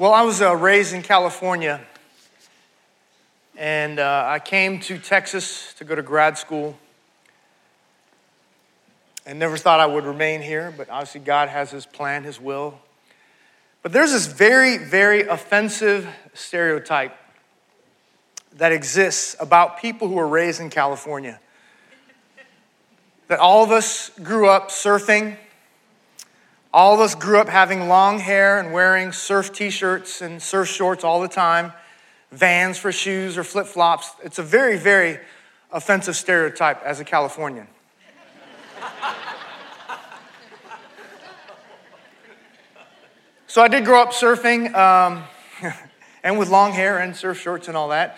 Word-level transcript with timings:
Well, 0.00 0.14
I 0.14 0.22
was 0.22 0.40
uh, 0.40 0.56
raised 0.56 0.94
in 0.94 1.02
California, 1.02 1.78
and 3.54 3.98
uh, 3.98 4.24
I 4.26 4.38
came 4.38 4.80
to 4.80 4.96
Texas 4.96 5.74
to 5.74 5.84
go 5.84 5.94
to 5.94 6.00
grad 6.00 6.38
school. 6.38 6.78
And 9.26 9.38
never 9.38 9.58
thought 9.58 9.78
I 9.78 9.84
would 9.84 10.06
remain 10.06 10.40
here, 10.40 10.72
but 10.74 10.88
obviously 10.88 11.20
God 11.20 11.50
has 11.50 11.70
His 11.70 11.84
plan, 11.84 12.24
His 12.24 12.40
will. 12.40 12.80
But 13.82 13.92
there's 13.92 14.12
this 14.12 14.26
very, 14.26 14.78
very 14.78 15.24
offensive 15.24 16.08
stereotype 16.32 17.14
that 18.56 18.72
exists 18.72 19.36
about 19.38 19.80
people 19.82 20.08
who 20.08 20.18
are 20.18 20.28
raised 20.28 20.62
in 20.62 20.70
California. 20.70 21.38
That 23.28 23.38
all 23.38 23.62
of 23.62 23.70
us 23.70 24.10
grew 24.22 24.48
up 24.48 24.70
surfing 24.70 25.36
all 26.72 26.94
of 26.94 27.00
us 27.00 27.16
grew 27.16 27.38
up 27.38 27.48
having 27.48 27.88
long 27.88 28.20
hair 28.20 28.60
and 28.60 28.72
wearing 28.72 29.10
surf 29.12 29.52
t 29.52 29.70
shirts 29.70 30.22
and 30.22 30.40
surf 30.40 30.68
shorts 30.68 31.02
all 31.02 31.20
the 31.20 31.28
time, 31.28 31.72
vans 32.30 32.78
for 32.78 32.92
shoes 32.92 33.36
or 33.36 33.42
flip 33.42 33.66
flops. 33.66 34.12
It's 34.22 34.38
a 34.38 34.42
very, 34.42 34.76
very 34.76 35.18
offensive 35.72 36.14
stereotype 36.14 36.82
as 36.84 37.00
a 37.00 37.04
Californian. 37.04 37.66
so 43.48 43.62
I 43.62 43.68
did 43.68 43.84
grow 43.84 44.02
up 44.02 44.10
surfing 44.10 44.72
um, 44.74 45.24
and 46.22 46.38
with 46.38 46.48
long 46.48 46.72
hair 46.72 46.98
and 46.98 47.16
surf 47.16 47.40
shorts 47.40 47.66
and 47.66 47.76
all 47.76 47.88
that. 47.88 48.16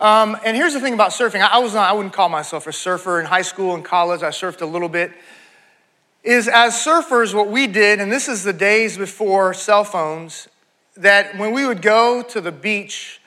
Um, 0.00 0.36
and 0.44 0.56
here's 0.56 0.74
the 0.74 0.80
thing 0.80 0.94
about 0.94 1.10
surfing 1.10 1.40
I, 1.40 1.58
was 1.58 1.74
not, 1.74 1.90
I 1.90 1.92
wouldn't 1.92 2.14
call 2.14 2.28
myself 2.28 2.68
a 2.68 2.72
surfer 2.72 3.18
in 3.18 3.26
high 3.26 3.42
school 3.42 3.74
and 3.74 3.84
college. 3.84 4.22
I 4.22 4.30
surfed 4.30 4.62
a 4.62 4.66
little 4.66 4.88
bit 4.88 5.12
is 6.22 6.48
as 6.48 6.74
surfers, 6.74 7.34
what 7.34 7.48
we 7.48 7.66
did, 7.66 8.00
and 8.00 8.12
this 8.12 8.28
is 8.28 8.44
the 8.44 8.52
days 8.52 8.98
before 8.98 9.54
cell 9.54 9.84
phones, 9.84 10.48
that 10.96 11.38
when 11.38 11.52
we 11.52 11.66
would 11.66 11.80
go 11.80 12.22
to 12.22 12.40
the 12.40 12.52
beach, 12.52 13.20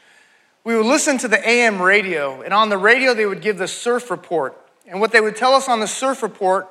we 0.64 0.78
would 0.78 0.86
listen 0.86 1.18
to 1.18 1.28
the 1.28 1.48
AM 1.48 1.82
radio, 1.82 2.42
and 2.42 2.54
on 2.54 2.70
the 2.70 2.78
radio, 2.78 3.14
they 3.14 3.26
would 3.26 3.42
give 3.42 3.58
the 3.58 3.68
surf 3.68 4.12
report. 4.12 4.58
And 4.88 5.00
what 5.00 5.12
they 5.12 5.22
would 5.22 5.36
tell 5.36 5.54
us 5.54 5.68
on 5.68 5.80
the 5.80 5.88
surf 5.88 6.22
report 6.22 6.68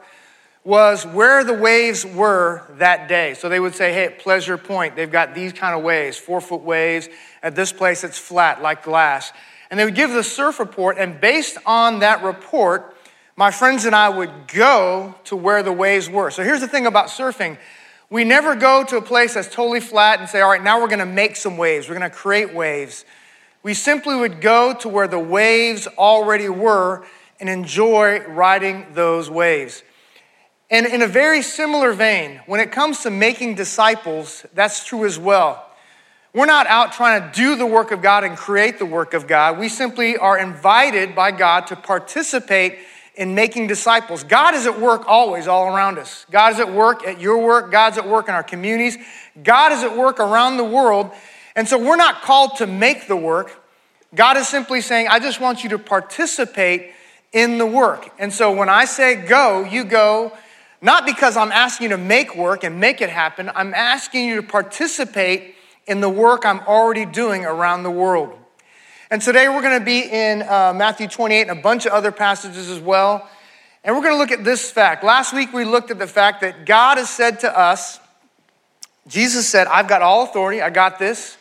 was 0.64 1.04
where 1.04 1.42
the 1.42 1.54
waves 1.54 2.06
were 2.06 2.62
that 2.76 3.08
day. 3.08 3.34
So 3.34 3.48
they 3.48 3.58
would 3.58 3.74
say, 3.74 3.92
hey, 3.92 4.04
at 4.04 4.20
Pleasure 4.20 4.56
Point, 4.56 4.94
they've 4.94 5.10
got 5.10 5.34
these 5.34 5.52
kind 5.52 5.74
of 5.74 5.82
waves, 5.82 6.16
four 6.16 6.40
foot 6.40 6.60
waves. 6.60 7.08
At 7.42 7.56
this 7.56 7.72
place, 7.72 8.04
it's 8.04 8.18
flat 8.18 8.62
like 8.62 8.84
glass. 8.84 9.32
And 9.70 9.80
they 9.80 9.84
would 9.84 9.96
give 9.96 10.12
the 10.12 10.22
surf 10.22 10.60
report, 10.60 10.98
and 10.98 11.20
based 11.20 11.58
on 11.66 11.98
that 11.98 12.22
report, 12.22 12.94
my 13.36 13.50
friends 13.50 13.84
and 13.84 13.94
I 13.94 14.08
would 14.08 14.48
go 14.48 15.14
to 15.24 15.36
where 15.36 15.62
the 15.62 15.72
waves 15.72 16.10
were. 16.10 16.30
So 16.30 16.42
here's 16.42 16.60
the 16.60 16.68
thing 16.68 16.86
about 16.86 17.06
surfing 17.06 17.58
we 18.10 18.24
never 18.24 18.54
go 18.54 18.84
to 18.84 18.98
a 18.98 19.02
place 19.02 19.32
that's 19.32 19.48
totally 19.48 19.80
flat 19.80 20.20
and 20.20 20.28
say, 20.28 20.42
all 20.42 20.50
right, 20.50 20.62
now 20.62 20.78
we're 20.78 20.88
gonna 20.88 21.06
make 21.06 21.34
some 21.34 21.56
waves, 21.56 21.88
we're 21.88 21.94
gonna 21.94 22.10
create 22.10 22.52
waves. 22.52 23.06
We 23.62 23.72
simply 23.72 24.14
would 24.14 24.42
go 24.42 24.74
to 24.74 24.88
where 24.88 25.08
the 25.08 25.18
waves 25.18 25.86
already 25.86 26.50
were 26.50 27.06
and 27.40 27.48
enjoy 27.48 28.20
riding 28.26 28.86
those 28.92 29.30
waves. 29.30 29.82
And 30.70 30.84
in 30.84 31.00
a 31.00 31.06
very 31.06 31.40
similar 31.40 31.94
vein, 31.94 32.40
when 32.44 32.60
it 32.60 32.70
comes 32.70 33.00
to 33.04 33.10
making 33.10 33.54
disciples, 33.54 34.44
that's 34.52 34.84
true 34.84 35.06
as 35.06 35.18
well. 35.18 35.70
We're 36.34 36.46
not 36.46 36.66
out 36.66 36.92
trying 36.92 37.22
to 37.22 37.34
do 37.34 37.56
the 37.56 37.66
work 37.66 37.92
of 37.92 38.02
God 38.02 38.24
and 38.24 38.36
create 38.36 38.78
the 38.78 38.86
work 38.86 39.14
of 39.14 39.26
God. 39.26 39.58
We 39.58 39.68
simply 39.68 40.16
are 40.16 40.38
invited 40.38 41.14
by 41.14 41.30
God 41.30 41.66
to 41.68 41.76
participate 41.76 42.78
in 43.14 43.34
making 43.34 43.66
disciples. 43.66 44.24
God 44.24 44.54
is 44.54 44.66
at 44.66 44.80
work 44.80 45.04
always, 45.06 45.46
all 45.46 45.74
around 45.74 45.98
us. 45.98 46.24
God 46.30 46.54
is 46.54 46.60
at 46.60 46.72
work 46.72 47.06
at 47.06 47.20
your 47.20 47.38
work. 47.38 47.70
God's 47.70 47.98
at 47.98 48.08
work 48.08 48.28
in 48.28 48.34
our 48.34 48.42
communities. 48.42 48.96
God 49.42 49.72
is 49.72 49.82
at 49.82 49.96
work 49.96 50.18
around 50.18 50.56
the 50.56 50.64
world. 50.64 51.10
And 51.54 51.68
so 51.68 51.78
we're 51.78 51.96
not 51.96 52.22
called 52.22 52.56
to 52.56 52.66
make 52.66 53.08
the 53.08 53.16
work. 53.16 53.62
God 54.14 54.36
is 54.36 54.48
simply 54.48 54.80
saying, 54.80 55.08
I 55.08 55.18
just 55.18 55.40
want 55.40 55.62
you 55.62 55.70
to 55.70 55.78
participate 55.78 56.92
in 57.32 57.58
the 57.58 57.66
work. 57.66 58.10
And 58.18 58.32
so 58.32 58.54
when 58.54 58.68
I 58.68 58.84
say 58.84 59.14
go, 59.26 59.64
you 59.64 59.84
go, 59.84 60.32
not 60.80 61.06
because 61.06 61.36
I'm 61.36 61.52
asking 61.52 61.90
you 61.90 61.96
to 61.96 62.02
make 62.02 62.34
work 62.36 62.64
and 62.64 62.80
make 62.80 63.00
it 63.00 63.08
happen, 63.08 63.50
I'm 63.54 63.72
asking 63.74 64.26
you 64.26 64.36
to 64.36 64.42
participate 64.42 65.54
in 65.86 66.00
the 66.00 66.08
work 66.08 66.44
I'm 66.44 66.60
already 66.60 67.04
doing 67.04 67.44
around 67.44 67.82
the 67.82 67.90
world. 67.90 68.38
And 69.12 69.20
today 69.20 69.46
we're 69.46 69.60
going 69.60 69.78
to 69.78 69.84
be 69.84 70.08
in 70.10 70.40
uh, 70.40 70.72
Matthew 70.74 71.06
28 71.06 71.42
and 71.42 71.58
a 71.58 71.62
bunch 71.62 71.84
of 71.84 71.92
other 71.92 72.10
passages 72.10 72.70
as 72.70 72.80
well. 72.80 73.28
And 73.84 73.94
we're 73.94 74.00
going 74.00 74.14
to 74.14 74.18
look 74.18 74.30
at 74.30 74.42
this 74.42 74.70
fact. 74.70 75.04
Last 75.04 75.34
week 75.34 75.52
we 75.52 75.66
looked 75.66 75.90
at 75.90 75.98
the 75.98 76.06
fact 76.06 76.40
that 76.40 76.64
God 76.64 76.96
has 76.96 77.10
said 77.10 77.40
to 77.40 77.58
us, 77.58 78.00
Jesus 79.06 79.46
said, 79.46 79.66
I've 79.66 79.86
got 79.86 80.00
all 80.00 80.24
authority, 80.24 80.62
I 80.62 80.70
got 80.70 80.98
this. 80.98 81.36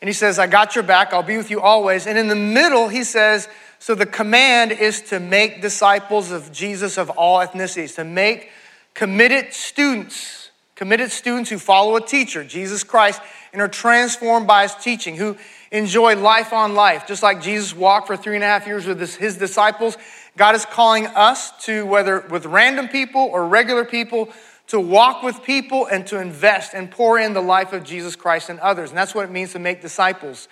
And 0.00 0.08
he 0.08 0.14
says, 0.14 0.38
I 0.38 0.46
got 0.46 0.74
your 0.74 0.84
back, 0.84 1.12
I'll 1.12 1.22
be 1.22 1.36
with 1.36 1.50
you 1.50 1.60
always. 1.60 2.06
And 2.06 2.16
in 2.16 2.28
the 2.28 2.34
middle, 2.34 2.88
he 2.88 3.04
says, 3.04 3.46
so 3.78 3.94
the 3.94 4.06
command 4.06 4.72
is 4.72 5.02
to 5.10 5.20
make 5.20 5.60
disciples 5.60 6.30
of 6.30 6.50
Jesus 6.50 6.96
of 6.96 7.10
all 7.10 7.40
ethnicities, 7.46 7.96
to 7.96 8.04
make 8.04 8.48
committed 8.94 9.52
students, 9.52 10.50
committed 10.76 11.10
students 11.10 11.50
who 11.50 11.58
follow 11.58 11.96
a 11.96 12.00
teacher, 12.00 12.42
Jesus 12.42 12.84
Christ, 12.84 13.20
and 13.52 13.60
are 13.60 13.68
transformed 13.68 14.46
by 14.46 14.62
his 14.62 14.74
teaching, 14.76 15.16
who 15.16 15.36
enjoy 15.70 16.16
life 16.16 16.52
on 16.52 16.74
life. 16.74 17.06
Just 17.06 17.22
like 17.22 17.42
Jesus 17.42 17.74
walked 17.74 18.06
for 18.06 18.16
three 18.16 18.34
and 18.34 18.44
a 18.44 18.46
half 18.46 18.66
years 18.66 18.86
with 18.86 19.16
his 19.16 19.36
disciples, 19.36 19.96
God 20.36 20.54
is 20.54 20.64
calling 20.64 21.06
us 21.06 21.52
to, 21.64 21.86
whether 21.86 22.20
with 22.30 22.46
random 22.46 22.88
people 22.88 23.22
or 23.22 23.48
regular 23.48 23.84
people, 23.84 24.28
to 24.68 24.80
walk 24.80 25.22
with 25.22 25.42
people 25.42 25.86
and 25.86 26.06
to 26.08 26.20
invest 26.20 26.74
and 26.74 26.90
pour 26.90 27.18
in 27.18 27.32
the 27.32 27.40
life 27.40 27.72
of 27.72 27.84
Jesus 27.84 28.16
Christ 28.16 28.50
and 28.50 28.58
others. 28.60 28.90
And 28.90 28.98
that's 28.98 29.14
what 29.14 29.24
it 29.24 29.30
means 29.30 29.52
to 29.52 29.58
make 29.58 29.80
disciples. 29.80 30.48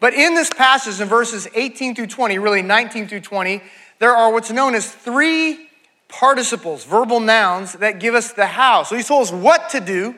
But 0.00 0.14
in 0.14 0.34
this 0.34 0.50
passage, 0.50 1.00
in 1.00 1.08
verses 1.08 1.46
18 1.54 1.94
through 1.94 2.08
20, 2.08 2.38
really 2.38 2.62
19 2.62 3.08
through 3.08 3.20
20, 3.20 3.62
there 3.98 4.16
are 4.16 4.32
what's 4.32 4.50
known 4.50 4.74
as 4.74 4.90
three 4.90 5.68
participles, 6.08 6.84
verbal 6.84 7.20
nouns, 7.20 7.74
that 7.74 8.00
give 8.00 8.14
us 8.14 8.32
the 8.32 8.46
how. 8.46 8.82
So 8.82 8.96
he 8.96 9.02
told 9.02 9.22
us 9.22 9.32
what 9.32 9.70
to 9.70 9.80
do, 9.80 10.16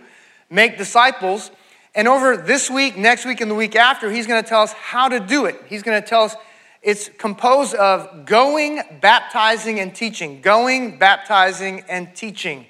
make 0.49 0.79
disciples. 0.79 1.51
And 1.97 2.09
over 2.09 2.37
this 2.37 2.69
week, 2.69 2.97
next 2.97 3.25
week, 3.25 3.41
and 3.41 3.49
the 3.49 3.55
week 3.55 3.77
after, 3.77 4.11
he's 4.11 4.27
going 4.27 4.43
to 4.43 4.49
tell 4.49 4.63
us 4.63 4.73
how 4.73 5.09
to 5.09 5.21
do 5.21 5.47
it. 5.47 5.63
He's 5.69 5.85
going 5.85 6.03
to 6.03 6.07
tell 6.07 6.23
us 6.23 6.35
it's 6.83 7.09
composed 7.09 7.75
of 7.77 8.27
going, 8.27 8.81
baptizing, 9.01 9.79
and 9.79 9.95
teaching. 9.95 10.41
Going, 10.41 10.99
baptizing, 10.99 11.85
and 11.89 12.15
teaching. 12.17 12.67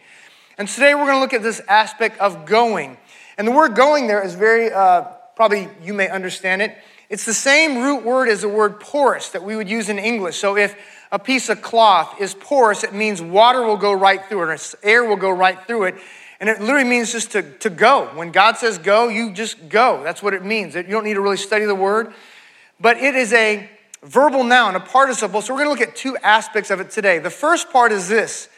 And 0.59 0.69
today 0.69 0.95
we're 0.95 1.07
going 1.07 1.17
to 1.17 1.21
look 1.21 1.33
at 1.33 1.43
this 1.43 1.63
aspect 1.69 2.21
of 2.21 2.45
going. 2.45 2.99
And 3.39 3.49
the 3.49 3.53
word 3.53 3.75
going 3.75 4.09
there 4.09 4.23
is 4.23 4.35
very, 4.35 4.71
uh, 4.71 5.03
probably 5.37 5.69
you 5.83 5.95
may 5.95 6.09
understand 6.11 6.61
it. 6.61 6.77
It's 7.09 7.25
the 7.25 7.35
same 7.35 7.79
root 7.79 8.05
word 8.05 8.29
as 8.29 8.43
the 8.43 8.49
word 8.49 8.79
porous 8.79 9.31
that 9.31 9.43
we 9.43 9.57
would 9.57 9.71
use 9.71 9.89
in 9.89 9.99
English. 9.99 10.37
So 10.37 10.57
if 10.57 10.77
a 11.11 11.19
piece 11.19 11.49
of 11.49 11.63
cloth 11.63 12.21
is 12.21 12.35
porous, 12.35 12.85
it 12.85 12.93
means 12.93 13.23
water 13.23 13.63
will 13.63 13.77
go 13.77 13.93
right 13.93 14.23
through 14.27 14.51
it, 14.51 14.61
or 14.61 14.79
air 14.83 15.05
will 15.05 15.17
go 15.17 15.31
right 15.31 15.59
through 15.67 15.85
it. 15.85 15.95
And 16.45 16.51
it 16.51 16.61
literally 16.61 16.85
means 16.85 17.11
just 17.11 17.33
to, 17.33 17.41
to 17.61 17.71
go. 17.71 18.11
When 18.13 18.31
God 18.31 18.59
says 18.59 18.77
go, 18.77 19.09
you 19.09 19.33
just 19.33 19.71
go. 19.71 20.03
That's 20.05 20.23
what 20.23 20.35
it 20.35 20.45
means. 20.45 20.75
You 20.75 20.83
don't 20.83 21.05
need 21.05 21.15
to 21.15 21.23
really 21.23 21.39
study 21.39 21.65
the 21.65 21.75
word. 21.75 22.13
But 22.79 22.99
it 22.99 23.15
is 23.15 23.33
a 23.33 23.67
verbal 24.03 24.45
noun, 24.45 24.77
a 24.77 24.81
participle. 24.81 25.41
So 25.41 25.55
we're 25.55 25.65
going 25.65 25.75
to 25.75 25.81
look 25.81 25.89
at 25.89 25.97
two 25.97 26.19
aspects 26.19 26.71
of 26.71 26.81
it 26.81 26.91
today. 26.91 27.19
The 27.19 27.31
first 27.31 27.71
part 27.71 27.93
is 27.93 28.11
this 28.11 28.51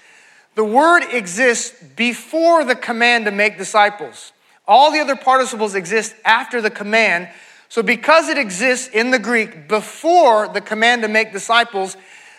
the 0.56 0.64
word 0.64 1.04
exists 1.12 1.80
before 1.94 2.64
the 2.64 2.74
command 2.74 3.26
to 3.26 3.30
make 3.30 3.56
disciples. 3.56 4.32
All 4.66 4.90
the 4.90 4.98
other 4.98 5.14
participles 5.14 5.76
exist 5.76 6.12
after 6.24 6.60
the 6.60 6.70
command. 6.70 7.28
So, 7.68 7.84
because 7.84 8.28
it 8.28 8.36
exists 8.36 8.88
in 8.88 9.12
the 9.12 9.20
Greek 9.20 9.68
before 9.68 10.48
the 10.48 10.60
command 10.60 11.02
to 11.02 11.08
make 11.08 11.32
disciples, 11.32 11.96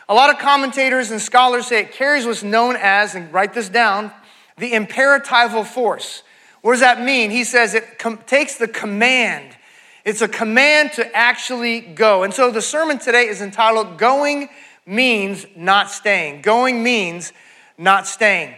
a 0.10 0.14
lot 0.14 0.30
of 0.30 0.40
commentators 0.40 1.10
and 1.10 1.22
scholars 1.22 1.68
say 1.68 1.80
it 1.80 1.94
carries 1.94 2.26
what's 2.26 2.44
known 2.44 2.76
as, 2.76 3.16
and 3.16 3.32
write 3.32 3.54
this 3.54 3.70
down, 3.70 4.12
the 4.58 4.72
imperatival 4.72 5.66
force. 5.66 6.24
What 6.62 6.74
does 6.74 6.82
that 6.82 7.02
mean? 7.02 7.32
He 7.32 7.44
says 7.44 7.74
it 7.74 8.00
com- 8.00 8.18
takes 8.26 8.56
the 8.56 8.68
command. 8.68 9.56
It's 10.04 10.22
a 10.22 10.28
command 10.28 10.94
to 10.94 11.16
actually 11.16 11.82
go. 11.82 12.24
And 12.24 12.34
so 12.34 12.50
the 12.50 12.62
sermon 12.62 12.98
today 12.98 13.28
is 13.28 13.42
entitled 13.42 13.98
Going 13.98 14.50
Means 14.86 15.46
Not 15.56 15.92
Staying. 15.92 16.42
Going 16.42 16.82
means 16.82 17.34
not 17.78 18.08
staying. 18.08 18.56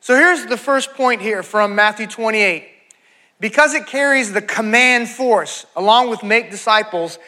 So 0.00 0.14
here's 0.14 0.46
the 0.46 0.56
first 0.56 0.94
point 0.94 1.20
here 1.20 1.42
from 1.42 1.74
Matthew 1.74 2.06
28. 2.06 2.68
Because 3.40 3.74
it 3.74 3.86
carries 3.86 4.32
the 4.32 4.40
command 4.40 5.08
force 5.08 5.66
along 5.76 6.08
with 6.08 6.22
make 6.22 6.50
disciples, 6.50 7.18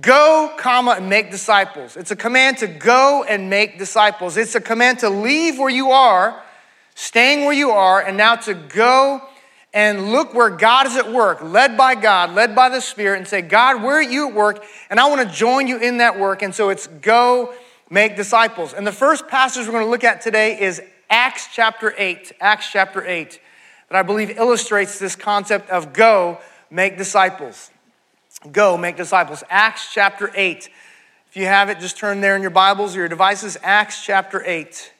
go, 0.00 0.52
comma, 0.58 0.92
and 0.92 1.08
make 1.08 1.30
disciples. 1.30 1.96
It's 1.96 2.10
a 2.10 2.16
command 2.16 2.58
to 2.58 2.68
go 2.68 3.24
and 3.28 3.50
make 3.50 3.78
disciples. 3.78 4.36
It's 4.36 4.54
a 4.54 4.60
command 4.60 5.00
to 5.00 5.10
leave 5.10 5.58
where 5.58 5.70
you 5.70 5.90
are 5.90 6.40
staying 6.96 7.44
where 7.44 7.54
you 7.54 7.70
are, 7.70 8.02
and 8.02 8.16
now 8.16 8.34
to 8.34 8.54
go 8.54 9.22
and 9.74 10.10
look 10.10 10.32
where 10.32 10.48
God 10.48 10.86
is 10.86 10.96
at 10.96 11.12
work, 11.12 11.42
led 11.42 11.76
by 11.76 11.94
God, 11.94 12.34
led 12.34 12.56
by 12.56 12.70
the 12.70 12.80
Spirit, 12.80 13.18
and 13.18 13.28
say, 13.28 13.42
God, 13.42 13.82
where 13.82 13.96
are 13.96 14.02
you 14.02 14.30
at 14.30 14.34
work? 14.34 14.64
And 14.88 14.98
I 14.98 15.06
want 15.08 15.20
to 15.28 15.36
join 15.36 15.68
you 15.68 15.78
in 15.78 15.98
that 15.98 16.18
work. 16.18 16.40
And 16.40 16.54
so 16.54 16.70
it's 16.70 16.86
go 16.86 17.52
make 17.90 18.16
disciples. 18.16 18.72
And 18.72 18.86
the 18.86 18.92
first 18.92 19.28
passage 19.28 19.66
we're 19.66 19.72
going 19.72 19.84
to 19.84 19.90
look 19.90 20.04
at 20.04 20.22
today 20.22 20.58
is 20.58 20.80
Acts 21.10 21.48
chapter 21.52 21.92
8. 21.98 22.32
Acts 22.40 22.72
chapter 22.72 23.06
8, 23.06 23.38
that 23.90 23.98
I 23.98 24.02
believe 24.02 24.30
illustrates 24.30 24.98
this 24.98 25.14
concept 25.14 25.68
of 25.68 25.92
go 25.92 26.38
make 26.70 26.96
disciples. 26.96 27.70
Go, 28.50 28.78
make 28.78 28.96
disciples. 28.96 29.44
Acts 29.50 29.92
chapter 29.92 30.30
8. 30.34 30.70
If 31.28 31.36
you 31.36 31.44
have 31.44 31.68
it, 31.68 31.80
just 31.80 31.98
turn 31.98 32.22
there 32.22 32.34
in 32.34 32.40
your 32.40 32.50
Bibles 32.50 32.96
or 32.96 33.00
your 33.00 33.08
devices. 33.08 33.58
Acts 33.62 34.02
chapter 34.02 34.42
8. 34.44 34.92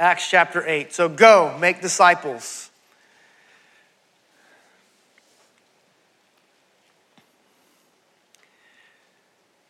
Acts 0.00 0.30
chapter 0.30 0.66
8. 0.66 0.94
So 0.94 1.10
go, 1.10 1.54
make 1.60 1.82
disciples. 1.82 2.70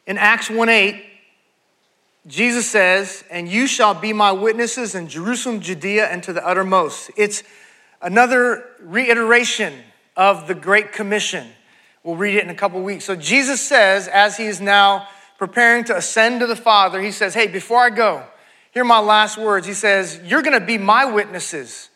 In 0.06 0.16
Acts 0.18 0.48
1 0.48 0.68
8, 0.68 1.04
Jesus 2.28 2.70
says, 2.70 3.24
And 3.28 3.48
you 3.48 3.66
shall 3.66 3.92
be 3.92 4.12
my 4.12 4.30
witnesses 4.30 4.94
in 4.94 5.08
Jerusalem, 5.08 5.60
Judea, 5.60 6.06
and 6.06 6.22
to 6.22 6.32
the 6.32 6.46
uttermost. 6.46 7.10
It's 7.16 7.42
another 8.00 8.64
reiteration 8.80 9.74
of 10.16 10.46
the 10.46 10.54
Great 10.54 10.92
Commission. 10.92 11.48
We'll 12.04 12.14
read 12.14 12.36
it 12.36 12.44
in 12.44 12.50
a 12.50 12.54
couple 12.54 12.80
weeks. 12.82 13.04
So 13.04 13.16
Jesus 13.16 13.60
says, 13.60 14.06
as 14.06 14.36
he 14.36 14.46
is 14.46 14.60
now 14.60 15.08
preparing 15.38 15.82
to 15.84 15.96
ascend 15.96 16.38
to 16.38 16.46
the 16.46 16.54
Father, 16.54 17.00
he 17.00 17.10
says, 17.10 17.34
Hey, 17.34 17.48
before 17.48 17.80
I 17.80 17.90
go, 17.90 18.22
hear 18.72 18.84
my 18.84 19.00
last 19.00 19.38
words. 19.38 19.66
He 19.66 19.74
says, 19.74 20.20
You're 20.24 20.42
going 20.42 20.58
to 20.58 20.64
be 20.64 20.78
my 20.78 21.04
witnesses 21.04 21.90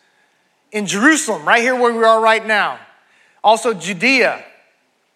in 0.72 0.86
Jerusalem, 0.86 1.46
right 1.46 1.62
here 1.62 1.78
where 1.78 1.94
we 1.94 2.02
are 2.02 2.20
right 2.20 2.44
now. 2.44 2.80
Also, 3.44 3.74
Judea, 3.74 4.44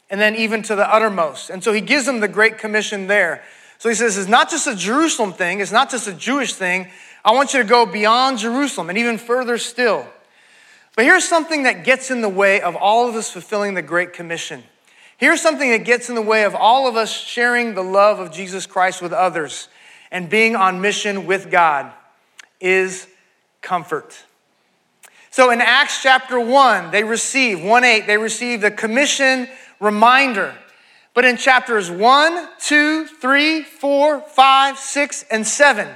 and 0.08 0.20
then 0.20 0.36
even 0.36 0.62
to 0.62 0.76
the 0.76 0.88
uttermost. 0.88 1.50
And 1.50 1.62
so 1.64 1.72
he 1.72 1.80
gives 1.80 2.06
them 2.06 2.20
the 2.20 2.28
Great 2.28 2.58
Commission 2.58 3.08
there. 3.08 3.42
So 3.78 3.88
he 3.88 3.94
says, 3.94 4.16
it's 4.16 4.28
not 4.28 4.50
just 4.50 4.66
a 4.66 4.74
Jerusalem 4.74 5.32
thing, 5.32 5.60
it's 5.60 5.72
not 5.72 5.90
just 5.90 6.06
a 6.06 6.12
Jewish 6.12 6.52
thing. 6.52 6.88
I 7.24 7.32
want 7.32 7.52
you 7.52 7.62
to 7.62 7.68
go 7.68 7.86
beyond 7.86 8.38
Jerusalem 8.38 8.88
and 8.88 8.98
even 8.98 9.18
further 9.18 9.58
still. 9.58 10.06
But 10.94 11.04
here's 11.04 11.28
something 11.28 11.64
that 11.64 11.84
gets 11.84 12.10
in 12.10 12.22
the 12.22 12.28
way 12.28 12.60
of 12.60 12.74
all 12.76 13.08
of 13.08 13.14
us 13.14 13.30
fulfilling 13.30 13.74
the 13.74 13.82
Great 13.82 14.12
Commission. 14.12 14.62
Here's 15.16 15.40
something 15.40 15.70
that 15.70 15.84
gets 15.84 16.08
in 16.08 16.14
the 16.14 16.22
way 16.22 16.44
of 16.44 16.54
all 16.54 16.86
of 16.86 16.96
us 16.96 17.12
sharing 17.12 17.74
the 17.74 17.82
love 17.82 18.20
of 18.20 18.32
Jesus 18.32 18.66
Christ 18.66 19.02
with 19.02 19.12
others 19.12 19.68
and 20.10 20.28
being 20.28 20.56
on 20.56 20.80
mission 20.80 21.26
with 21.26 21.50
God 21.50 21.92
is 22.60 23.06
comfort. 23.62 24.24
So 25.30 25.50
in 25.50 25.60
Acts 25.60 26.02
chapter 26.02 26.40
1, 26.40 26.90
they 26.90 27.04
receive, 27.04 27.62
1 27.62 27.84
8, 27.84 28.06
they 28.06 28.18
receive 28.18 28.60
the 28.60 28.70
commission 28.70 29.48
reminder 29.80 30.54
but 31.18 31.24
in 31.24 31.36
chapters 31.36 31.90
1, 31.90 32.48
2, 32.60 33.06
3, 33.06 33.62
4, 33.64 34.20
5, 34.20 34.78
6, 34.78 35.24
and 35.32 35.44
7, 35.44 35.88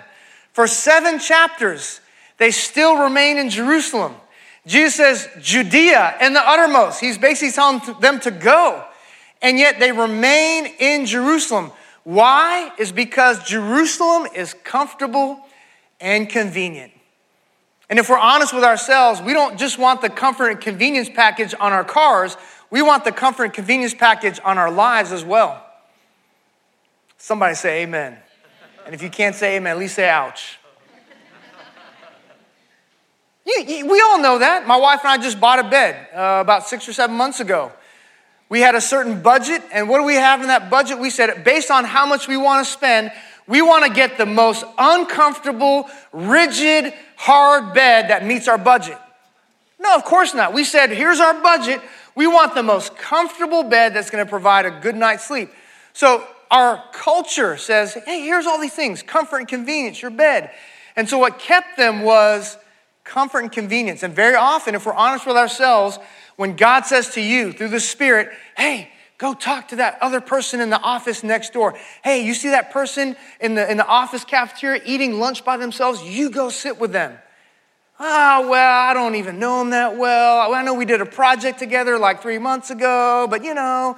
for 0.52 0.66
seven 0.66 1.20
chapters, 1.20 2.00
they 2.38 2.50
still 2.50 3.04
remain 3.04 3.38
in 3.38 3.48
Jerusalem. 3.48 4.16
Jesus 4.66 4.96
says, 4.96 5.28
Judea 5.40 6.16
and 6.20 6.34
the 6.34 6.40
uttermost. 6.40 7.00
He's 7.00 7.18
basically 7.18 7.52
telling 7.52 7.80
them 8.00 8.18
to 8.18 8.32
go. 8.32 8.84
And 9.40 9.60
yet 9.60 9.78
they 9.78 9.92
remain 9.92 10.66
in 10.80 11.06
Jerusalem. 11.06 11.70
Why? 12.04 12.72
Is 12.78 12.92
because 12.92 13.42
Jerusalem 13.44 14.28
is 14.34 14.54
comfortable 14.64 15.40
and 16.00 16.28
convenient. 16.28 16.92
And 17.88 17.98
if 17.98 18.08
we're 18.08 18.18
honest 18.18 18.54
with 18.54 18.64
ourselves, 18.64 19.20
we 19.20 19.32
don't 19.32 19.58
just 19.58 19.78
want 19.78 20.00
the 20.00 20.08
comfort 20.08 20.48
and 20.48 20.60
convenience 20.60 21.08
package 21.08 21.54
on 21.60 21.72
our 21.72 21.84
cars, 21.84 22.36
we 22.70 22.80
want 22.80 23.04
the 23.04 23.12
comfort 23.12 23.44
and 23.44 23.52
convenience 23.52 23.92
package 23.92 24.40
on 24.44 24.56
our 24.56 24.70
lives 24.70 25.12
as 25.12 25.24
well. 25.24 25.62
Somebody 27.18 27.54
say 27.54 27.82
amen. 27.82 28.16
And 28.86 28.94
if 28.94 29.02
you 29.02 29.10
can't 29.10 29.34
say 29.34 29.56
amen, 29.56 29.72
at 29.72 29.78
least 29.78 29.94
say 29.94 30.08
ouch. 30.08 30.58
You, 33.44 33.64
you, 33.66 33.86
we 33.86 34.00
all 34.00 34.20
know 34.20 34.38
that. 34.38 34.66
My 34.66 34.76
wife 34.76 35.00
and 35.04 35.10
I 35.10 35.22
just 35.22 35.38
bought 35.38 35.58
a 35.58 35.68
bed 35.68 36.08
uh, 36.14 36.40
about 36.40 36.66
six 36.66 36.88
or 36.88 36.92
seven 36.92 37.16
months 37.16 37.40
ago. 37.40 37.72
We 38.52 38.60
had 38.60 38.74
a 38.74 38.82
certain 38.82 39.22
budget, 39.22 39.62
and 39.72 39.88
what 39.88 39.96
do 39.96 40.04
we 40.04 40.16
have 40.16 40.42
in 40.42 40.48
that 40.48 40.68
budget? 40.68 40.98
We 40.98 41.08
said, 41.08 41.42
based 41.42 41.70
on 41.70 41.86
how 41.86 42.04
much 42.04 42.28
we 42.28 42.36
want 42.36 42.66
to 42.66 42.70
spend, 42.70 43.10
we 43.46 43.62
want 43.62 43.86
to 43.86 43.90
get 43.90 44.18
the 44.18 44.26
most 44.26 44.62
uncomfortable, 44.76 45.88
rigid, 46.12 46.92
hard 47.16 47.72
bed 47.72 48.10
that 48.10 48.26
meets 48.26 48.48
our 48.48 48.58
budget. 48.58 48.98
No, 49.78 49.94
of 49.94 50.04
course 50.04 50.34
not. 50.34 50.52
We 50.52 50.64
said, 50.64 50.90
here's 50.90 51.18
our 51.18 51.32
budget. 51.40 51.80
We 52.14 52.26
want 52.26 52.54
the 52.54 52.62
most 52.62 52.94
comfortable 52.94 53.62
bed 53.62 53.94
that's 53.94 54.10
going 54.10 54.22
to 54.22 54.28
provide 54.28 54.66
a 54.66 54.70
good 54.82 54.96
night's 54.96 55.24
sleep. 55.24 55.48
So 55.94 56.22
our 56.50 56.84
culture 56.92 57.56
says, 57.56 57.94
hey, 58.04 58.20
here's 58.20 58.44
all 58.44 58.60
these 58.60 58.74
things 58.74 59.02
comfort 59.02 59.38
and 59.38 59.48
convenience, 59.48 60.02
your 60.02 60.10
bed. 60.10 60.50
And 60.94 61.08
so 61.08 61.16
what 61.16 61.38
kept 61.38 61.78
them 61.78 62.02
was 62.02 62.58
comfort 63.02 63.40
and 63.40 63.50
convenience. 63.50 64.02
And 64.02 64.14
very 64.14 64.34
often, 64.34 64.74
if 64.74 64.84
we're 64.84 64.92
honest 64.92 65.26
with 65.26 65.38
ourselves, 65.38 65.98
when 66.36 66.56
God 66.56 66.86
says 66.86 67.10
to 67.14 67.20
you 67.20 67.52
through 67.52 67.68
the 67.68 67.80
Spirit, 67.80 68.30
hey, 68.56 68.90
go 69.18 69.34
talk 69.34 69.68
to 69.68 69.76
that 69.76 69.98
other 70.00 70.20
person 70.20 70.60
in 70.60 70.70
the 70.70 70.80
office 70.80 71.22
next 71.22 71.52
door. 71.52 71.78
Hey, 72.02 72.24
you 72.24 72.34
see 72.34 72.50
that 72.50 72.72
person 72.72 73.16
in 73.40 73.54
the, 73.54 73.70
in 73.70 73.76
the 73.76 73.86
office 73.86 74.24
cafeteria 74.24 74.82
eating 74.84 75.18
lunch 75.18 75.44
by 75.44 75.56
themselves? 75.56 76.02
You 76.02 76.30
go 76.30 76.48
sit 76.48 76.80
with 76.80 76.92
them. 76.92 77.18
Ah, 78.00 78.40
oh, 78.40 78.48
well, 78.48 78.90
I 78.90 78.94
don't 78.94 79.14
even 79.14 79.38
know 79.38 79.60
him 79.60 79.70
that 79.70 79.96
well. 79.96 80.52
I 80.52 80.62
know 80.62 80.74
we 80.74 80.84
did 80.84 81.00
a 81.00 81.06
project 81.06 81.60
together 81.60 81.98
like 81.98 82.20
three 82.20 82.38
months 82.38 82.70
ago, 82.70 83.28
but 83.30 83.44
you 83.44 83.54
know. 83.54 83.96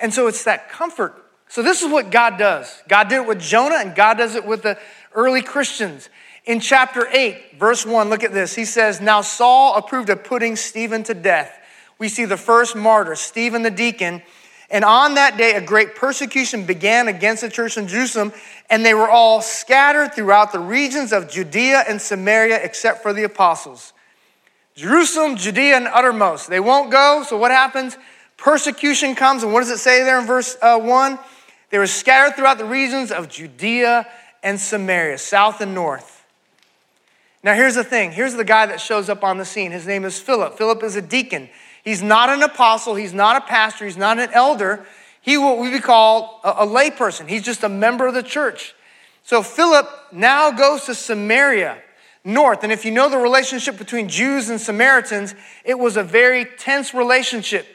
And 0.00 0.12
so 0.14 0.26
it's 0.26 0.44
that 0.44 0.70
comfort. 0.70 1.22
So 1.48 1.62
this 1.62 1.82
is 1.82 1.92
what 1.92 2.10
God 2.10 2.38
does. 2.38 2.82
God 2.88 3.10
did 3.10 3.16
it 3.16 3.26
with 3.26 3.40
Jonah, 3.40 3.76
and 3.76 3.94
God 3.94 4.16
does 4.16 4.36
it 4.36 4.46
with 4.46 4.62
the 4.62 4.78
early 5.14 5.42
Christians. 5.42 6.08
In 6.46 6.60
chapter 6.60 7.06
8, 7.06 7.58
verse 7.58 7.84
1, 7.84 8.08
look 8.08 8.24
at 8.24 8.32
this. 8.32 8.54
He 8.54 8.64
says, 8.64 9.02
Now 9.02 9.20
Saul 9.20 9.76
approved 9.76 10.08
of 10.08 10.24
putting 10.24 10.56
Stephen 10.56 11.02
to 11.04 11.14
death. 11.14 11.58
We 12.02 12.08
see 12.08 12.24
the 12.24 12.36
first 12.36 12.74
martyr, 12.74 13.14
Stephen 13.14 13.62
the 13.62 13.70
deacon. 13.70 14.22
And 14.70 14.84
on 14.84 15.14
that 15.14 15.36
day, 15.36 15.52
a 15.52 15.60
great 15.60 15.94
persecution 15.94 16.66
began 16.66 17.06
against 17.06 17.42
the 17.42 17.48
church 17.48 17.76
in 17.76 17.86
Jerusalem, 17.86 18.32
and 18.68 18.84
they 18.84 18.92
were 18.92 19.08
all 19.08 19.40
scattered 19.40 20.12
throughout 20.12 20.50
the 20.50 20.58
regions 20.58 21.12
of 21.12 21.30
Judea 21.30 21.84
and 21.86 22.02
Samaria, 22.02 22.58
except 22.60 23.02
for 23.02 23.12
the 23.12 23.22
apostles. 23.22 23.92
Jerusalem, 24.74 25.36
Judea, 25.36 25.76
and 25.76 25.86
uttermost. 25.86 26.50
They 26.50 26.58
won't 26.58 26.90
go, 26.90 27.22
so 27.24 27.36
what 27.36 27.52
happens? 27.52 27.96
Persecution 28.36 29.14
comes, 29.14 29.44
and 29.44 29.52
what 29.52 29.60
does 29.60 29.70
it 29.70 29.78
say 29.78 30.02
there 30.02 30.18
in 30.18 30.26
verse 30.26 30.56
uh, 30.60 30.80
1? 30.80 31.20
They 31.70 31.78
were 31.78 31.86
scattered 31.86 32.34
throughout 32.34 32.58
the 32.58 32.64
regions 32.64 33.12
of 33.12 33.28
Judea 33.28 34.08
and 34.42 34.58
Samaria, 34.58 35.18
south 35.18 35.60
and 35.60 35.72
north. 35.72 36.24
Now, 37.44 37.54
here's 37.54 37.76
the 37.76 37.84
thing 37.84 38.10
here's 38.10 38.34
the 38.34 38.42
guy 38.42 38.66
that 38.66 38.80
shows 38.80 39.08
up 39.08 39.22
on 39.22 39.38
the 39.38 39.44
scene. 39.44 39.70
His 39.70 39.86
name 39.86 40.04
is 40.04 40.18
Philip. 40.18 40.58
Philip 40.58 40.82
is 40.82 40.96
a 40.96 41.02
deacon. 41.02 41.48
He's 41.82 42.02
not 42.02 42.30
an 42.30 42.42
apostle, 42.42 42.94
he's 42.94 43.12
not 43.12 43.36
a 43.36 43.40
pastor, 43.40 43.84
he's 43.84 43.96
not 43.96 44.18
an 44.18 44.30
elder. 44.32 44.86
He 45.20 45.36
will 45.36 45.58
we 45.58 45.70
would 45.70 45.82
call 45.82 46.40
a, 46.44 46.50
a 46.50 46.66
layperson. 46.66 47.28
He's 47.28 47.42
just 47.42 47.62
a 47.62 47.68
member 47.68 48.06
of 48.06 48.14
the 48.14 48.22
church. 48.22 48.74
So 49.24 49.42
Philip 49.42 49.88
now 50.12 50.50
goes 50.50 50.84
to 50.86 50.94
Samaria, 50.94 51.80
north. 52.24 52.64
And 52.64 52.72
if 52.72 52.84
you 52.84 52.90
know 52.90 53.08
the 53.08 53.18
relationship 53.18 53.78
between 53.78 54.08
Jews 54.08 54.48
and 54.48 54.60
Samaritans, 54.60 55.34
it 55.64 55.78
was 55.78 55.96
a 55.96 56.02
very 56.02 56.44
tense 56.44 56.92
relationship. 56.92 57.66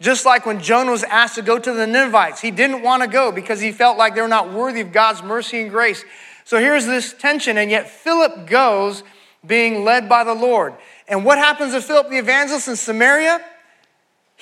Just 0.00 0.26
like 0.26 0.44
when 0.44 0.60
Jonah 0.60 0.90
was 0.90 1.04
asked 1.04 1.36
to 1.36 1.42
go 1.42 1.58
to 1.58 1.72
the 1.72 1.86
Ninevites, 1.86 2.40
he 2.40 2.50
didn't 2.50 2.82
want 2.82 3.02
to 3.02 3.08
go 3.08 3.30
because 3.30 3.60
he 3.60 3.70
felt 3.70 3.96
like 3.96 4.14
they 4.14 4.20
were 4.20 4.28
not 4.28 4.52
worthy 4.52 4.80
of 4.80 4.92
God's 4.92 5.22
mercy 5.22 5.60
and 5.60 5.70
grace. 5.70 6.04
So 6.44 6.58
here's 6.58 6.84
this 6.84 7.12
tension, 7.14 7.56
and 7.56 7.70
yet 7.70 7.88
Philip 7.88 8.46
goes 8.46 9.02
being 9.46 9.84
led 9.84 10.08
by 10.08 10.24
the 10.24 10.34
Lord. 10.34 10.74
And 11.06 11.24
what 11.24 11.38
happens 11.38 11.72
to 11.74 11.80
Philip 11.80 12.10
the 12.10 12.18
evangelist 12.18 12.68
in 12.68 12.76
Samaria? 12.76 13.42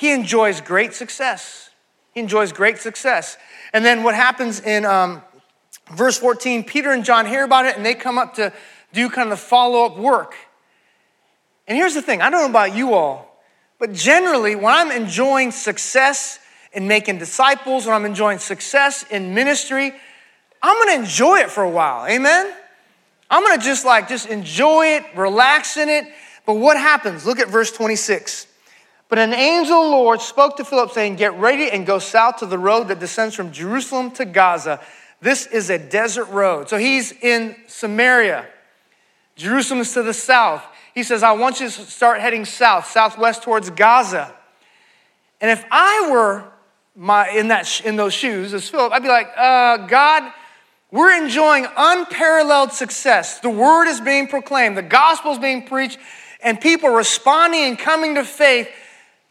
He 0.02 0.10
enjoys 0.10 0.60
great 0.60 0.94
success. 0.94 1.70
He 2.10 2.18
enjoys 2.18 2.50
great 2.50 2.78
success. 2.78 3.36
And 3.72 3.84
then 3.84 4.02
what 4.02 4.16
happens 4.16 4.58
in 4.58 4.84
um, 4.84 5.22
verse 5.92 6.18
14, 6.18 6.64
Peter 6.64 6.90
and 6.90 7.04
John 7.04 7.24
hear 7.24 7.44
about 7.44 7.66
it 7.66 7.76
and 7.76 7.86
they 7.86 7.94
come 7.94 8.18
up 8.18 8.34
to 8.34 8.52
do 8.92 9.08
kind 9.08 9.30
of 9.30 9.38
the 9.38 9.44
follow 9.44 9.84
up 9.84 9.96
work. 9.96 10.34
And 11.68 11.78
here's 11.78 11.94
the 11.94 12.02
thing 12.02 12.20
I 12.20 12.30
don't 12.30 12.40
know 12.40 12.50
about 12.50 12.74
you 12.74 12.94
all, 12.94 13.40
but 13.78 13.92
generally, 13.92 14.56
when 14.56 14.74
I'm 14.74 14.90
enjoying 14.90 15.52
success 15.52 16.40
in 16.72 16.88
making 16.88 17.18
disciples, 17.18 17.86
when 17.86 17.94
I'm 17.94 18.04
enjoying 18.04 18.38
success 18.38 19.04
in 19.08 19.34
ministry, 19.34 19.92
I'm 20.60 20.84
gonna 20.84 21.00
enjoy 21.00 21.36
it 21.36 21.48
for 21.48 21.62
a 21.62 21.70
while. 21.70 22.08
Amen? 22.08 22.52
I'm 23.30 23.44
gonna 23.44 23.62
just 23.62 23.84
like, 23.84 24.08
just 24.08 24.26
enjoy 24.26 24.96
it, 24.96 25.04
relax 25.14 25.76
in 25.76 25.88
it. 25.88 26.06
But 26.44 26.54
what 26.54 26.76
happens? 26.76 27.24
Look 27.24 27.38
at 27.38 27.46
verse 27.46 27.70
26. 27.70 28.48
But 29.12 29.18
an 29.18 29.34
angel 29.34 29.76
of 29.76 29.90
the 29.90 29.90
Lord 29.90 30.22
spoke 30.22 30.56
to 30.56 30.64
Philip, 30.64 30.90
saying, 30.92 31.16
Get 31.16 31.34
ready 31.34 31.70
and 31.70 31.84
go 31.84 31.98
south 31.98 32.38
to 32.38 32.46
the 32.46 32.56
road 32.56 32.88
that 32.88 32.98
descends 32.98 33.34
from 33.34 33.52
Jerusalem 33.52 34.10
to 34.12 34.24
Gaza. 34.24 34.80
This 35.20 35.44
is 35.44 35.68
a 35.68 35.78
desert 35.78 36.30
road. 36.30 36.70
So 36.70 36.78
he's 36.78 37.12
in 37.12 37.54
Samaria. 37.66 38.46
Jerusalem 39.36 39.80
is 39.80 39.92
to 39.92 40.02
the 40.02 40.14
south. 40.14 40.64
He 40.94 41.02
says, 41.02 41.22
I 41.22 41.32
want 41.32 41.60
you 41.60 41.66
to 41.66 41.70
start 41.70 42.22
heading 42.22 42.46
south, 42.46 42.86
southwest 42.86 43.42
towards 43.42 43.68
Gaza. 43.68 44.34
And 45.42 45.50
if 45.50 45.62
I 45.70 46.08
were 46.10 46.44
my, 46.96 47.28
in, 47.32 47.48
that, 47.48 47.82
in 47.84 47.96
those 47.96 48.14
shoes 48.14 48.54
as 48.54 48.66
Philip, 48.70 48.94
I'd 48.94 49.02
be 49.02 49.08
like, 49.10 49.28
uh, 49.36 49.88
God, 49.88 50.32
we're 50.90 51.22
enjoying 51.22 51.66
unparalleled 51.76 52.72
success. 52.72 53.40
The 53.40 53.50
word 53.50 53.88
is 53.88 54.00
being 54.00 54.26
proclaimed, 54.26 54.78
the 54.78 54.80
gospel 54.80 55.32
is 55.32 55.38
being 55.38 55.66
preached, 55.66 55.98
and 56.42 56.58
people 56.58 56.88
responding 56.88 57.64
and 57.64 57.78
coming 57.78 58.14
to 58.14 58.24
faith 58.24 58.70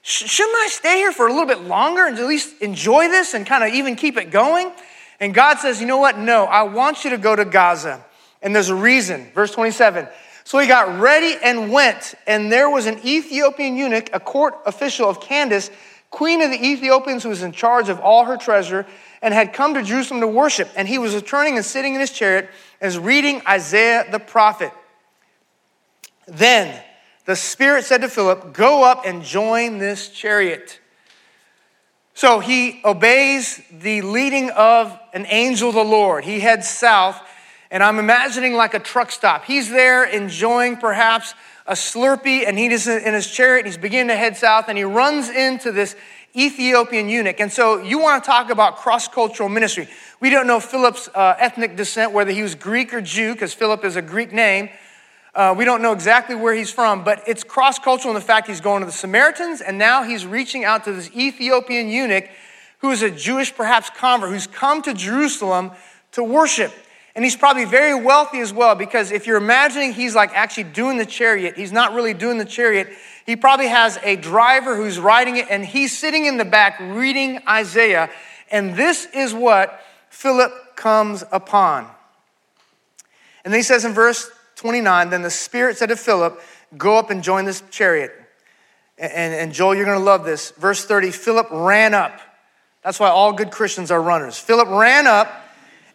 shouldn't 0.01 0.55
I 0.55 0.67
stay 0.70 0.98
here 0.98 1.12
for 1.12 1.27
a 1.27 1.29
little 1.29 1.46
bit 1.46 1.62
longer 1.62 2.05
and 2.05 2.17
at 2.17 2.25
least 2.25 2.62
enjoy 2.62 3.08
this 3.08 3.34
and 3.34 3.46
kind 3.46 3.63
of 3.63 3.74
even 3.74 3.96
keep 3.96 4.17
it 4.17 4.31
going? 4.31 4.72
And 5.20 5.34
God 5.34 5.60
says, 5.60 5.79
You 5.79 5.88
know 5.88 6.00
what? 6.00 6.17
No, 6.17 6.46
I 6.46 6.63
want 6.63 7.03
you 7.03 7.12
to 7.12 7.17
go 7.17 7.36
to 7.36 7.46
Gaza. 7.46 8.03
And 8.41 8.55
there's 8.55 8.70
a 8.70 8.75
reason. 8.75 9.29
Verse 9.34 9.51
27. 9.51 10.08
So 10.43 10.58
he 10.58 10.67
got 10.67 11.00
ready 11.00 11.38
and 11.43 11.72
went, 11.72 12.15
and 12.25 12.51
there 12.51 12.70
was 12.70 12.88
an 12.88 13.00
Ethiopian 13.05 13.77
eunuch, 13.77 14.10
a 14.12 14.20
court 14.20 14.55
official 14.65 15.08
of 15.08 15.22
Candace, 15.22 15.70
queen 16.10 16.41
of 16.41 16.50
the 16.50 16.58
Ethiopians, 16.65 17.22
who 17.22 17.29
was 17.29 17.43
in 17.43 17.51
charge 17.51 17.89
of 17.89 18.00
all 18.00 18.25
her 18.25 18.38
treasure, 18.38 18.88
and 19.22 19.34
had 19.34 19.53
come 19.53 19.75
to 19.75 19.84
Jerusalem 19.84 20.20
to 20.22 20.27
worship. 20.27 20.70
And 20.75 20.88
he 20.88 20.98
was 20.98 21.13
returning 21.13 21.55
and 21.58 21.65
sitting 21.65 21.93
in 21.93 22.01
his 22.01 22.12
chariot 22.12 22.50
and 22.81 22.88
was 22.88 22.98
reading 22.98 23.43
Isaiah 23.48 24.05
the 24.12 24.20
prophet. 24.20 24.72
Then 26.27 26.84
the 27.31 27.38
Spirit 27.38 27.85
said 27.85 28.01
to 28.01 28.09
Philip, 28.09 28.51
Go 28.51 28.83
up 28.83 29.05
and 29.05 29.23
join 29.23 29.77
this 29.77 30.09
chariot. 30.09 30.81
So 32.13 32.41
he 32.41 32.81
obeys 32.83 33.61
the 33.71 34.01
leading 34.01 34.50
of 34.50 35.00
an 35.13 35.25
angel 35.29 35.69
of 35.69 35.75
the 35.75 35.81
Lord. 35.85 36.25
He 36.25 36.41
heads 36.41 36.67
south, 36.67 37.21
and 37.71 37.81
I'm 37.81 38.00
imagining 38.00 38.55
like 38.55 38.73
a 38.73 38.79
truck 38.79 39.11
stop. 39.11 39.45
He's 39.45 39.69
there 39.69 40.03
enjoying 40.03 40.75
perhaps 40.75 41.33
a 41.65 41.71
Slurpee, 41.71 42.45
and 42.45 42.59
he's 42.59 42.85
in 42.85 43.13
his 43.13 43.31
chariot, 43.31 43.65
he's 43.65 43.77
beginning 43.77 44.09
to 44.09 44.17
head 44.17 44.35
south, 44.35 44.65
and 44.67 44.77
he 44.77 44.83
runs 44.83 45.29
into 45.29 45.71
this 45.71 45.95
Ethiopian 46.35 47.07
eunuch. 47.07 47.39
And 47.39 47.50
so 47.50 47.81
you 47.81 47.97
want 47.97 48.21
to 48.21 48.29
talk 48.29 48.50
about 48.50 48.75
cross 48.75 49.07
cultural 49.07 49.47
ministry. 49.47 49.88
We 50.19 50.31
don't 50.31 50.47
know 50.47 50.59
Philip's 50.59 51.07
uh, 51.15 51.35
ethnic 51.39 51.77
descent, 51.77 52.11
whether 52.11 52.31
he 52.33 52.41
was 52.41 52.55
Greek 52.55 52.93
or 52.93 53.00
Jew, 53.00 53.31
because 53.31 53.53
Philip 53.53 53.85
is 53.85 53.95
a 53.95 54.01
Greek 54.01 54.33
name. 54.33 54.67
Uh, 55.33 55.55
we 55.57 55.63
don't 55.63 55.81
know 55.81 55.93
exactly 55.93 56.35
where 56.35 56.53
he's 56.53 56.71
from, 56.71 57.03
but 57.05 57.23
it's 57.25 57.43
cross 57.43 57.79
cultural 57.79 58.13
in 58.13 58.15
the 58.15 58.25
fact 58.25 58.47
he's 58.47 58.59
going 58.59 58.81
to 58.81 58.85
the 58.85 58.91
Samaritans, 58.91 59.61
and 59.61 59.77
now 59.77 60.03
he's 60.03 60.25
reaching 60.25 60.65
out 60.65 60.83
to 60.83 60.91
this 60.91 61.09
Ethiopian 61.15 61.88
eunuch 61.88 62.25
who 62.79 62.91
is 62.91 63.01
a 63.01 63.09
Jewish, 63.09 63.55
perhaps 63.55 63.89
convert, 63.95 64.29
who's 64.29 64.47
come 64.47 64.81
to 64.81 64.93
Jerusalem 64.93 65.71
to 66.13 66.23
worship. 66.23 66.73
And 67.15 67.23
he's 67.23 67.35
probably 67.35 67.65
very 67.65 67.93
wealthy 67.93 68.39
as 68.39 68.51
well, 68.51 68.75
because 68.75 69.11
if 69.11 69.27
you're 69.27 69.38
imagining 69.38 69.93
he's 69.93 70.15
like 70.15 70.31
actually 70.33 70.65
doing 70.65 70.97
the 70.97 71.05
chariot, 71.05 71.55
he's 71.55 71.71
not 71.71 71.93
really 71.93 72.13
doing 72.13 72.38
the 72.38 72.45
chariot. 72.45 72.89
He 73.25 73.35
probably 73.35 73.67
has 73.67 74.00
a 74.03 74.15
driver 74.17 74.75
who's 74.75 75.00
riding 75.00 75.38
it, 75.38 75.47
and 75.50 75.65
he's 75.65 75.97
sitting 75.97 76.25
in 76.25 76.38
the 76.38 76.45
back 76.45 76.77
reading 76.79 77.39
Isaiah. 77.47 78.09
And 78.50 78.75
this 78.75 79.07
is 79.13 79.33
what 79.33 79.79
Philip 80.09 80.75
comes 80.75 81.23
upon. 81.31 81.88
And 83.45 83.53
then 83.53 83.59
he 83.59 83.63
says 83.63 83.85
in 83.85 83.93
verse 83.93 84.29
29, 84.61 85.09
then 85.09 85.23
the 85.23 85.31
Spirit 85.31 85.77
said 85.77 85.89
to 85.89 85.95
Philip, 85.95 86.39
Go 86.77 86.97
up 86.97 87.09
and 87.09 87.23
join 87.23 87.45
this 87.45 87.63
chariot. 87.71 88.13
And, 88.97 89.33
and 89.33 89.51
Joel, 89.51 89.73
you're 89.73 89.85
going 89.85 89.97
to 89.97 90.03
love 90.03 90.23
this. 90.23 90.51
Verse 90.51 90.85
30 90.85 91.09
Philip 91.09 91.47
ran 91.51 91.95
up. 91.95 92.19
That's 92.83 92.99
why 92.99 93.09
all 93.09 93.33
good 93.33 93.49
Christians 93.49 93.89
are 93.89 94.01
runners. 94.01 94.37
Philip 94.37 94.69
ran 94.69 95.07
up 95.07 95.29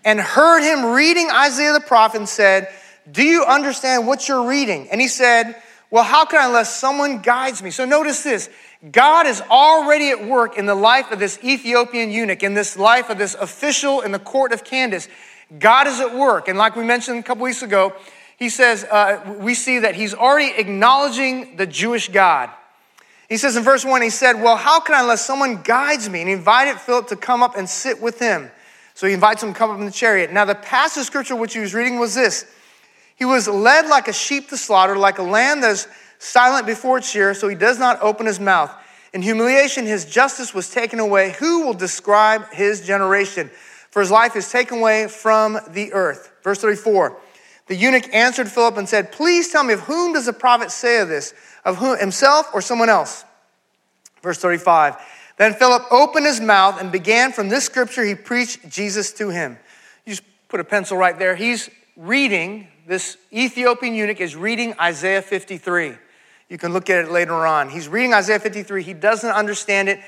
and 0.04 0.18
heard 0.18 0.62
him 0.62 0.92
reading 0.92 1.28
Isaiah 1.32 1.73
the 1.73 1.80
prophet 1.80 2.18
and 2.18 2.28
said, 2.28 2.68
Do 3.11 3.23
you 3.23 3.44
understand 3.44 4.06
what 4.06 4.28
you're 4.28 4.49
reading? 4.49 4.88
And 4.90 5.00
he 5.00 5.06
said, 5.06 5.54
Well, 5.92 6.02
how 6.04 6.25
can 6.25 6.40
I 6.40 6.46
unless 6.46 6.76
someone 6.76 7.23
guides 7.23 7.62
me? 7.62 7.70
So 7.70 7.85
notice 7.85 8.25
this 8.25 8.50
God 8.90 9.28
is 9.28 9.40
already 9.42 10.11
at 10.11 10.26
work 10.26 10.58
in 10.58 10.66
the 10.66 10.75
life 10.75 11.12
of 11.12 11.20
this 11.20 11.38
Ethiopian 11.44 12.11
eunuch, 12.11 12.42
in 12.42 12.54
this 12.54 12.76
life 12.76 13.11
of 13.11 13.18
this 13.18 13.35
official 13.35 14.00
in 14.00 14.11
the 14.11 14.18
court 14.18 14.52
of 14.52 14.64
Candace. 14.64 15.08
God 15.56 15.87
is 15.87 16.00
at 16.00 16.12
work. 16.12 16.49
And 16.49 16.58
like 16.58 16.75
we 16.75 16.82
mentioned 16.82 17.20
a 17.20 17.23
couple 17.23 17.44
weeks 17.44 17.62
ago, 17.62 17.94
he 18.37 18.50
says, 18.50 18.85
uh, 18.85 19.37
we 19.38 19.55
see 19.55 19.78
that 19.81 19.95
he's 19.95 20.14
already 20.14 20.52
acknowledging 20.59 21.57
the 21.57 21.66
Jewish 21.66 22.09
God. 22.09 22.50
He 23.28 23.38
says 23.38 23.57
in 23.57 23.64
verse 23.64 23.85
1, 23.85 24.02
he 24.02 24.11
said, 24.11 24.35
Well, 24.35 24.57
how 24.57 24.78
can 24.81 24.95
I 24.95 25.00
unless 25.00 25.25
someone 25.26 25.62
guides 25.62 26.09
me? 26.09 26.21
And 26.21 26.28
he 26.28 26.35
invited 26.35 26.78
Philip 26.78 27.09
to 27.09 27.16
come 27.16 27.43
up 27.43 27.57
and 27.57 27.69
sit 27.69 28.00
with 28.00 28.19
him. 28.19 28.50
So 28.95 29.07
he 29.07 29.14
invites 29.14 29.43
him 29.43 29.52
to 29.52 29.59
come 29.59 29.71
up 29.71 29.78
in 29.78 29.85
the 29.85 29.93
chariot. 29.93 30.33
Now, 30.33 30.45
the 30.45 30.55
passage 30.55 31.00
of 31.00 31.07
scripture 31.07 31.35
which 31.35 31.55
he 31.55 31.61
was 31.61 31.75
reading 31.75 31.99
was 31.99 32.14
this 32.14 32.47
He 33.16 33.25
was 33.25 33.49
led 33.49 33.88
like 33.88 34.07
a 34.07 34.12
sheep 34.12 34.49
to 34.50 34.57
slaughter, 34.57 34.97
like 34.97 35.19
a 35.19 35.23
lamb 35.23 35.61
that 35.62 35.73
is 35.73 35.88
silent 36.19 36.66
before 36.66 36.99
its 36.99 37.11
shearer, 37.11 37.35
so 37.35 37.49
he 37.49 37.57
does 37.57 37.78
not 37.78 38.00
open 38.00 38.26
his 38.26 38.38
mouth. 38.38 38.73
In 39.12 39.23
humiliation, 39.23 39.87
his 39.87 40.05
justice 40.05 40.55
was 40.55 40.71
taken 40.71 40.99
away. 40.99 41.33
Who 41.38 41.64
will 41.64 41.75
describe 41.75 42.52
his 42.52 42.87
generation? 42.87 43.50
For 43.90 44.00
his 44.00 44.11
life 44.11 44.37
is 44.37 44.50
taken 44.50 44.78
away 44.78 45.09
from 45.09 45.59
the 45.71 45.93
earth. 45.95 46.33
Verse 46.43 46.61
34. 46.61 47.19
The 47.66 47.75
eunuch 47.75 48.12
answered 48.14 48.49
Philip 48.49 48.76
and 48.76 48.88
said, 48.88 49.12
Please 49.12 49.50
tell 49.50 49.64
me, 49.64 49.75
of 49.75 49.80
whom 49.80 50.12
does 50.12 50.26
the 50.26 50.32
prophet 50.32 50.70
say 50.70 51.00
of 51.00 51.08
this? 51.08 51.35
Of 51.64 51.78
whom, 51.78 51.99
himself 51.99 52.49
or 52.54 52.62
someone 52.62 52.88
else? 52.88 53.25
Verse 54.23 54.38
35. 54.38 54.96
Then 55.37 55.52
Philip 55.52 55.85
opened 55.90 56.26
his 56.26 56.40
mouth 56.40 56.80
and 56.80 56.90
began 56.90 57.32
from 57.32 57.49
this 57.49 57.64
scripture, 57.64 58.04
he 58.04 58.14
preached 58.14 58.68
Jesus 58.68 59.12
to 59.14 59.28
him. 59.28 59.58
You 60.04 60.12
just 60.12 60.23
put 60.49 60.61
a 60.61 60.64
pencil 60.64 60.96
right 60.96 61.18
there. 61.18 61.35
He's 61.35 61.68
reading, 61.96 62.68
this 62.87 63.16
Ethiopian 63.32 63.94
eunuch 63.94 64.20
is 64.20 64.37
reading 64.37 64.75
Isaiah 64.80 65.20
53. 65.20 65.94
You 66.49 66.58
can 66.58 66.73
look 66.73 66.88
at 66.88 67.04
it 67.04 67.11
later 67.11 67.46
on. 67.46 67.68
He's 67.68 67.88
reading 67.88 68.14
Isaiah 68.14 68.38
53. 68.38 68.82
He 68.82 68.94
doesn't 68.94 69.28
understand 69.28 69.88
it. 69.88 70.00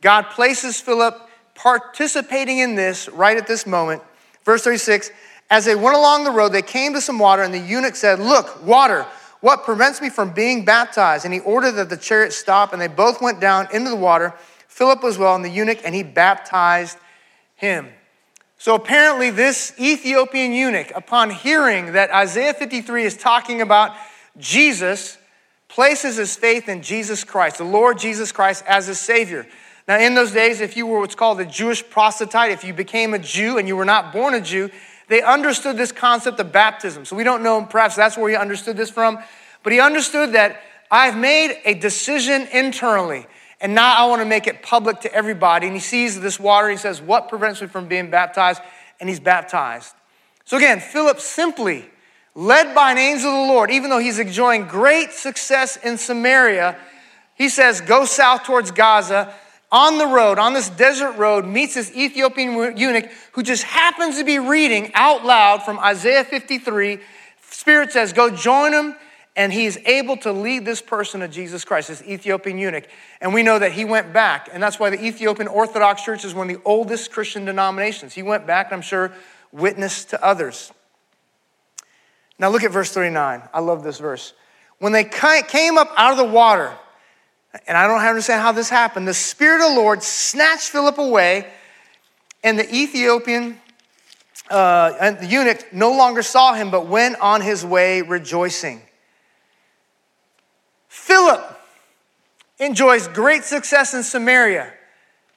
God 0.00 0.24
places 0.30 0.80
Philip 0.80 1.16
participating 1.54 2.58
in 2.58 2.74
this 2.74 3.08
right 3.08 3.36
at 3.36 3.46
this 3.46 3.66
moment. 3.66 4.02
Verse 4.44 4.62
36 4.62 5.10
as 5.50 5.64
they 5.64 5.74
went 5.74 5.96
along 5.96 6.24
the 6.24 6.30
road, 6.30 6.50
they 6.50 6.62
came 6.62 6.94
to 6.94 7.00
some 7.00 7.18
water, 7.18 7.42
and 7.42 7.52
the 7.52 7.58
eunuch 7.58 7.96
said, 7.96 8.18
Look, 8.18 8.64
water, 8.64 9.06
what 9.40 9.64
prevents 9.64 10.00
me 10.00 10.08
from 10.08 10.32
being 10.32 10.64
baptized? 10.64 11.24
And 11.24 11.34
he 11.34 11.40
ordered 11.40 11.72
that 11.72 11.90
the 11.90 11.96
chariot 11.96 12.32
stop, 12.32 12.72
and 12.72 12.80
they 12.80 12.88
both 12.88 13.20
went 13.20 13.40
down 13.40 13.68
into 13.72 13.90
the 13.90 13.96
water. 13.96 14.34
Philip 14.68 15.02
was 15.02 15.18
well, 15.18 15.34
and 15.34 15.44
the 15.44 15.50
eunuch, 15.50 15.80
and 15.84 15.94
he 15.94 16.02
baptized 16.02 16.98
him. 17.54 17.88
So 18.58 18.74
apparently, 18.74 19.30
this 19.30 19.74
Ethiopian 19.78 20.52
eunuch, 20.52 20.90
upon 20.94 21.30
hearing 21.30 21.92
that 21.92 22.10
Isaiah 22.10 22.54
53 22.54 23.04
is 23.04 23.16
talking 23.16 23.60
about 23.60 23.94
Jesus, 24.38 25.18
places 25.68 26.16
his 26.16 26.34
faith 26.34 26.68
in 26.68 26.82
Jesus 26.82 27.24
Christ, 27.24 27.58
the 27.58 27.64
Lord 27.64 27.98
Jesus 27.98 28.32
Christ, 28.32 28.64
as 28.66 28.86
his 28.86 28.98
Savior. 28.98 29.46
Now, 29.86 29.98
in 29.98 30.14
those 30.14 30.32
days, 30.32 30.62
if 30.62 30.76
you 30.76 30.86
were 30.86 31.00
what's 31.00 31.14
called 31.14 31.40
a 31.40 31.44
Jewish 31.44 31.86
proselyte, 31.88 32.52
if 32.52 32.64
you 32.64 32.72
became 32.72 33.12
a 33.12 33.18
Jew 33.18 33.58
and 33.58 33.68
you 33.68 33.76
were 33.76 33.84
not 33.84 34.12
born 34.12 34.32
a 34.32 34.40
Jew, 34.40 34.70
they 35.08 35.22
understood 35.22 35.76
this 35.76 35.92
concept 35.92 36.40
of 36.40 36.52
baptism. 36.52 37.04
So 37.04 37.16
we 37.16 37.24
don't 37.24 37.42
know, 37.42 37.64
perhaps 37.64 37.96
that's 37.96 38.16
where 38.16 38.30
he 38.30 38.36
understood 38.36 38.76
this 38.76 38.90
from, 38.90 39.18
but 39.62 39.72
he 39.72 39.80
understood 39.80 40.32
that 40.32 40.60
I've 40.90 41.16
made 41.16 41.58
a 41.64 41.74
decision 41.74 42.46
internally, 42.52 43.26
and 43.60 43.74
now 43.74 43.94
I 43.96 44.08
want 44.08 44.20
to 44.20 44.26
make 44.26 44.46
it 44.46 44.62
public 44.62 45.00
to 45.00 45.12
everybody. 45.12 45.66
And 45.66 45.74
he 45.74 45.80
sees 45.80 46.20
this 46.20 46.38
water, 46.38 46.70
he 46.70 46.76
says, 46.76 47.00
What 47.00 47.28
prevents 47.28 47.60
me 47.60 47.68
from 47.68 47.88
being 47.88 48.10
baptized? 48.10 48.62
And 49.00 49.08
he's 49.08 49.20
baptized. 49.20 49.94
So 50.44 50.56
again, 50.56 50.80
Philip 50.80 51.20
simply, 51.20 51.86
led 52.34 52.74
by 52.74 52.92
an 52.92 52.98
angel 52.98 53.30
of 53.30 53.46
the 53.46 53.52
Lord, 53.52 53.70
even 53.70 53.90
though 53.90 53.98
he's 53.98 54.18
enjoying 54.18 54.66
great 54.66 55.12
success 55.12 55.76
in 55.78 55.98
Samaria, 55.98 56.76
he 57.34 57.48
says, 57.48 57.80
Go 57.80 58.04
south 58.04 58.44
towards 58.44 58.70
Gaza 58.70 59.34
on 59.74 59.98
the 59.98 60.06
road, 60.06 60.38
on 60.38 60.54
this 60.54 60.70
desert 60.70 61.16
road, 61.16 61.44
meets 61.44 61.74
this 61.74 61.90
Ethiopian 61.96 62.76
eunuch 62.76 63.10
who 63.32 63.42
just 63.42 63.64
happens 63.64 64.18
to 64.18 64.24
be 64.24 64.38
reading 64.38 64.92
out 64.94 65.24
loud 65.24 65.64
from 65.64 65.80
Isaiah 65.80 66.22
53. 66.22 67.00
Spirit 67.50 67.90
says, 67.90 68.12
Go 68.12 68.30
join 68.30 68.72
him. 68.72 68.94
And 69.36 69.52
he's 69.52 69.76
able 69.78 70.16
to 70.18 70.30
lead 70.30 70.64
this 70.64 70.80
person 70.80 71.18
to 71.18 71.26
Jesus 71.26 71.64
Christ, 71.64 71.88
this 71.88 72.04
Ethiopian 72.04 72.56
eunuch. 72.56 72.84
And 73.20 73.34
we 73.34 73.42
know 73.42 73.58
that 73.58 73.72
he 73.72 73.84
went 73.84 74.12
back. 74.12 74.48
And 74.52 74.62
that's 74.62 74.78
why 74.78 74.90
the 74.90 75.04
Ethiopian 75.04 75.48
Orthodox 75.48 76.04
Church 76.04 76.24
is 76.24 76.32
one 76.32 76.48
of 76.48 76.56
the 76.56 76.62
oldest 76.64 77.10
Christian 77.10 77.44
denominations. 77.44 78.14
He 78.14 78.22
went 78.22 78.46
back, 78.46 78.66
and 78.66 78.74
I'm 78.74 78.82
sure, 78.82 79.10
witnessed 79.50 80.10
to 80.10 80.24
others. 80.24 80.70
Now 82.38 82.48
look 82.48 82.62
at 82.62 82.70
verse 82.70 82.92
39. 82.92 83.42
I 83.52 83.58
love 83.58 83.82
this 83.82 83.98
verse. 83.98 84.34
When 84.78 84.92
they 84.92 85.02
came 85.02 85.78
up 85.78 85.90
out 85.96 86.12
of 86.12 86.18
the 86.18 86.32
water, 86.32 86.72
and 87.66 87.76
I 87.76 87.86
don't 87.86 88.00
understand 88.00 88.42
how 88.42 88.52
this 88.52 88.68
happened. 88.68 89.06
The 89.06 89.14
Spirit 89.14 89.64
of 89.64 89.74
the 89.74 89.80
Lord 89.80 90.02
snatched 90.02 90.70
Philip 90.70 90.98
away, 90.98 91.46
and 92.42 92.58
the 92.58 92.74
Ethiopian 92.74 93.60
uh, 94.50 94.92
and 95.00 95.18
the 95.18 95.26
eunuch 95.26 95.72
no 95.72 95.92
longer 95.92 96.22
saw 96.22 96.54
him, 96.54 96.70
but 96.70 96.86
went 96.86 97.18
on 97.20 97.40
his 97.40 97.64
way 97.64 98.02
rejoicing. 98.02 98.82
Philip 100.88 101.42
enjoys 102.58 103.08
great 103.08 103.44
success 103.44 103.94
in 103.94 104.02
Samaria 104.02 104.72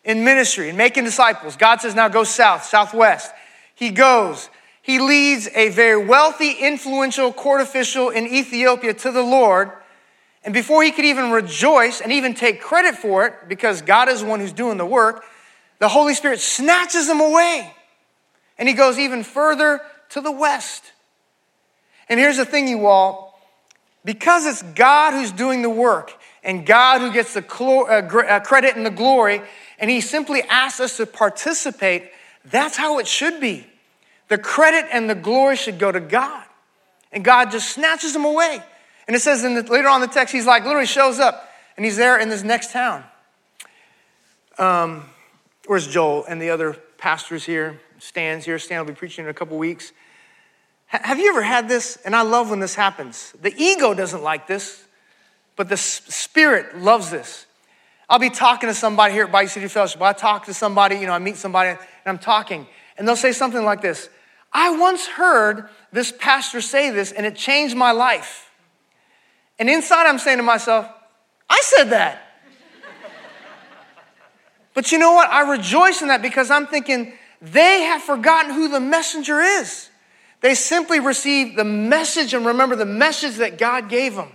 in 0.03 0.23
ministry 0.23 0.69
and 0.69 0.77
making 0.77 1.03
disciples. 1.03 1.55
God 1.55 1.81
says, 1.81 1.95
now 1.95 2.07
go 2.07 2.23
south, 2.23 2.63
southwest. 2.63 3.31
He 3.75 3.89
goes. 3.89 4.49
He 4.81 4.99
leads 4.99 5.49
a 5.53 5.69
very 5.69 6.03
wealthy, 6.05 6.51
influential 6.51 7.33
court 7.33 7.59
official 7.59 8.09
in 8.09 8.25
Ethiopia 8.25 8.93
to 8.93 9.11
the 9.11 9.21
Lord 9.21 9.71
and 10.47 10.53
before 10.53 10.81
he 10.81 10.91
could 10.91 11.03
even 11.03 11.31
rejoice 11.31 11.99
and 11.99 12.09
even 12.13 12.33
take 12.33 12.61
credit 12.61 12.95
for 12.95 13.25
it, 13.25 13.49
because 13.49 13.81
God 13.81 14.07
is 14.07 14.21
the 14.21 14.27
one 14.27 14.39
who's 14.39 14.53
doing 14.53 14.77
the 14.77 14.85
work, 14.85 15.25
the 15.79 15.89
Holy 15.89 16.13
Spirit 16.13 16.39
snatches 16.39 17.09
him 17.09 17.19
away. 17.19 17.73
And 18.57 18.69
he 18.69 18.73
goes 18.73 18.97
even 18.97 19.23
further 19.23 19.81
to 20.11 20.21
the 20.21 20.31
west. 20.31 20.93
And 22.07 22.17
here's 22.17 22.37
the 22.37 22.45
thing, 22.45 22.69
you 22.69 22.87
all 22.87 23.27
because 24.05 24.45
it's 24.45 24.61
God 24.61 25.11
who's 25.11 25.33
doing 25.33 25.61
the 25.61 25.69
work, 25.69 26.13
and 26.41 26.65
God 26.65 27.01
who 27.01 27.11
gets 27.11 27.33
the 27.33 27.45
uh, 27.59 28.07
uh, 28.07 28.39
credit 28.39 28.77
and 28.77 28.85
the 28.85 28.89
glory, 28.89 29.41
and 29.79 29.91
He 29.91 29.99
simply 29.99 30.43
asks 30.43 30.79
us 30.79 30.95
to 30.95 31.05
participate. 31.05 32.09
That's 32.45 32.77
how 32.77 32.99
it 32.99 33.07
should 33.07 33.41
be. 33.41 33.67
The 34.29 34.37
credit 34.37 34.85
and 34.93 35.09
the 35.09 35.15
glory 35.15 35.57
should 35.57 35.77
go 35.77 35.91
to 35.91 35.99
God, 35.99 36.45
and 37.11 37.21
God 37.25 37.51
just 37.51 37.69
snatches 37.69 38.13
them 38.13 38.23
away. 38.23 38.63
And 39.07 39.15
it 39.15 39.21
says 39.21 39.43
in 39.43 39.55
the, 39.55 39.63
later 39.63 39.87
on 39.87 40.01
the 40.01 40.07
text, 40.07 40.33
He's 40.33 40.45
like 40.45 40.63
literally 40.63 40.85
shows 40.85 41.19
up, 41.19 41.49
and 41.75 41.85
He's 41.85 41.97
there 41.97 42.19
in 42.19 42.29
this 42.29 42.43
next 42.43 42.71
town. 42.71 43.03
Um, 44.57 45.05
where's 45.65 45.87
Joel 45.87 46.25
and 46.25 46.41
the 46.41 46.49
other 46.49 46.73
pastors 46.97 47.43
here? 47.43 47.79
Stan's 47.99 48.45
here. 48.45 48.59
Stan 48.59 48.79
will 48.79 48.87
be 48.87 48.93
preaching 48.93 49.25
in 49.25 49.29
a 49.29 49.33
couple 49.33 49.57
weeks. 49.57 49.91
Have 50.87 51.19
you 51.19 51.29
ever 51.29 51.41
had 51.41 51.67
this? 51.67 51.97
And 52.05 52.15
I 52.15 52.21
love 52.21 52.49
when 52.49 52.59
this 52.59 52.75
happens. 52.75 53.33
The 53.41 53.53
ego 53.57 53.93
doesn't 53.93 54.23
like 54.23 54.47
this, 54.47 54.85
but 55.55 55.67
the 55.67 55.77
spirit 55.77 56.77
loves 56.77 57.11
this. 57.11 57.45
I'll 58.09 58.19
be 58.19 58.29
talking 58.29 58.69
to 58.69 58.73
somebody 58.73 59.13
here 59.13 59.25
at 59.25 59.31
Bayou 59.31 59.47
City 59.47 59.67
Fellowship. 59.67 60.01
I 60.01 60.13
talk 60.13 60.45
to 60.45 60.53
somebody, 60.53 60.95
you 60.95 61.07
know, 61.07 61.11
I 61.11 61.19
meet 61.19 61.35
somebody 61.35 61.71
and 61.71 61.79
I'm 62.05 62.17
talking, 62.17 62.65
and 62.97 63.05
they'll 63.05 63.17
say 63.17 63.33
something 63.33 63.63
like 63.63 63.81
this 63.81 64.09
I 64.53 64.77
once 64.77 65.07
heard 65.07 65.69
this 65.91 66.11
pastor 66.11 66.61
say 66.61 66.89
this, 66.89 67.11
and 67.11 67.25
it 67.25 67.35
changed 67.35 67.75
my 67.75 67.91
life. 67.91 68.46
And 69.59 69.69
inside, 69.69 70.07
I'm 70.07 70.19
saying 70.19 70.37
to 70.37 70.43
myself, 70.43 70.87
I 71.49 71.59
said 71.63 71.85
that. 71.85 72.21
but 74.73 74.91
you 74.91 74.99
know 74.99 75.13
what? 75.13 75.29
I 75.29 75.49
rejoice 75.49 76.01
in 76.01 76.09
that 76.09 76.21
because 76.21 76.51
I'm 76.51 76.67
thinking 76.67 77.13
they 77.41 77.81
have 77.81 78.01
forgotten 78.01 78.53
who 78.53 78.67
the 78.67 78.79
messenger 78.79 79.39
is. 79.39 79.89
They 80.41 80.53
simply 80.53 80.99
receive 80.99 81.55
the 81.55 81.63
message 81.63 82.33
and 82.33 82.45
remember 82.45 82.75
the 82.75 82.85
message 82.85 83.37
that 83.37 83.57
God 83.57 83.89
gave 83.89 84.15
them. 84.15 84.31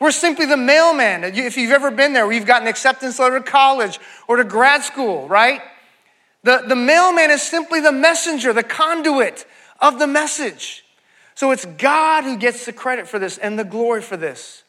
We're 0.00 0.10
simply 0.12 0.46
the 0.46 0.56
mailman. 0.56 1.24
If 1.24 1.56
you've 1.56 1.72
ever 1.72 1.90
been 1.90 2.12
there, 2.12 2.26
we've 2.26 2.46
got 2.46 2.62
an 2.62 2.68
acceptance 2.68 3.18
letter 3.18 3.38
to 3.38 3.44
college 3.44 3.98
or 4.28 4.36
to 4.36 4.44
grad 4.44 4.82
school, 4.82 5.28
right? 5.28 5.60
The, 6.44 6.64
the 6.66 6.76
mailman 6.76 7.30
is 7.30 7.42
simply 7.42 7.80
the 7.80 7.92
messenger, 7.92 8.52
the 8.52 8.62
conduit 8.62 9.44
of 9.80 9.98
the 9.98 10.06
message. 10.06 10.84
So 11.38 11.52
it's 11.52 11.64
God 11.64 12.24
who 12.24 12.36
gets 12.36 12.66
the 12.66 12.72
credit 12.72 13.06
for 13.06 13.20
this 13.20 13.38
and 13.38 13.56
the 13.56 13.62
glory 13.62 14.02
for 14.02 14.16
this. 14.16 14.64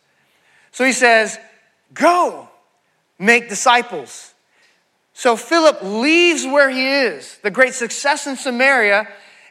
So 0.72 0.86
he 0.86 0.94
says, 0.94 1.40
Go, 1.96 2.48
make 3.18 3.50
disciples. 3.50 4.36
So 5.14 5.36
Philip 5.36 5.80
leaves 5.82 6.46
where 6.46 6.70
he 6.70 6.88
is, 6.88 7.40
the 7.42 7.50
great 7.50 7.74
success 7.74 8.28
in 8.28 8.36
Samaria, 8.36 9.08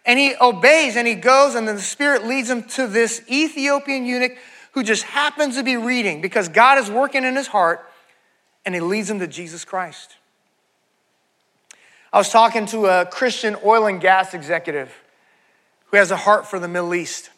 and 0.07 0.17
he 0.17 0.37
obeys 0.41 0.95
and 0.95 1.09
he 1.09 1.17
goes, 1.17 1.57
and 1.57 1.67
then 1.67 1.75
the 1.75 1.83
Spirit 1.83 2.25
leads 2.25 2.49
him 2.49 2.63
to 2.63 2.87
this 2.87 3.21
Ethiopian 3.29 4.07
eunuch 4.07 4.39
who 4.71 4.85
just 4.85 5.03
happens 5.03 5.57
to 5.57 5.65
be 5.65 5.77
reading 5.77 6.21
because 6.21 6.49
God 6.49 6.79
is 6.79 6.89
working 6.89 7.25
in 7.25 7.35
his 7.35 7.49
heart, 7.49 7.85
and 8.65 8.77
he 8.77 8.81
leads 8.81 9.11
him 9.11 9.19
to 9.19 9.27
Jesus 9.27 9.65
Christ. 9.65 10.15
I 12.13 12.19
was 12.19 12.29
talking 12.29 12.67
to 12.67 12.87
a 12.87 13.07
Christian 13.07 13.57
oil 13.65 13.87
and 13.87 14.01
gas 14.01 14.35
executive 14.35 14.95
who 15.91 15.97
has 15.97 16.11
a 16.11 16.17
heart 16.17 16.47
for 16.47 16.59
the 16.59 16.69
Middle 16.69 16.95
East. 16.95 17.31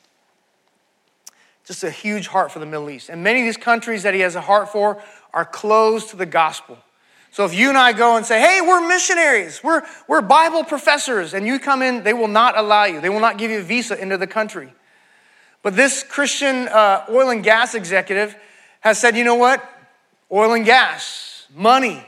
Just 1.67 1.85
a 1.85 1.91
huge 1.91 2.27
heart 2.27 2.51
for 2.51 2.59
the 2.59 2.67
Middle 2.67 2.91
East. 2.91 3.09
And 3.09 3.23
many 3.23 3.41
of 3.41 3.47
these 3.47 3.57
countries 3.57 4.03
that 4.03 4.15
he 4.15 4.21
has 4.21 4.35
a 4.35 4.41
heart 4.41 4.71
for 4.71 5.03
are 5.33 5.45
closed 5.45 6.11
to 6.11 6.17
the 6.17 6.27
gospel. 6.27 6.79
So 7.33 7.45
if 7.45 7.55
you 7.55 7.69
and 7.69 7.79
I 7.79 7.93
go 7.93 8.17
and 8.17 8.27
say, 8.27 8.41
hey, 8.41 8.61
we're 8.61 8.87
missionaries, 8.89 9.63
we're, 9.63 9.83
we're 10.09 10.21
Bible 10.21 10.65
professors, 10.65 11.33
and 11.33 11.47
you 11.47 11.61
come 11.61 11.81
in, 11.81 12.03
they 12.03 12.13
will 12.13 12.27
not 12.27 12.59
allow 12.59 12.85
you. 12.85 13.01
They 13.01 13.09
will 13.09 13.21
not 13.21 13.39
give 13.39 13.53
you 13.53 13.61
a 13.61 13.63
visa 13.63 14.01
into 14.01 14.17
the 14.17 14.27
country. 14.27 14.73
But 15.63 15.77
this 15.77 16.03
Christian 16.03 16.67
uh, 16.67 17.05
oil 17.09 17.31
and 17.31 17.45
gas 17.45 17.77
executive 17.77 18.35
has 18.81 18.99
said, 18.99 19.17
you 19.17 19.23
know 19.23 19.37
what? 19.37 19.63
Oil 20.33 20.55
and 20.55 20.65
gas, 20.65 21.47
money, 21.55 22.05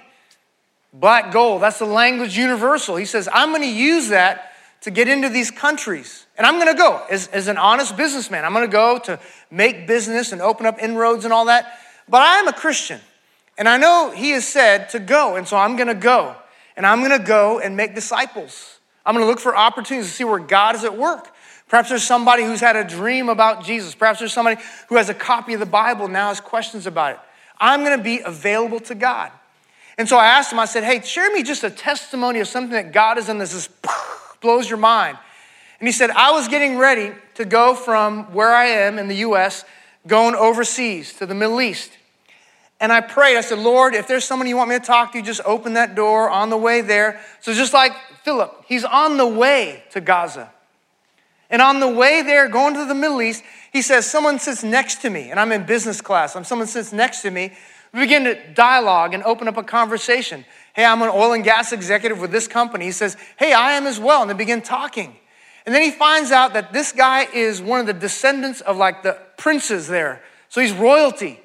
black 0.92 1.32
gold, 1.32 1.62
that's 1.62 1.78
the 1.78 1.84
language 1.84 2.37
universal. 2.37 2.96
He 2.96 3.05
says, 3.05 3.28
I'm 3.33 3.50
going 3.50 3.62
to 3.62 3.68
use 3.68 4.09
that 4.09 4.51
to 4.83 4.90
get 4.90 5.09
into 5.09 5.29
these 5.29 5.51
countries. 5.51 6.27
And 6.37 6.47
I'm 6.47 6.64
to 6.64 6.75
go 6.75 7.05
as, 7.11 7.29
as 7.29 7.49
an 7.49 7.57
honest 7.57 7.97
businessman. 7.97 8.45
I'm 8.45 8.55
to 8.55 8.68
go 8.68 8.99
to 9.01 9.18
make 9.51 9.87
business 9.87 10.33
and 10.33 10.42
open 10.42 10.66
up 10.66 10.83
inroads 10.83 11.25
and 11.25 11.33
all 11.33 11.47
that. 11.47 11.79
But 12.09 12.23
I 12.23 12.38
am 12.38 12.49
a 12.49 12.53
Christian. 12.53 13.01
And 13.59 13.68
I 13.68 13.77
know 13.77 14.12
he 14.14 14.31
has 14.31 14.47
said 14.47 14.88
to 14.90 14.99
go, 14.99 15.37
and 15.37 15.47
so 15.47 15.57
I'm 15.57 15.77
gonna 15.77 15.95
go. 15.95 16.37
And 16.77 16.87
I'm 16.87 17.03
gonna 17.03 17.18
go 17.18 17.61
and 17.61 17.77
make 17.77 17.95
disciples. 17.95 18.81
I'm 19.05 19.14
gonna 19.14 19.27
look 19.27 19.40
for 19.40 19.57
opportunities 19.57 20.11
to 20.11 20.16
see 20.16 20.25
where 20.25 20.38
God 20.38 20.75
is 20.75 20.85
at 20.85 20.97
work. 20.97 21.29
Perhaps 21.68 21.90
there's 21.90 22.03
somebody 22.03 22.45
who's 22.45 22.61
had 22.61 22.77
a 22.77 22.85
dream 22.85 23.29
about 23.29 23.64
Jesus. 23.64 23.95
Perhaps 23.95 24.18
there's 24.18 24.33
somebody 24.33 24.61
who 24.88 24.97
has 24.97 25.09
a 25.09 25.14
copy 25.14 25.55
of 25.55 25.61
the 25.61 25.66
Bible 25.66 26.05
and 26.05 26.12
now 26.12 26.29
has 26.29 26.40
questions 26.40 26.87
about 26.87 27.12
it. 27.12 27.21
I'm 27.59 27.85
gonna 27.85 28.03
be 28.03 28.21
available 28.21 28.81
to 28.81 28.95
God. 28.95 29.31
And 29.99 30.09
so 30.09 30.16
I 30.16 30.27
asked 30.27 30.53
him, 30.53 30.59
I 30.59 30.64
said, 30.64 30.85
hey, 30.85 31.01
share 31.03 31.33
me 31.33 31.42
just 31.42 31.62
a 31.62 31.71
testimony 31.71 32.40
of 32.40 32.49
something 32.49 32.73
that 32.73 32.92
God 32.92 33.18
has 33.18 33.27
done 33.27 33.38
that 33.38 33.51
just 33.51 33.71
blows 34.42 34.68
your 34.68 34.78
mind. 34.78 35.16
And 35.81 35.88
he 35.88 35.92
said, 35.92 36.11
I 36.11 36.33
was 36.33 36.48
getting 36.48 36.76
ready 36.76 37.12
to 37.35 37.44
go 37.44 37.74
from 37.74 38.33
where 38.35 38.52
I 38.52 38.66
am 38.66 38.98
in 38.98 39.09
the 39.09 39.16
US, 39.16 39.64
going 40.07 40.35
overseas 40.35 41.14
to 41.14 41.26
the 41.26 41.35
Middle 41.35 41.61
East. 41.61 41.90
And 42.78 42.92
I 42.92 43.00
prayed, 43.00 43.37
I 43.37 43.42
said, 43.42 43.59
Lord, 43.59 43.94
if 43.94 44.09
there's 44.09 44.24
someone 44.24 44.48
you 44.48 44.57
want 44.57 44.68
me 44.68 44.78
to 44.78 44.85
talk 44.85 45.12
to, 45.12 45.22
just 45.22 45.40
open 45.44 45.74
that 45.74 45.94
door 45.94 46.28
on 46.28 46.50
the 46.50 46.57
way 46.57 46.81
there. 46.81 47.20
So 47.40 47.55
just 47.55 47.72
like 47.72 47.92
Philip, 48.24 48.64
he's 48.66 48.85
on 48.85 49.16
the 49.16 49.26
way 49.26 49.85
to 49.92 50.00
Gaza. 50.00 50.50
And 51.48 51.62
on 51.62 51.81
the 51.81 51.88
way 51.88 52.22
there, 52.22 52.48
going 52.48 52.74
to 52.74 52.85
the 52.85 52.94
Middle 52.94 53.22
East, 53.22 53.44
he 53.72 53.83
says, 53.83 54.11
Someone 54.11 54.38
sits 54.38 54.64
next 54.64 55.02
to 55.02 55.11
me, 55.11 55.31
and 55.31 55.38
I'm 55.38 55.52
in 55.52 55.64
business 55.64 56.00
class. 56.00 56.35
I'm 56.35 56.44
someone 56.44 56.66
sits 56.66 56.92
next 56.92 57.22
to 57.22 57.31
me. 57.31 57.52
We 57.92 58.00
begin 58.00 58.24
to 58.24 58.52
dialogue 58.55 59.14
and 59.14 59.22
open 59.22 59.48
up 59.48 59.59
a 59.59 59.62
conversation. 59.62 60.44
Hey, 60.74 60.85
I'm 60.85 61.02
an 61.02 61.11
oil 61.11 61.32
and 61.32 61.44
gas 61.44 61.72
executive 61.72 62.20
with 62.20 62.30
this 62.30 62.48
company. 62.48 62.87
He 62.87 62.92
says, 62.92 63.16
Hey, 63.37 63.52
I 63.52 63.72
am 63.72 63.87
as 63.87 64.00
well. 64.00 64.22
And 64.22 64.30
they 64.30 64.35
begin 64.35 64.62
talking. 64.62 65.16
And 65.64 65.74
then 65.74 65.82
he 65.82 65.90
finds 65.90 66.30
out 66.30 66.54
that 66.54 66.72
this 66.72 66.92
guy 66.92 67.24
is 67.32 67.62
one 67.62 67.80
of 67.80 67.87
the 67.87 67.92
descendants 67.92 68.61
of 68.62 68.76
like 68.76 69.02
the 69.02 69.18
princes 69.37 69.87
there. 69.87 70.22
So 70.48 70.61
he's 70.61 70.72
royalty. 70.72 71.40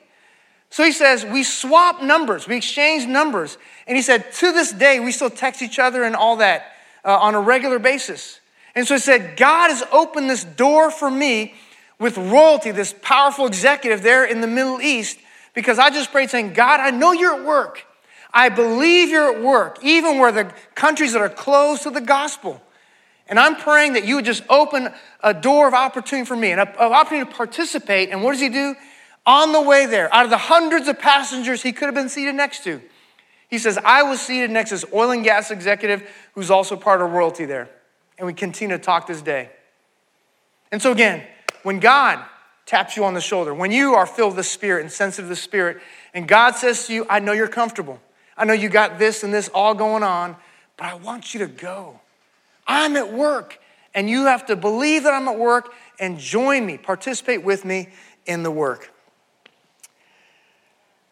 So 0.70 0.84
he 0.84 0.92
says, 0.92 1.26
we 1.26 1.44
swap 1.44 2.02
numbers, 2.02 2.48
we 2.48 2.58
exchange 2.58 3.08
numbers. 3.08 3.58
And 3.86 3.96
he 3.96 4.02
said, 4.02 4.32
to 4.34 4.52
this 4.52 4.72
day, 4.72 5.00
we 5.00 5.12
still 5.12 5.30
text 5.30 5.62
each 5.62 5.80
other 5.80 6.04
and 6.04 6.16
all 6.16 6.38
that 6.38 6.74
uh, 7.06 7.18
on 7.18 7.36
a 7.36 7.40
regular 7.40 7.80
basis. 7.80 8.42
And 8.76 8.86
so 8.86 8.96
he 8.96 9.00
said, 9.00 9.38
God 9.38 9.70
has 9.70 9.84
opened 9.92 10.30
this 10.30 10.44
door 10.44 10.92
for 10.92 11.10
me 11.10 11.54
with 12.00 12.18
royalty, 12.18 12.72
this 12.72 12.94
powerful 13.02 13.48
executive 13.48 14.04
there 14.04 14.26
in 14.26 14.42
the 14.42 14.48
Middle 14.48 14.82
East, 14.82 15.20
because 15.54 15.80
I 15.80 15.90
just 15.90 16.12
prayed 16.12 16.30
saying, 16.30 16.54
God, 16.54 16.80
I 16.80 16.92
know 16.92 17.12
you're 17.12 17.40
at 17.40 17.46
work. 17.46 17.87
I 18.34 18.50
believe 18.50 19.10
you're 19.10 19.36
at 19.36 19.42
work, 19.42 19.80
even 19.84 20.20
where 20.20 20.32
the 20.32 20.54
countries 20.76 21.14
that 21.14 21.22
are 21.22 21.30
closed 21.30 21.84
to 21.84 21.90
the 21.90 22.02
gospel. 22.02 22.62
And 23.28 23.40
I'm 23.40 23.56
praying 23.56 23.94
that 23.94 24.06
you 24.06 24.16
would 24.16 24.26
just 24.26 24.44
open 24.50 24.90
a 25.22 25.34
door 25.34 25.68
of 25.68 25.74
opportunity 25.74 26.26
for 26.26 26.36
me, 26.36 26.52
and 26.52 26.62
an 26.62 26.68
opportunity 26.78 27.30
to 27.30 27.36
participate. 27.36 28.10
And 28.10 28.24
what 28.24 28.32
does 28.32 28.42
he 28.42 28.50
do? 28.50 28.76
On 29.26 29.52
the 29.52 29.62
way 29.62 29.86
there, 29.86 30.14
out 30.14 30.24
of 30.24 30.30
the 30.30 30.38
hundreds 30.38 30.88
of 30.88 31.00
passengers 31.00 31.62
he 31.62 31.74
could 31.74 31.86
have 31.86 31.96
been 31.96 32.10
seated 32.10 32.36
next 32.36 32.64
to, 32.64 32.82
he 33.50 33.58
says, 33.58 33.78
I 33.84 34.04
was 34.04 34.22
seated 34.22 34.52
next 34.52 34.70
to 34.70 34.76
this 34.76 34.86
oil 34.94 35.12
and 35.12 35.24
gas 35.24 35.52
executive 35.52 36.10
who's 36.34 36.52
also 36.52 36.76
part 36.76 37.02
of 37.02 37.12
royalty 37.12 37.46
there. 37.46 37.70
And 38.18 38.26
we 38.26 38.34
continue 38.34 38.78
to 38.78 38.84
talk 38.84 39.08
this 39.08 39.22
day. 39.22 39.50
And 40.72 40.82
so, 40.82 40.92
again, 40.92 41.24
when 41.64 41.80
God 41.80 42.24
taps 42.66 42.98
you 42.98 43.06
on 43.06 43.14
the 43.14 43.22
shoulder, 43.22 43.54
when 43.54 43.72
you 43.72 43.96
are 43.96 44.06
filled 44.06 44.32
with 44.32 44.38
the 44.38 44.44
Spirit 44.44 44.82
and 44.82 44.92
sensitive 44.92 45.26
to 45.26 45.30
the 45.30 45.36
Spirit, 45.36 45.82
and 46.14 46.28
God 46.28 46.56
says 46.56 46.88
to 46.88 46.94
you, 46.94 47.06
I 47.10 47.20
know 47.20 47.32
you're 47.32 47.48
comfortable. 47.48 48.00
I 48.38 48.46
know 48.46 48.54
you 48.54 48.70
got 48.70 49.00
this 49.00 49.24
and 49.24 49.34
this 49.34 49.50
all 49.50 49.74
going 49.74 50.04
on, 50.04 50.36
but 50.78 50.86
I 50.86 50.94
want 50.96 51.34
you 51.34 51.40
to 51.42 51.48
go. 51.48 52.00
I'm 52.68 52.96
at 52.96 53.12
work, 53.12 53.60
and 53.94 54.10
you 54.10 54.26
have 54.26 54.46
to 54.48 54.56
believe 54.56 55.04
that 55.04 55.14
I'm 55.14 55.28
at 55.28 55.40
work 55.40 55.74
and 56.00 56.20
join 56.20 56.66
me, 56.66 56.78
participate 56.78 57.44
with 57.44 57.66
me 57.66 57.90
in 58.26 58.44
the 58.44 58.52
work. 58.52 58.92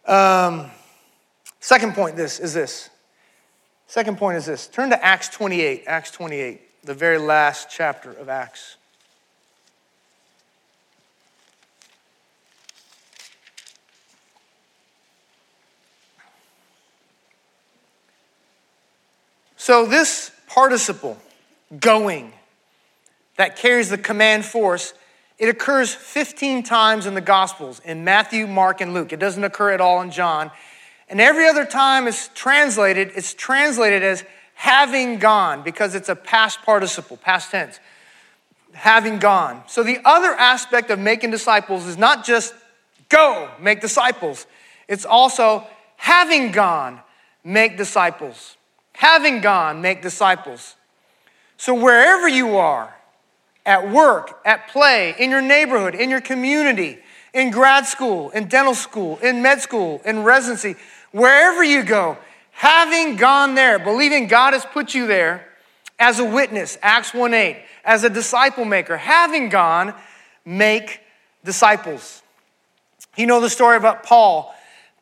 Um, 0.06 0.70
second 1.60 1.96
point 1.96 2.16
this 2.16 2.40
is 2.40 2.54
this. 2.54 2.90
Second 3.88 4.18
point 4.18 4.38
is 4.38 4.46
this. 4.46 4.68
Turn 4.68 4.90
to 4.90 5.04
Acts 5.04 5.30
28, 5.30 5.84
Acts 5.88 6.12
28, 6.12 6.84
the 6.84 6.94
very 6.94 7.18
last 7.18 7.70
chapter 7.72 8.12
of 8.12 8.30
Acts. 8.30 8.78
So, 19.66 19.88
this 19.88 20.30
participle, 20.46 21.18
going, 21.80 22.34
that 23.36 23.56
carries 23.56 23.90
the 23.90 23.98
command 23.98 24.46
force 24.46 24.94
it 25.40 25.50
occurs 25.50 25.92
15 25.92 26.62
times 26.62 27.08
in 27.08 27.16
the 27.16 27.20
Gospels 27.20 27.82
in 27.84 28.04
Matthew, 28.04 28.46
Mark, 28.46 28.80
and 28.80 28.94
Luke. 28.94 29.12
It 29.12 29.20
doesn't 29.20 29.44
occur 29.44 29.72
at 29.72 29.82
all 29.82 30.02
in 30.02 30.12
John. 30.12 30.52
And 31.10 31.20
every 31.20 31.48
other 31.48 31.66
time 31.66 32.08
it's 32.08 32.30
translated, 32.36 33.14
it's 33.16 33.34
translated 33.34 34.04
as 34.04 34.24
having 34.54 35.18
gone 35.18 35.64
because 35.64 35.96
it's 35.96 36.10
a 36.10 36.16
past 36.16 36.62
participle, 36.62 37.18
past 37.18 37.50
tense. 37.50 37.80
Having 38.74 39.18
gone. 39.18 39.64
So 39.66 39.82
the 39.82 39.98
other 40.06 40.34
aspect 40.36 40.92
of 40.92 41.00
making 41.00 41.32
disciples 41.32 41.88
is 41.88 41.98
not 41.98 42.24
just 42.24 42.54
go 43.10 43.50
make 43.60 43.82
disciples. 43.82 44.46
It's 44.88 45.06
also 45.06 45.66
having 45.98 46.52
gone, 46.52 47.00
make 47.44 47.78
disciples. 47.78 48.58
Having 48.98 49.42
gone, 49.42 49.82
make 49.82 50.02
disciples. 50.02 50.76
So 51.58 51.74
wherever 51.74 52.28
you 52.28 52.58
are, 52.58 52.96
at 53.66 53.92
work, 53.92 54.40
at 54.46 54.68
play, 54.70 55.16
in 55.18 55.32
your 55.32 55.42
neighborhood, 55.42 55.96
in 55.96 56.10
your 56.10 56.22
community, 56.22 57.00
in 57.34 57.50
grad 57.50 57.86
school, 57.86 58.30
in 58.30 58.48
dental 58.48 58.76
school, 58.76 59.18
in 59.20 59.42
med 59.42 59.62
school, 59.62 60.02
in 60.06 60.24
residency, 60.24 60.76
wherever 61.12 61.64
you 61.64 61.84
go, 61.84 62.18
having 62.52 63.16
gone 63.16 63.56
there, 63.56 63.80
believing 63.80 64.28
God 64.28 64.54
has 64.54 64.64
put 64.66 64.94
you 64.94 65.08
there 65.08 65.48
as 65.98 66.20
a 66.20 66.26
witness, 66.26 66.78
Acts 66.82 67.14
1 67.14 67.34
8, 67.34 67.58
as 67.84 68.04
a 68.04 68.10
disciple 68.10 68.66
maker, 68.66 68.98
having 68.98 69.50
gone, 69.50 69.94
make 70.46 71.02
disciples. 71.44 72.22
You 73.18 73.26
know 73.26 73.42
the 73.42 73.50
story 73.50 73.78
about 73.78 74.04
Paul. 74.04 74.54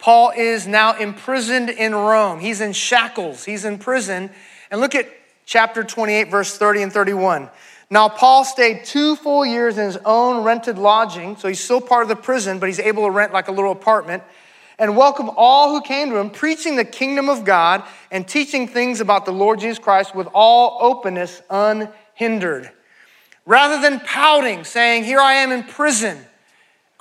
Paul 0.04 0.34
is 0.36 0.68
now 0.68 0.98
imprisoned 0.98 1.70
in 1.70 1.96
Rome. 1.96 2.42
He's 2.42 2.60
in 2.60 2.74
shackles, 2.74 3.46
he's 3.46 3.64
in 3.64 3.78
prison. 3.78 4.32
And 4.70 4.82
look 4.82 4.96
at 4.96 5.08
chapter 5.46 5.82
28, 5.82 6.30
verse 6.30 6.58
30 6.58 6.82
and 6.82 6.92
31. 6.92 7.50
Now, 7.90 8.10
Paul 8.10 8.44
stayed 8.44 8.84
two 8.84 9.16
full 9.16 9.46
years 9.46 9.78
in 9.78 9.86
his 9.86 9.96
own 10.04 10.44
rented 10.44 10.78
lodging, 10.78 11.38
so 11.38 11.48
he's 11.48 11.64
still 11.64 11.80
part 11.80 12.04
of 12.04 12.10
the 12.10 12.18
prison, 12.18 12.60
but 12.60 12.68
he's 12.68 12.82
able 12.82 13.04
to 13.04 13.12
rent 13.12 13.32
like 13.32 13.48
a 13.48 13.54
little 13.54 13.72
apartment, 13.72 14.24
and 14.78 14.98
welcome 14.98 15.32
all 15.38 15.70
who 15.70 15.80
came 15.80 16.10
to 16.10 16.18
him, 16.18 16.32
preaching 16.32 16.76
the 16.76 16.84
kingdom 16.84 17.30
of 17.30 17.46
God 17.46 17.82
and 18.12 18.28
teaching 18.28 18.68
things 18.68 19.00
about 19.00 19.24
the 19.24 19.32
Lord 19.32 19.62
Jesus 19.62 19.80
Christ 19.80 20.14
with 20.14 20.28
all 20.34 20.80
openness, 20.82 21.42
unhindered. 21.50 22.70
Rather 23.46 23.82
than 23.82 24.02
pouting, 24.02 24.66
saying, 24.66 25.06
Here 25.06 25.22
I 25.22 25.36
am 25.36 25.54
in 25.54 25.64
prison 25.64 26.26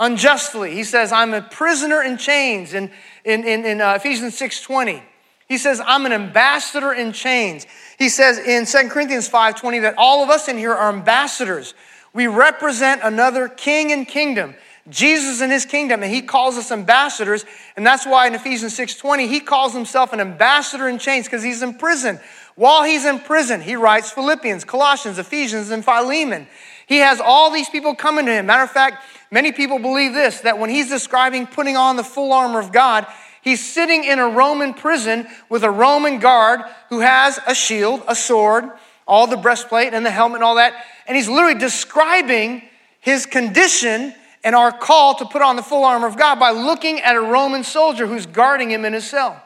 unjustly, 0.03 0.75
he 0.75 0.85
says, 0.85 1.13
I'm 1.13 1.33
a 1.33 1.41
prisoner 1.41 2.03
in 2.03 2.19
chains 2.19 2.75
in, 2.75 2.91
in, 3.25 3.45
in, 3.45 3.65
in 3.65 3.81
uh, 3.81 3.95
Ephesians 3.95 4.39
6.20. 4.39 5.01
He 5.49 5.59
says, 5.59 5.81
I'm 5.85 6.07
an 6.07 6.13
ambassador 6.13 6.93
in 6.93 7.13
chains. 7.13 7.67
He 7.99 8.09
says 8.09 8.39
in 8.39 8.67
2 8.67 8.89
Corinthians 8.89 9.29
5:20 9.29 9.83
that 9.83 9.95
all 9.99 10.25
of 10.25 10.31
us 10.31 10.49
in 10.49 10.57
here 10.57 10.73
are 10.73 10.89
ambassadors. 10.93 11.75
We 12.15 12.27
represent 12.27 13.03
another 13.05 13.49
king 13.49 13.93
and 13.93 14.09
kingdom. 14.09 14.55
Jesus 14.89 15.41
and 15.41 15.53
his 15.53 15.65
kingdom, 15.65 16.03
and 16.03 16.13
he 16.13 16.23
calls 16.23 16.57
us 16.57 16.73
ambassadors. 16.73 17.45
And 17.77 17.87
that's 17.87 18.05
why 18.05 18.27
in 18.27 18.35
Ephesians 18.35 18.75
6:20, 18.75 19.29
he 19.29 19.41
calls 19.41 19.75
himself 19.75 20.13
an 20.13 20.21
ambassador 20.21 20.89
in 20.89 20.99
chains, 20.99 21.27
because 21.27 21.43
he's 21.43 21.63
in 21.63 21.75
prison. 21.75 22.19
While 22.55 22.83
he's 22.85 23.05
in 23.05 23.21
prison, 23.21 23.61
he 23.61 23.77
writes 23.77 24.11
Philippians, 24.11 24.65
Colossians, 24.65 25.19
Ephesians, 25.19 25.71
and 25.71 25.85
Philemon. 25.85 26.47
He 26.93 26.99
has 26.99 27.21
all 27.21 27.51
these 27.51 27.71
people 27.71 27.95
coming 27.95 28.27
to 28.27 28.33
him. 28.33 28.47
Matter 28.47 28.65
of 28.65 28.71
fact, 28.71 29.03
many 29.31 29.53
people 29.53 29.79
believe 29.79 30.13
this 30.13 30.41
that 30.41 30.59
when 30.59 30.69
he's 30.69 30.89
describing 30.89 31.47
putting 31.47 31.77
on 31.77 31.97
the 31.97 32.05
full 32.05 32.33
armor 32.33 32.59
of 32.59 32.71
God, 32.71 33.07
He's 33.43 33.61
sitting 33.61 34.05
in 34.05 34.21
a 34.21 34.29
Roman 34.29 34.73
prison 34.73 35.27
with 35.49 35.65
a 35.65 35.71
Roman 35.71 36.21
guard 36.21 36.61
who 36.91 37.01
has 37.01 37.41
a 37.45 37.57
shield, 37.57 38.03
a 38.07 38.15
sword, 38.15 38.71
all 39.07 39.27
the 39.27 39.37
breastplate 39.37 39.93
and 39.93 40.07
the 40.07 40.13
helmet 40.13 40.37
and 40.37 40.45
all 40.45 40.55
that. 40.55 40.75
And 41.09 41.17
he's 41.17 41.29
literally 41.29 41.59
describing 41.59 42.63
his 43.01 43.27
condition 43.27 44.15
and 44.45 44.55
our 44.55 44.71
call 44.71 45.17
to 45.17 45.25
put 45.25 45.43
on 45.43 45.57
the 45.57 45.63
full 45.63 45.83
armor 45.83 46.07
of 46.07 46.17
God 46.17 46.39
by 46.39 46.53
looking 46.53 47.01
at 47.01 47.17
a 47.17 47.21
Roman 47.21 47.65
soldier 47.65 48.07
who's 48.07 48.27
guarding 48.27 48.71
him 48.71 48.85
in 48.85 48.93
his 48.93 49.11
cell. 49.11 49.43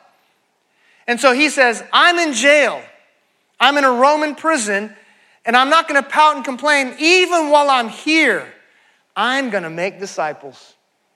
And 1.06 1.18
so 1.18 1.32
he 1.32 1.48
says, 1.48 1.82
I'm 1.90 2.18
in 2.18 2.34
jail. 2.34 2.82
I'm 3.58 3.78
in 3.78 3.84
a 3.84 3.92
Roman 3.92 4.34
prison, 4.34 4.94
and 5.46 5.56
I'm 5.56 5.70
not 5.70 5.88
going 5.88 6.02
to 6.02 6.08
pout 6.08 6.36
and 6.36 6.44
complain. 6.44 6.94
Even 6.98 7.50
while 7.50 7.70
I'm 7.70 7.88
here, 7.88 8.46
I'm 9.14 9.48
going 9.48 9.62
to 9.62 9.70
make 9.70 9.98
disciples. 10.00 10.74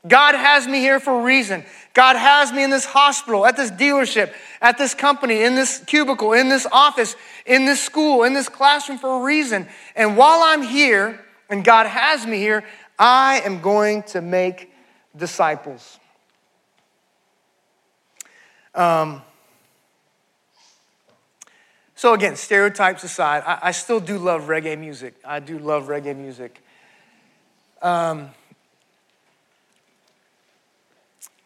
God 0.09 0.35
has 0.35 0.67
me 0.67 0.79
here 0.79 0.99
for 0.99 1.21
a 1.21 1.23
reason. 1.23 1.63
God 1.93 2.17
has 2.17 2.53
me 2.53 2.65
in 2.65 2.71
this 2.71 2.87
hospital, 2.87 3.45
at 3.45 3.57
this 3.57 3.71
dealership, 3.71 4.33
at 4.63 4.79
this 4.79 4.95
company, 4.95 5.43
in 5.43 5.57
this 5.57 5.85
cubicle, 5.85 6.33
in 6.33 6.49
this 6.49 6.67
office, 6.73 7.17
in 7.45 7.67
this 7.67 7.83
school, 7.83 8.23
in 8.23 8.33
this 8.33 8.49
classroom 8.49 8.99
for 8.99 9.21
a 9.21 9.25
reason. 9.25 9.69
And 9.95 10.17
while 10.17 10.41
I'm 10.43 10.63
here 10.63 11.21
and 11.51 11.63
God 11.63 11.87
has 11.87 12.27
me 12.27 12.39
here, 12.39 12.65
I 12.99 13.43
am 13.45 13.61
going 13.61 14.05
to 14.05 14.23
make 14.23 14.73
disciples. 15.15 15.99
Um, 18.75 19.21
so, 22.01 22.15
again, 22.15 22.35
stereotypes 22.35 23.05
aside, 23.05 23.43
I, 23.45 23.59
I, 23.65 23.71
still 23.73 24.01
do 24.01 24.17
love 24.17 24.45
reggae 24.45 24.79
music. 24.79 25.17
I 25.23 25.39
do 25.39 25.59
love 25.59 25.89
reggae 25.89 26.17
music. 26.17 26.63
Um, 27.83 28.31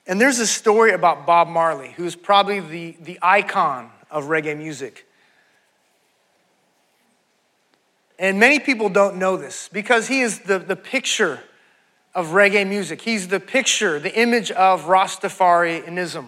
And 0.06 0.20
there's 0.20 0.38
a 0.38 0.46
story 0.46 0.92
about 0.92 1.26
Bob 1.26 1.48
Marley, 1.48 1.92
who's 1.96 2.14
probably 2.14 2.60
the, 2.60 2.96
the 3.00 3.18
icon 3.22 3.90
of 4.10 4.24
reggae 4.24 4.56
music. 4.56 5.06
And 8.18 8.38
many 8.38 8.58
people 8.58 8.88
don't 8.88 9.16
know 9.16 9.36
this 9.36 9.68
because 9.72 10.06
he 10.06 10.20
is 10.20 10.40
the, 10.40 10.58
the 10.58 10.76
picture 10.76 11.40
of 12.14 12.28
reggae 12.28 12.68
music. 12.68 13.00
He's 13.00 13.28
the 13.28 13.40
picture, 13.40 13.98
the 13.98 14.14
image 14.14 14.50
of 14.52 14.84
Rastafarianism, 14.84 16.26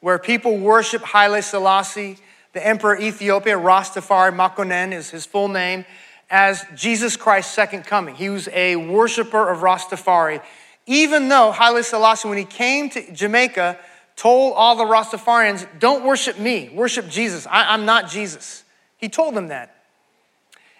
where 0.00 0.18
people 0.18 0.56
worship 0.56 1.02
Haile 1.02 1.42
Selassie, 1.42 2.18
the 2.52 2.66
emperor 2.66 2.98
Ethiopia, 2.98 3.56
Rastafari 3.56 4.34
Makonnen 4.34 4.92
is 4.92 5.10
his 5.10 5.26
full 5.26 5.48
name, 5.48 5.84
as 6.30 6.64
Jesus 6.74 7.16
Christ's 7.16 7.52
second 7.52 7.84
coming. 7.84 8.14
He 8.14 8.28
was 8.28 8.48
a 8.48 8.76
worshiper 8.76 9.50
of 9.50 9.60
Rastafari 9.60 10.40
even 10.86 11.28
though 11.28 11.52
Haile 11.52 11.82
Selassie, 11.82 12.28
when 12.28 12.38
he 12.38 12.44
came 12.44 12.90
to 12.90 13.12
Jamaica, 13.12 13.78
told 14.16 14.54
all 14.54 14.76
the 14.76 14.84
Rastafarians, 14.84 15.66
Don't 15.78 16.04
worship 16.04 16.38
me, 16.38 16.70
worship 16.74 17.08
Jesus. 17.08 17.46
I, 17.46 17.74
am 17.74 17.84
not 17.84 18.10
Jesus. 18.10 18.64
He 18.96 19.08
told 19.08 19.34
them 19.34 19.48
that. 19.48 19.76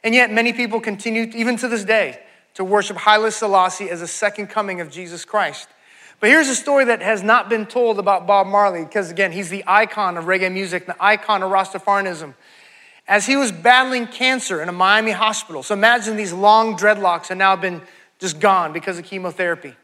And 0.04 0.14
yet, 0.14 0.32
many 0.32 0.52
people 0.52 0.80
continue, 0.80 1.30
even 1.34 1.56
to 1.58 1.68
this 1.68 1.84
day, 1.84 2.20
to 2.54 2.64
worship 2.64 2.96
Haile 2.96 3.30
Selassie 3.30 3.88
as 3.88 4.02
a 4.02 4.08
second 4.08 4.48
coming 4.48 4.80
of 4.80 4.90
Jesus 4.90 5.24
Christ. 5.24 5.68
But 6.22 6.30
here's 6.30 6.48
a 6.48 6.54
story 6.54 6.84
that 6.84 7.02
has 7.02 7.24
not 7.24 7.48
been 7.48 7.66
told 7.66 7.98
about 7.98 8.28
Bob 8.28 8.46
Marley, 8.46 8.84
because 8.84 9.10
again, 9.10 9.32
he's 9.32 9.50
the 9.50 9.64
icon 9.66 10.16
of 10.16 10.26
reggae 10.26 10.52
music, 10.52 10.86
the 10.86 10.94
icon 11.00 11.42
of 11.42 11.50
Rastafarianism. 11.50 12.34
As 13.08 13.26
he 13.26 13.34
was 13.34 13.50
battling 13.50 14.06
cancer 14.06 14.62
in 14.62 14.68
a 14.68 14.72
Miami 14.72 15.10
hospital, 15.10 15.64
so 15.64 15.74
imagine 15.74 16.14
these 16.14 16.32
long 16.32 16.76
dreadlocks 16.76 17.26
have 17.26 17.38
now 17.38 17.56
been 17.56 17.82
just 18.20 18.38
gone 18.38 18.72
because 18.72 19.00
of 19.00 19.04
chemotherapy. 19.04 19.74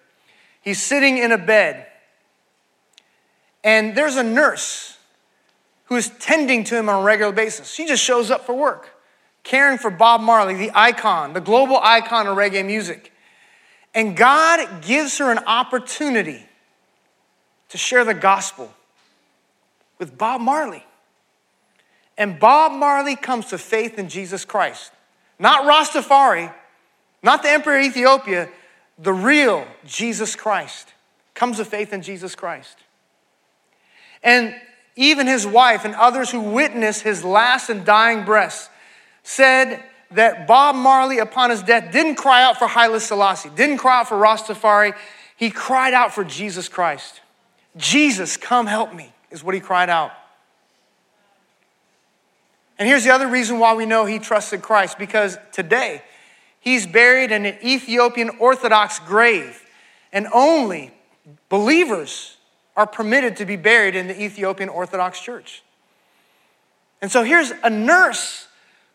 He's 0.62 0.80
sitting 0.80 1.18
in 1.18 1.32
a 1.32 1.38
bed, 1.38 1.88
and 3.64 3.96
there's 3.96 4.14
a 4.14 4.22
nurse 4.22 4.96
who 5.86 5.96
is 5.96 6.08
tending 6.20 6.62
to 6.62 6.76
him 6.76 6.88
on 6.88 7.02
a 7.02 7.04
regular 7.04 7.32
basis. 7.32 7.68
She 7.68 7.84
just 7.84 8.04
shows 8.04 8.30
up 8.30 8.46
for 8.46 8.54
work, 8.54 8.90
caring 9.42 9.76
for 9.76 9.90
Bob 9.90 10.20
Marley, 10.20 10.54
the 10.54 10.70
icon, 10.72 11.32
the 11.32 11.40
global 11.40 11.80
icon 11.82 12.28
of 12.28 12.36
reggae 12.36 12.64
music. 12.64 13.12
And 13.98 14.16
God 14.16 14.82
gives 14.82 15.18
her 15.18 15.32
an 15.32 15.40
opportunity 15.48 16.46
to 17.70 17.76
share 17.76 18.04
the 18.04 18.14
gospel 18.14 18.72
with 19.98 20.16
Bob 20.16 20.40
Marley. 20.40 20.84
And 22.16 22.38
Bob 22.38 22.70
Marley 22.70 23.16
comes 23.16 23.46
to 23.46 23.58
faith 23.58 23.98
in 23.98 24.08
Jesus 24.08 24.44
Christ. 24.44 24.92
Not 25.40 25.64
Rastafari, 25.64 26.54
not 27.24 27.42
the 27.42 27.50
Emperor 27.50 27.76
of 27.76 27.86
Ethiopia, 27.86 28.48
the 29.00 29.12
real 29.12 29.66
Jesus 29.84 30.36
Christ, 30.36 30.94
comes 31.34 31.56
to 31.56 31.64
faith 31.64 31.92
in 31.92 32.00
Jesus 32.00 32.36
Christ. 32.36 32.78
And 34.22 34.54
even 34.94 35.26
his 35.26 35.44
wife 35.44 35.84
and 35.84 35.96
others 35.96 36.30
who 36.30 36.38
witnessed 36.38 37.02
his 37.02 37.24
last 37.24 37.68
and 37.68 37.84
dying 37.84 38.24
breaths 38.24 38.70
said 39.24 39.82
that 40.12 40.46
Bob 40.46 40.74
Marley, 40.74 41.18
upon 41.18 41.50
his 41.50 41.62
death, 41.62 41.92
didn't 41.92 42.16
cry 42.16 42.42
out 42.42 42.58
for 42.58 42.66
Haile 42.66 42.98
Selassie, 43.00 43.50
didn't 43.54 43.78
cry 43.78 44.00
out 44.00 44.08
for 44.08 44.16
Rastafari. 44.16 44.94
He 45.36 45.50
cried 45.50 45.94
out 45.94 46.14
for 46.14 46.24
Jesus 46.24 46.68
Christ. 46.68 47.20
Jesus, 47.76 48.36
come 48.36 48.66
help 48.66 48.94
me, 48.94 49.12
is 49.30 49.44
what 49.44 49.54
he 49.54 49.60
cried 49.60 49.90
out. 49.90 50.12
And 52.78 52.88
here's 52.88 53.04
the 53.04 53.10
other 53.10 53.28
reason 53.28 53.58
why 53.58 53.74
we 53.74 53.86
know 53.86 54.04
he 54.04 54.18
trusted 54.18 54.62
Christ 54.62 54.98
because 54.98 55.36
today, 55.52 56.02
He's 56.60 56.86
buried 56.86 57.32
in 57.32 57.46
an 57.46 57.56
Ethiopian 57.64 58.30
Orthodox 58.38 58.98
grave, 58.98 59.62
and 60.12 60.26
only 60.32 60.92
believers 61.48 62.36
are 62.76 62.86
permitted 62.86 63.36
to 63.36 63.46
be 63.46 63.56
buried 63.56 63.94
in 63.94 64.08
the 64.08 64.22
Ethiopian 64.22 64.68
Orthodox 64.68 65.20
Church. 65.20 65.62
And 67.00 67.10
so 67.10 67.22
here's 67.22 67.52
a 67.62 67.70
nurse 67.70 68.47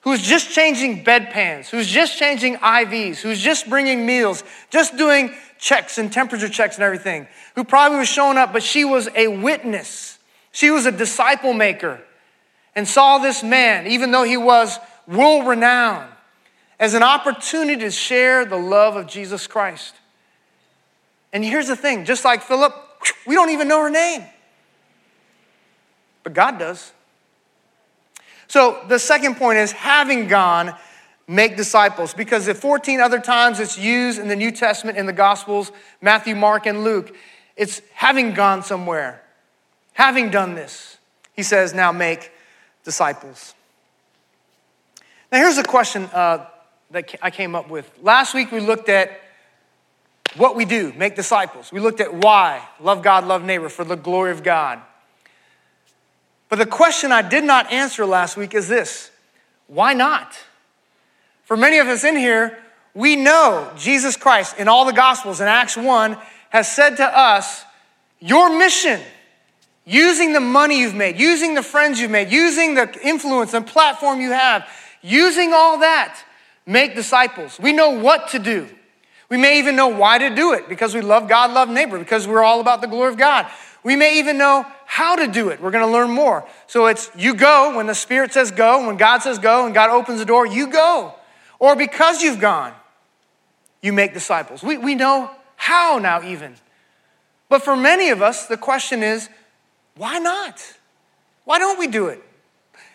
who's 0.04 0.22
just 0.22 0.52
changing 0.52 1.04
bedpans, 1.04 1.70
who's 1.70 1.88
just 1.88 2.18
changing 2.18 2.56
IVs, 2.58 3.18
who's 3.18 3.40
just 3.40 3.70
bringing 3.70 4.06
meals, 4.06 4.44
just 4.70 4.98
doing 4.98 5.34
checks 5.58 5.98
and 5.98 6.12
temperature 6.12 6.50
checks 6.50 6.76
and 6.76 6.84
everything, 6.84 7.28
who 7.56 7.64
probably 7.64 7.98
was 7.98 8.08
showing 8.08 8.38
up, 8.38 8.54
but 8.54 8.64
she 8.64 8.86
was 8.86 9.10
a 9.16 9.28
witness. 9.28 10.20
She 10.52 10.70
was 10.70 10.86
a 10.86 10.92
disciple 10.92 11.54
maker 11.54 12.02
and 12.76 12.88
saw 12.88 13.18
this 13.18 13.44
man, 13.44 13.88
even 13.88 14.12
though 14.12 14.24
he 14.24 14.38
was 14.38 14.78
world 15.08 15.48
renowned, 15.48 16.12
as 16.80 16.94
an 16.94 17.04
opportunity 17.04 17.82
to 17.82 17.92
share 17.92 18.46
the 18.46 18.58
love 18.58 18.96
of 18.96 19.08
Jesus 19.08 19.48
Christ. 19.48 19.96
And 21.32 21.44
here's 21.44 21.68
the 21.68 21.76
thing 21.76 22.06
just 22.06 22.26
like 22.26 22.42
Philip, 22.44 22.74
We 23.26 23.36
don't 23.36 23.50
even 23.50 23.68
know 23.68 23.82
her 23.82 23.90
name. 23.90 24.24
But 26.24 26.34
God 26.34 26.60
does. 26.60 26.92
So 28.48 28.84
the 28.88 29.00
second 29.00 29.36
point 29.36 29.60
is 29.60 29.72
having 29.72 30.28
gone, 30.28 30.76
make 31.28 31.58
disciples. 31.58 32.14
Because 32.14 32.46
the 32.46 32.54
14 32.54 33.00
other 33.00 33.20
times 33.20 33.60
it's 33.60 33.78
used 33.78 34.20
in 34.20 34.28
the 34.28 34.36
New 34.36 34.52
Testament 34.52 34.98
in 34.98 35.06
the 35.06 35.14
Gospels, 35.14 35.72
Matthew, 36.02 36.36
Mark, 36.36 36.66
and 36.66 36.84
Luke, 36.84 37.16
it's 37.56 37.82
having 37.94 38.34
gone 38.34 38.64
somewhere, 38.64 39.22
having 39.94 40.30
done 40.30 40.56
this. 40.56 40.98
He 41.34 41.44
says, 41.44 41.74
now 41.74 41.92
make 41.92 42.32
disciples. 42.84 43.54
Now, 45.32 45.40
here's 45.40 45.58
a 45.58 45.64
question 45.64 46.04
uh, 46.14 46.46
that 46.92 47.16
I 47.22 47.32
came 47.32 47.56
up 47.56 47.70
with. 47.70 47.90
Last 48.02 48.34
week 48.34 48.52
we 48.52 48.60
looked 48.60 48.90
at 48.90 49.20
what 50.36 50.56
we 50.56 50.66
do, 50.66 50.94
make 50.96 51.16
disciples. 51.16 51.72
We 51.72 51.80
looked 51.80 52.02
at 52.02 52.14
why, 52.14 52.68
love 52.80 53.04
God, 53.04 53.26
love 53.26 53.44
neighbor, 53.44 53.70
for 53.70 53.84
the 53.84 53.96
glory 53.96 54.32
of 54.32 54.44
God. 54.44 54.82
But 56.50 56.58
the 56.58 56.66
question 56.66 57.12
I 57.12 57.22
did 57.22 57.44
not 57.44 57.72
answer 57.72 58.06
last 58.06 58.38
week 58.38 58.54
is 58.54 58.68
this 58.68 59.12
why 59.68 59.94
not? 59.94 60.38
For 61.46 61.58
many 61.58 61.80
of 61.80 61.88
us 61.88 62.04
in 62.04 62.16
here, 62.16 62.58
we 62.94 63.16
know 63.16 63.72
Jesus 63.78 64.16
Christ 64.16 64.58
in 64.58 64.68
all 64.68 64.86
the 64.86 64.94
Gospels 64.94 65.42
in 65.42 65.48
Acts 65.48 65.76
1 65.76 66.18
has 66.50 66.72
said 66.72 66.98
to 66.98 67.06
us, 67.06 67.66
Your 68.20 68.56
mission, 68.58 69.02
using 69.86 70.34
the 70.34 70.40
money 70.40 70.80
you've 70.80 70.96
made, 70.96 71.20
using 71.20 71.56
the 71.56 71.64
friends 71.64 72.00
you've 72.00 72.12
made, 72.12 72.32
using 72.32 72.76
the 72.76 73.00
influence 73.04 73.54
and 73.54 73.66
platform 73.66 74.22
you 74.22 74.32
have, 74.32 74.68
using 75.02 75.54
all 75.54 75.80
that, 75.80 76.24
make 76.66 76.96
disciples. 76.96 77.60
We 77.60 77.74
know 77.74 77.90
what 77.90 78.30
to 78.30 78.40
do. 78.40 78.68
We 79.30 79.38
may 79.38 79.58
even 79.58 79.76
know 79.76 79.88
why 79.88 80.20
to 80.20 80.30
do 80.30 80.54
it 80.54 80.70
because 80.70 80.94
we 80.94 81.02
love 81.02 81.28
God, 81.28 81.52
love 81.52 81.68
neighbor, 81.68 81.98
because 81.98 82.28
we're 82.28 82.44
all 82.44 82.62
about 82.62 82.82
the 82.82 82.88
glory 82.88 83.10
of 83.10 83.18
God. 83.18 83.48
We 83.84 83.96
may 83.96 84.20
even 84.20 84.38
know 84.38 84.66
how 84.94 85.16
to 85.16 85.26
do 85.26 85.50
it. 85.50 85.60
We're 85.60 85.72
going 85.72 85.84
to 85.84 85.92
learn 85.92 86.12
more. 86.12 86.48
So 86.68 86.86
it's 86.86 87.10
you 87.18 87.34
go 87.34 87.76
when 87.76 87.88
the 87.88 87.96
Spirit 87.96 88.32
says 88.32 88.52
go, 88.52 88.86
when 88.86 88.96
God 88.96 89.24
says 89.24 89.40
go, 89.40 89.66
and 89.66 89.74
God 89.74 89.90
opens 89.90 90.20
the 90.20 90.26
door, 90.26 90.46
you 90.46 90.68
go. 90.68 91.16
Or 91.58 91.76
because 91.76 92.22
you've 92.22 92.40
gone, 92.40 92.74
you 93.82 93.92
make 93.92 94.14
disciples. 94.14 94.62
We, 94.62 94.78
we 94.78 94.94
know 94.94 95.32
how 95.56 95.98
now, 95.98 96.22
even. 96.22 96.54
But 97.50 97.64
for 97.64 97.76
many 97.76 98.12
of 98.12 98.22
us, 98.22 98.46
the 98.46 98.56
question 98.56 99.02
is 99.02 99.30
why 99.96 100.20
not? 100.20 100.62
Why 101.46 101.58
don't 101.58 101.80
we 101.80 101.88
do 101.88 102.10
it? 102.10 102.22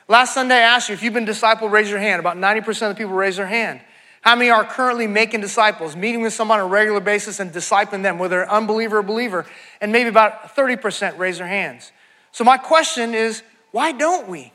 Last 0.06 0.34
Sunday, 0.34 0.54
I 0.54 0.76
asked 0.76 0.88
you 0.88 0.92
if 0.92 1.02
you've 1.02 1.14
been 1.14 1.26
discipled, 1.26 1.72
raise 1.72 1.90
your 1.90 1.98
hand. 1.98 2.20
About 2.20 2.36
90% 2.36 2.68
of 2.68 2.90
the 2.90 2.94
people 2.94 3.14
raise 3.14 3.38
their 3.38 3.48
hand. 3.48 3.80
How 4.22 4.34
many 4.34 4.50
are 4.50 4.64
currently 4.64 5.06
making 5.06 5.40
disciples, 5.40 5.96
meeting 5.96 6.22
with 6.22 6.32
someone 6.32 6.60
on 6.60 6.66
a 6.66 6.68
regular 6.68 7.00
basis 7.00 7.40
and 7.40 7.52
discipling 7.52 8.02
them, 8.02 8.18
whether 8.18 8.42
an 8.42 8.48
unbeliever 8.48 8.98
or 8.98 9.02
believer? 9.02 9.46
And 9.80 9.92
maybe 9.92 10.08
about 10.08 10.56
30% 10.56 11.18
raise 11.18 11.38
their 11.38 11.46
hands. 11.46 11.92
So, 12.32 12.44
my 12.44 12.58
question 12.58 13.14
is 13.14 13.42
why 13.70 13.92
don't 13.92 14.28
we? 14.28 14.52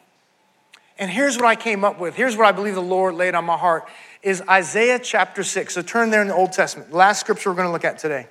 And 0.98 1.10
here's 1.10 1.38
what 1.38 1.46
I 1.46 1.56
came 1.56 1.84
up 1.84 2.00
with. 2.00 2.16
Here's 2.16 2.38
what 2.38 2.46
I 2.46 2.52
believe 2.52 2.76
the 2.76 2.82
Lord 2.82 3.16
laid 3.16 3.36
on 3.36 3.46
my 3.46 3.58
heart 3.58 3.86
is 4.22 4.42
Isaiah 4.48 5.00
chapter 5.00 5.44
6. 5.44 5.74
So 5.74 5.82
turn 5.82 6.12
there 6.12 6.22
in 6.22 6.28
the 6.28 6.36
Old 6.36 6.54
Testament. 6.54 6.94
Last 6.94 7.20
scripture 7.20 7.50
we're 7.50 7.56
going 7.56 7.68
to 7.68 7.72
look 7.72 7.86
at 7.86 8.00
today. 8.00 8.28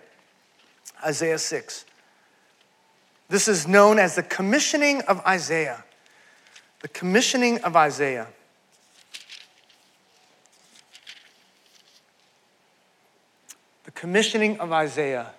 Isaiah 1.05 1.39
6. 1.39 1.85
This 3.29 3.49
is 3.49 3.67
known 3.67 3.99
as 3.99 4.15
the 4.15 4.23
commissioning 4.23 5.03
of 5.03 5.21
Isaiah. 5.27 5.85
The 6.81 6.89
commissioning 6.89 7.59
of 7.63 7.77
Isaiah. 7.77 8.29
Commissioning 14.03 14.59
of 14.59 14.73
Isaiah, 14.73 15.31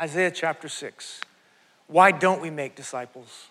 Isaiah 0.00 0.32
chapter 0.32 0.68
6. 0.68 1.20
Why 1.86 2.10
don't 2.10 2.42
we 2.42 2.50
make 2.50 2.74
disciples? 2.74 3.46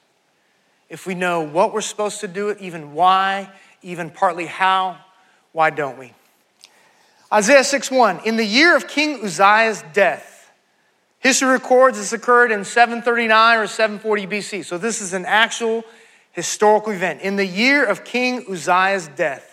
If 0.89 1.07
we 1.07 1.15
know 1.15 1.39
what 1.39 1.73
we're 1.73 1.79
supposed 1.79 2.19
to 2.19 2.27
do, 2.27 2.53
even 2.59 2.93
why, 2.93 3.49
even 3.81 4.09
partly 4.09 4.45
how, 4.45 4.97
why 5.53 5.69
don't 5.69 5.97
we? 5.97 6.13
Isaiah 7.31 7.63
6 7.63 7.89
1. 7.89 8.19
In 8.25 8.35
the 8.35 8.43
year 8.43 8.75
of 8.75 8.89
King 8.89 9.23
Uzziah's 9.23 9.85
death, 9.93 10.51
history 11.19 11.47
records 11.47 11.97
this 11.97 12.11
occurred 12.11 12.51
in 12.51 12.65
739 12.65 13.59
or 13.59 13.67
740 13.67 14.27
BC. 14.27 14.65
So 14.65 14.77
this 14.77 14.99
is 14.99 15.13
an 15.13 15.23
actual 15.25 15.85
historical 16.33 16.91
event. 16.91 17.21
In 17.21 17.37
the 17.37 17.47
year 17.47 17.85
of 17.85 18.03
King 18.03 18.43
Uzziah's 18.51 19.07
death, 19.15 19.46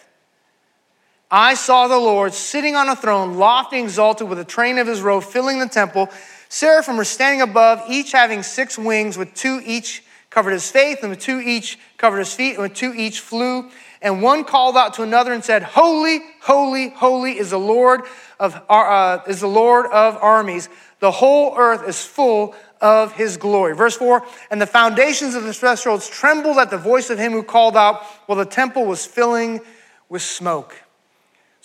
I 1.37 1.55
saw 1.55 1.89
the 1.89 1.99
Lord 1.99 2.33
sitting 2.33 2.77
on 2.77 2.89
a 2.89 2.95
throne, 2.95 3.35
lofty 3.35 3.81
exalted, 3.81 4.29
with 4.29 4.39
a 4.39 4.45
train 4.45 4.79
of 4.79 4.87
his 4.87 5.03
robe 5.03 5.25
filling 5.25 5.59
the 5.59 5.67
temple. 5.67 6.09
Seraphim 6.49 6.97
were 6.97 7.05
standing 7.05 7.41
above, 7.41 7.83
each 7.89 8.13
having 8.13 8.45
six 8.45 8.79
wings, 8.79 9.19
with 9.19 9.35
two 9.35 9.61
each 9.67 10.05
covered 10.31 10.53
his 10.53 10.71
face, 10.71 10.99
and 11.01 11.11
with 11.11 11.19
two 11.19 11.41
each 11.41 11.77
covered 11.97 12.21
his 12.21 12.33
feet, 12.33 12.53
and 12.53 12.63
with 12.63 12.75
two 12.75 12.95
each 12.95 13.19
flew. 13.19 13.69
And 14.01 14.23
one 14.23 14.45
called 14.45 14.77
out 14.77 14.95
to 14.95 15.03
another 15.03 15.33
and 15.33 15.45
said, 15.45 15.65
Holy, 15.65 16.21
holy, 16.41 16.91
holy 16.91 17.37
is 17.37 17.51
the 17.51 17.59
Lord 17.59 18.03
of 18.39 18.63
uh, 18.69 19.19
is 19.27 19.41
the 19.41 19.49
Lord 19.49 19.87
of 19.87 20.17
armies. 20.19 20.69
The 21.01 21.11
whole 21.11 21.57
earth 21.57 21.83
is 21.89 22.05
full 22.05 22.55
of 22.81 23.13
his 23.15 23.39
glory. 23.39 23.75
Verse 23.75 23.97
4 23.97 24.25
And 24.53 24.63
the 24.63 24.69
foundations 24.69 25.35
of 25.35 25.43
the 25.43 25.53
thresholds 25.53 26.09
trembled 26.09 26.59
at 26.59 26.71
the 26.71 26.79
voice 26.79 27.11
of 27.11 27.19
him 27.19 27.33
who 27.33 27.43
called 27.43 27.77
out, 27.77 28.05
while 28.27 28.39
the 28.39 28.45
temple 28.45 28.87
was 28.87 29.05
filling 29.05 29.61
with 30.09 30.23
smoke. 30.23 30.84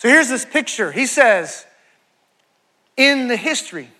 So 0.00 0.08
here's 0.08 0.30
this 0.30 0.46
picture. 0.46 0.90
He 0.90 1.04
says, 1.04 1.66
in 2.96 3.28
the 3.28 3.36
history 3.36 3.90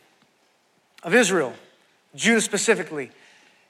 of 1.02 1.14
Israel, 1.14 1.52
Judah 2.14 2.40
specifically, 2.40 3.10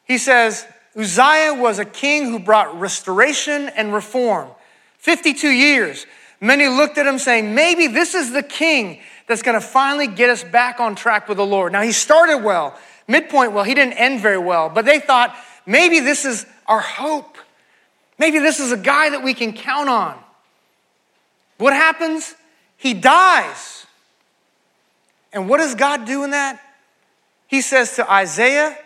he 0.05 0.17
says, 0.17 0.65
Uzziah 0.97 1.55
was 1.55 1.81
a 1.81 1.85
king 1.85 2.27
who 2.27 2.39
brought 2.39 2.79
restoration 2.79 3.69
and 3.71 3.93
reform. 3.93 4.49
52 4.99 5.49
years. 5.49 6.07
Many 6.41 6.69
looked 6.69 6.99
at 6.99 7.07
him 7.09 7.19
saying, 7.19 7.53
maybe 7.53 7.89
this 7.89 8.15
is 8.15 8.33
the 8.33 8.45
king 8.45 9.01
that's 9.27 9.43
going 9.43 9.61
to 9.61 9.67
finally 9.67 10.07
get 10.07 10.31
us 10.31 10.45
back 10.45 10.79
on 10.79 10.95
track 10.95 11.29
with 11.29 11.37
the 11.37 11.45
Lord. 11.45 11.73
Now, 11.73 11.83
he 11.83 11.91
started 11.91 12.45
well, 12.45 12.79
midpoint 13.09 13.55
well, 13.55 13.65
he 13.65 13.75
didn't 13.75 13.95
end 13.95 14.21
very 14.21 14.39
well, 14.39 14.69
but 14.69 14.85
they 14.85 15.01
thought, 15.01 15.35
maybe 15.67 15.99
this 15.99 16.25
is 16.25 16.47
our 16.67 16.81
hope. 16.81 17.39
Maybe 18.21 18.39
this 18.39 18.61
is 18.61 18.71
a 18.71 18.77
guy 18.77 19.11
that 19.11 19.25
we 19.25 19.35
can 19.35 19.53
count 19.53 19.89
on. 19.89 20.17
What 21.61 21.75
happens? 21.75 22.35
He 22.79 22.95
dies. 22.95 23.87
And 25.33 25.49
what 25.49 25.59
does 25.59 25.75
God 25.75 26.07
do 26.07 26.25
in 26.25 26.31
that? 26.31 26.59
He 27.47 27.61
says 27.61 27.97
to 27.97 28.11
Isaiah 28.11 28.77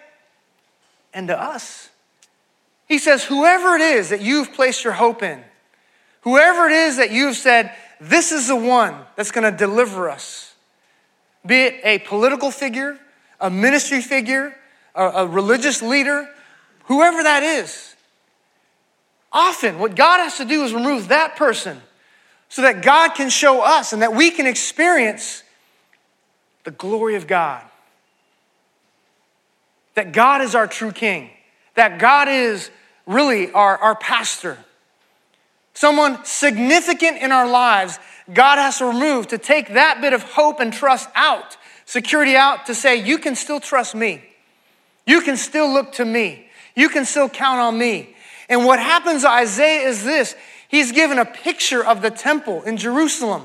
and 1.12 1.28
to 1.28 1.40
us, 1.40 1.90
He 2.88 2.98
says, 2.98 3.24
Whoever 3.24 3.76
it 3.76 3.80
is 3.80 4.08
that 4.08 4.20
you've 4.20 4.52
placed 4.52 4.82
your 4.82 4.94
hope 4.94 5.22
in, 5.22 5.42
whoever 6.22 6.66
it 6.66 6.72
is 6.72 6.96
that 6.96 7.12
you've 7.12 7.36
said, 7.36 7.72
This 8.00 8.32
is 8.32 8.48
the 8.48 8.56
one 8.56 8.96
that's 9.14 9.30
going 9.30 9.50
to 9.50 9.56
deliver 9.56 10.10
us, 10.10 10.54
be 11.46 11.62
it 11.62 11.80
a 11.84 12.00
political 12.00 12.50
figure, 12.50 12.98
a 13.40 13.50
ministry 13.50 14.00
figure, 14.00 14.56
a, 14.96 15.04
a 15.04 15.26
religious 15.28 15.80
leader, 15.80 16.28
whoever 16.86 17.22
that 17.22 17.44
is, 17.44 17.94
often 19.32 19.78
what 19.78 19.94
God 19.94 20.18
has 20.18 20.38
to 20.38 20.44
do 20.44 20.64
is 20.64 20.74
remove 20.74 21.08
that 21.08 21.36
person 21.36 21.80
so 22.54 22.62
that 22.62 22.82
God 22.82 23.16
can 23.16 23.30
show 23.30 23.62
us 23.62 23.92
and 23.92 24.00
that 24.00 24.14
we 24.14 24.30
can 24.30 24.46
experience 24.46 25.42
the 26.62 26.70
glory 26.70 27.16
of 27.16 27.26
God. 27.26 27.60
That 29.96 30.12
God 30.12 30.40
is 30.40 30.54
our 30.54 30.68
true 30.68 30.92
king, 30.92 31.30
that 31.74 31.98
God 31.98 32.28
is 32.28 32.70
really 33.06 33.50
our, 33.50 33.76
our 33.78 33.96
pastor. 33.96 34.56
Someone 35.72 36.24
significant 36.24 37.20
in 37.20 37.32
our 37.32 37.48
lives, 37.48 37.98
God 38.32 38.58
has 38.58 38.78
to 38.78 38.84
remove 38.84 39.26
to 39.28 39.38
take 39.38 39.74
that 39.74 40.00
bit 40.00 40.12
of 40.12 40.22
hope 40.22 40.60
and 40.60 40.72
trust 40.72 41.08
out, 41.16 41.56
security 41.86 42.36
out, 42.36 42.66
to 42.66 42.74
say, 42.76 42.94
You 43.04 43.18
can 43.18 43.34
still 43.34 43.58
trust 43.58 43.96
me. 43.96 44.22
You 45.08 45.22
can 45.22 45.36
still 45.36 45.72
look 45.72 45.90
to 45.94 46.04
me. 46.04 46.46
You 46.76 46.88
can 46.88 47.04
still 47.04 47.28
count 47.28 47.58
on 47.58 47.76
me. 47.76 48.14
And 48.48 48.64
what 48.64 48.78
happens 48.78 49.24
Isaiah 49.24 49.88
is 49.88 50.04
this 50.04 50.36
He's 50.74 50.90
given 50.90 51.20
a 51.20 51.24
picture 51.24 51.84
of 51.84 52.02
the 52.02 52.10
temple 52.10 52.62
in 52.62 52.78
Jerusalem. 52.78 53.44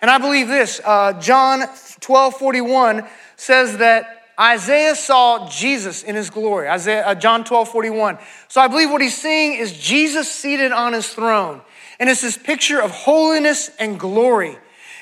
And 0.00 0.10
I 0.10 0.16
believe 0.16 0.48
this 0.48 0.80
uh, 0.82 1.20
John 1.20 1.64
12 2.00 2.34
41 2.36 3.06
says 3.36 3.76
that 3.76 4.30
Isaiah 4.40 4.94
saw 4.94 5.46
Jesus 5.50 6.02
in 6.02 6.16
his 6.16 6.30
glory. 6.30 6.70
Isaiah, 6.70 7.06
uh, 7.06 7.14
John 7.14 7.44
12 7.44 7.68
41. 7.68 8.18
So 8.48 8.62
I 8.62 8.68
believe 8.68 8.90
what 8.90 9.02
he's 9.02 9.14
seeing 9.14 9.52
is 9.58 9.78
Jesus 9.78 10.32
seated 10.32 10.72
on 10.72 10.94
his 10.94 11.06
throne. 11.06 11.60
And 12.00 12.08
it's 12.08 12.22
this 12.22 12.38
picture 12.38 12.80
of 12.80 12.90
holiness 12.90 13.70
and 13.78 14.00
glory. 14.00 14.56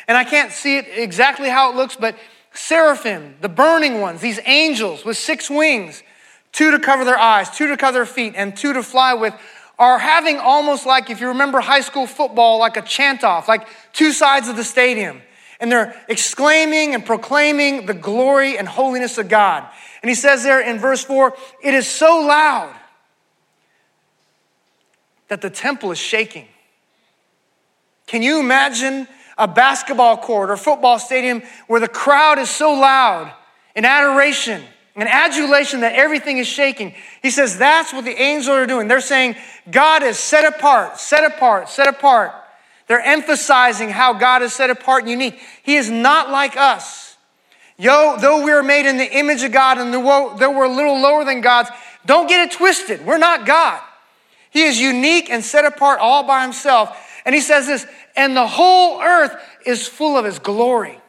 And 0.09 0.19
I 0.19 0.25
can't 0.25 0.51
see 0.51 0.79
it 0.79 0.87
exactly 0.89 1.49
how 1.49 1.71
it 1.71 1.77
looks, 1.77 1.95
but 1.95 2.17
seraphim, 2.55 3.37
the 3.41 3.49
burning 3.49 4.01
ones, 4.01 4.21
these 4.21 4.41
angels 4.47 5.05
with 5.05 5.17
six 5.17 5.49
wings, 5.49 6.03
two 6.51 6.73
to 6.73 6.81
cover 6.81 7.05
their 7.05 7.21
eyes, 7.21 7.51
two 7.51 7.69
to 7.69 7.77
cover 7.77 7.99
their 7.99 8.05
feet, 8.07 8.35
and 8.37 8.57
two 8.57 8.73
to 8.73 8.83
fly 8.83 9.15
with, 9.15 9.33
are 9.81 9.99
having 9.99 10.37
almost 10.39 10.85
like, 10.85 11.09
if 11.09 11.23
you 11.23 11.29
remember 11.29 11.59
high 11.59 11.81
school 11.81 12.07
football, 12.07 12.59
like 12.59 12.77
a 12.77 12.83
chant 12.83 13.25
off, 13.25 13.49
like 13.49 13.67
two 13.95 14.13
sides 14.13 14.47
of 14.47 14.57
the 14.57 14.63
stadium. 14.63 15.23
and 15.59 15.71
they're 15.71 15.95
exclaiming 16.09 16.95
and 16.95 17.05
proclaiming 17.05 17.85
the 17.85 17.93
glory 17.93 18.57
and 18.57 18.67
holiness 18.67 19.19
of 19.19 19.29
God. 19.29 19.69
And 20.03 20.09
he 20.09 20.15
says 20.15 20.43
there 20.43 20.61
in 20.61 20.79
verse 20.79 21.05
4 21.05 21.35
it 21.63 21.75
is 21.75 21.87
so 21.87 22.21
loud 22.21 22.75
that 25.29 25.43
the 25.43 25.51
temple 25.51 25.91
is 25.93 25.99
shaking. 25.99 26.49
Can 28.07 28.23
you 28.23 28.41
imagine 28.41 29.07
a 29.37 29.47
basketball 29.47 30.17
court 30.17 30.49
or 30.49 30.57
football 30.57 30.99
stadium 30.99 31.43
where 31.67 31.81
the 31.81 31.89
crowd 31.89 32.39
is 32.39 32.49
so 32.49 32.73
loud 32.73 33.31
in 33.77 33.85
adoration 33.85 34.63
and 35.01 35.09
adulation 35.09 35.81
that 35.81 35.95
everything 35.95 36.39
is 36.39 36.47
shaking? 36.47 36.95
He 37.21 37.31
says 37.31 37.59
that's 37.59 37.93
what 37.93 38.05
the 38.05 38.21
angels 38.21 38.55
are 38.55 38.67
doing. 38.67 38.87
They're 38.87 39.01
saying 39.01 39.35
God 39.69 40.05
is 40.05 40.19
set 40.19 40.45
apart, 40.45 41.01
set 41.01 41.25
apart, 41.25 41.69
set 41.69 41.89
apart. 41.89 42.33
They're 42.87 43.01
emphasizing 43.01 43.89
how 43.91 44.13
God 44.13 44.43
is 44.43 44.53
set 44.53 44.71
apart 44.71 45.03
and 45.03 45.11
unique. 45.11 45.41
He 45.63 45.77
is 45.77 45.91
not 45.91 46.31
like 46.31 46.57
us. 46.57 47.17
Yo, 47.79 48.17
though 48.21 48.45
we 48.45 48.53
are 48.53 48.63
made 48.63 48.85
in 48.85 48.99
the 48.99 49.11
image 49.11 49.43
of 49.43 49.53
God 49.53 49.79
and 49.79 49.93
though 49.95 50.51
we're 50.51 50.65
a 50.65 50.69
little 50.69 51.01
lower 51.01 51.25
than 51.25 51.41
God's, 51.41 51.71
don't 52.05 52.29
get 52.29 52.47
it 52.47 52.57
twisted. 52.57 53.07
We're 53.07 53.19
not 53.19 53.47
God. 53.47 53.81
He 54.51 54.65
is 54.65 54.79
unique 54.81 55.31
and 55.31 55.45
set 55.45 55.65
apart 55.65 56.01
all 56.01 56.25
by 56.25 56.43
himself. 56.43 56.95
And 57.25 57.35
he 57.35 57.41
says 57.41 57.67
this, 57.67 57.87
and 58.17 58.37
the 58.37 58.47
whole 58.47 59.01
earth 59.01 59.37
is 59.65 59.87
full 59.87 60.19
of 60.19 60.25
his 60.25 60.39
glory. 60.39 61.01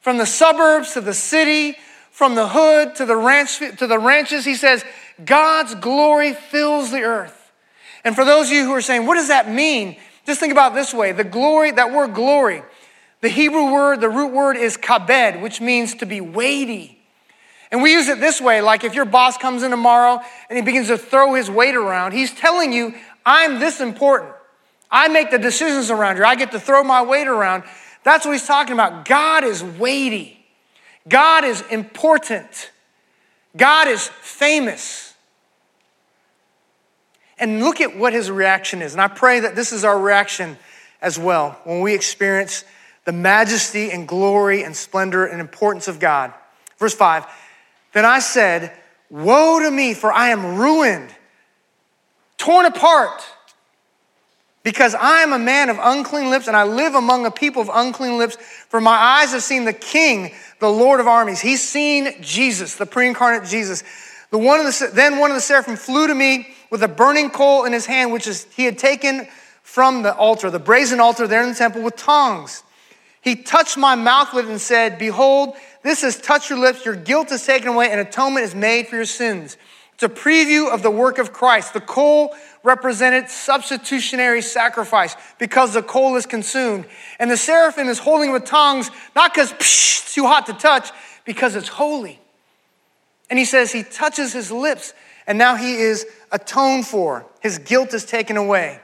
From 0.00 0.18
the 0.18 0.26
suburbs 0.26 0.92
to 0.94 1.00
the 1.00 1.14
city, 1.14 1.76
from 2.16 2.34
the 2.34 2.48
hood 2.48 2.94
to 2.94 3.04
the 3.04 3.14
ranch 3.14 3.58
to 3.58 3.86
the 3.86 3.98
ranches, 3.98 4.46
he 4.46 4.54
says, 4.54 4.82
God's 5.22 5.74
glory 5.74 6.32
fills 6.32 6.90
the 6.90 7.02
earth. 7.02 7.52
And 8.04 8.14
for 8.14 8.24
those 8.24 8.46
of 8.46 8.54
you 8.54 8.64
who 8.64 8.72
are 8.72 8.80
saying, 8.80 9.04
what 9.04 9.16
does 9.16 9.28
that 9.28 9.50
mean? 9.50 9.98
Just 10.24 10.40
think 10.40 10.50
about 10.50 10.72
this 10.72 10.94
way. 10.94 11.12
The 11.12 11.24
glory, 11.24 11.72
that 11.72 11.92
word 11.92 12.14
glory, 12.14 12.62
the 13.20 13.28
Hebrew 13.28 13.70
word, 13.70 14.00
the 14.00 14.08
root 14.08 14.32
word 14.32 14.56
is 14.56 14.78
kabed, 14.78 15.42
which 15.42 15.60
means 15.60 15.94
to 15.96 16.06
be 16.06 16.22
weighty. 16.22 16.98
And 17.70 17.82
we 17.82 17.92
use 17.92 18.08
it 18.08 18.18
this 18.18 18.40
way 18.40 18.62
like 18.62 18.82
if 18.82 18.94
your 18.94 19.04
boss 19.04 19.36
comes 19.36 19.62
in 19.62 19.70
tomorrow 19.70 20.18
and 20.48 20.56
he 20.56 20.62
begins 20.62 20.88
to 20.88 20.96
throw 20.96 21.34
his 21.34 21.50
weight 21.50 21.74
around, 21.74 22.12
he's 22.12 22.32
telling 22.32 22.72
you, 22.72 22.94
I'm 23.26 23.60
this 23.60 23.82
important. 23.82 24.32
I 24.90 25.08
make 25.08 25.30
the 25.30 25.38
decisions 25.38 25.90
around 25.90 26.16
here. 26.16 26.24
I 26.24 26.34
get 26.34 26.52
to 26.52 26.60
throw 26.60 26.82
my 26.82 27.02
weight 27.02 27.28
around. 27.28 27.64
That's 28.04 28.24
what 28.24 28.32
he's 28.32 28.46
talking 28.46 28.72
about. 28.72 29.04
God 29.04 29.44
is 29.44 29.62
weighty, 29.62 30.35
God 31.08 31.44
is 31.44 31.62
important, 31.70 32.70
God 33.56 33.88
is 33.88 34.08
famous. 34.08 35.14
And 37.38 37.60
look 37.60 37.82
at 37.82 37.94
what 37.94 38.14
his 38.14 38.30
reaction 38.30 38.80
is. 38.80 38.92
And 38.92 39.00
I 39.00 39.08
pray 39.08 39.40
that 39.40 39.54
this 39.54 39.70
is 39.70 39.84
our 39.84 40.00
reaction 40.00 40.56
as 41.02 41.18
well 41.18 41.60
when 41.64 41.82
we 41.82 41.94
experience 41.94 42.64
the 43.04 43.12
majesty 43.12 43.90
and 43.90 44.08
glory 44.08 44.62
and 44.62 44.74
splendor 44.74 45.26
and 45.26 45.38
importance 45.38 45.86
of 45.86 46.00
God. 46.00 46.32
Verse 46.78 46.94
5 46.94 47.26
Then 47.92 48.04
I 48.04 48.20
said, 48.20 48.72
Woe 49.10 49.60
to 49.60 49.70
me, 49.70 49.94
for 49.94 50.12
I 50.12 50.30
am 50.30 50.56
ruined, 50.56 51.14
torn 52.38 52.66
apart, 52.66 53.22
because 54.66 54.96
I 54.96 55.20
am 55.20 55.32
a 55.32 55.38
man 55.38 55.70
of 55.70 55.78
unclean 55.80 56.28
lips, 56.28 56.48
and 56.48 56.56
I 56.56 56.64
live 56.64 56.96
among 56.96 57.24
a 57.24 57.30
people 57.30 57.62
of 57.62 57.70
unclean 57.72 58.18
lips. 58.18 58.34
For 58.68 58.80
my 58.80 58.96
eyes 58.96 59.30
have 59.30 59.44
seen 59.44 59.64
the 59.64 59.72
King, 59.72 60.32
the 60.58 60.68
Lord 60.68 60.98
of 60.98 61.06
armies. 61.06 61.40
He's 61.40 61.62
seen 61.62 62.20
Jesus, 62.20 62.74
the 62.74 62.84
pre 62.84 63.06
incarnate 63.06 63.48
Jesus. 63.48 63.84
The 64.32 64.38
one 64.38 64.58
of 64.58 64.66
the, 64.66 64.90
then 64.92 65.18
one 65.18 65.30
of 65.30 65.36
the 65.36 65.40
seraphim 65.40 65.76
flew 65.76 66.08
to 66.08 66.14
me 66.16 66.48
with 66.68 66.82
a 66.82 66.88
burning 66.88 67.30
coal 67.30 67.64
in 67.64 67.72
his 67.72 67.86
hand, 67.86 68.12
which 68.12 68.26
is, 68.26 68.48
he 68.56 68.64
had 68.64 68.76
taken 68.76 69.28
from 69.62 70.02
the 70.02 70.12
altar, 70.16 70.50
the 70.50 70.58
brazen 70.58 70.98
altar 70.98 71.28
there 71.28 71.44
in 71.44 71.50
the 71.50 71.54
temple, 71.54 71.82
with 71.82 71.94
tongs. 71.94 72.64
He 73.20 73.36
touched 73.36 73.78
my 73.78 73.94
mouth 73.94 74.34
with 74.34 74.46
it 74.46 74.50
and 74.50 74.60
said, 74.60 74.98
Behold, 74.98 75.54
this 75.84 76.02
has 76.02 76.20
touched 76.20 76.50
your 76.50 76.58
lips, 76.58 76.84
your 76.84 76.96
guilt 76.96 77.30
is 77.30 77.46
taken 77.46 77.68
away, 77.68 77.92
and 77.92 78.00
atonement 78.00 78.44
is 78.44 78.56
made 78.56 78.88
for 78.88 78.96
your 78.96 79.04
sins. 79.04 79.56
It's 79.94 80.02
a 80.02 80.08
preview 80.08 80.70
of 80.70 80.82
the 80.82 80.90
work 80.90 81.18
of 81.18 81.32
Christ. 81.32 81.72
The 81.72 81.80
coal 81.80 82.34
represented 82.66 83.30
substitutionary 83.30 84.42
sacrifice 84.42 85.16
because 85.38 85.72
the 85.72 85.82
coal 85.82 86.16
is 86.16 86.26
consumed. 86.26 86.84
And 87.20 87.30
the 87.30 87.36
seraphim 87.36 87.86
is 87.88 88.00
holding 88.00 88.32
with 88.32 88.44
tongues, 88.44 88.90
not 89.14 89.32
because 89.32 89.52
it's 89.52 90.12
too 90.12 90.26
hot 90.26 90.46
to 90.46 90.52
touch, 90.52 90.90
because 91.24 91.54
it's 91.54 91.68
holy. 91.68 92.20
And 93.30 93.38
he 93.38 93.44
says 93.44 93.70
he 93.70 93.84
touches 93.84 94.32
his 94.32 94.50
lips, 94.50 94.94
and 95.28 95.38
now 95.38 95.54
he 95.54 95.76
is 95.76 96.06
atoned 96.32 96.86
for. 96.86 97.24
His 97.40 97.58
guilt 97.58 97.94
is 97.94 98.04
taken 98.04 98.36
away. 98.36 98.80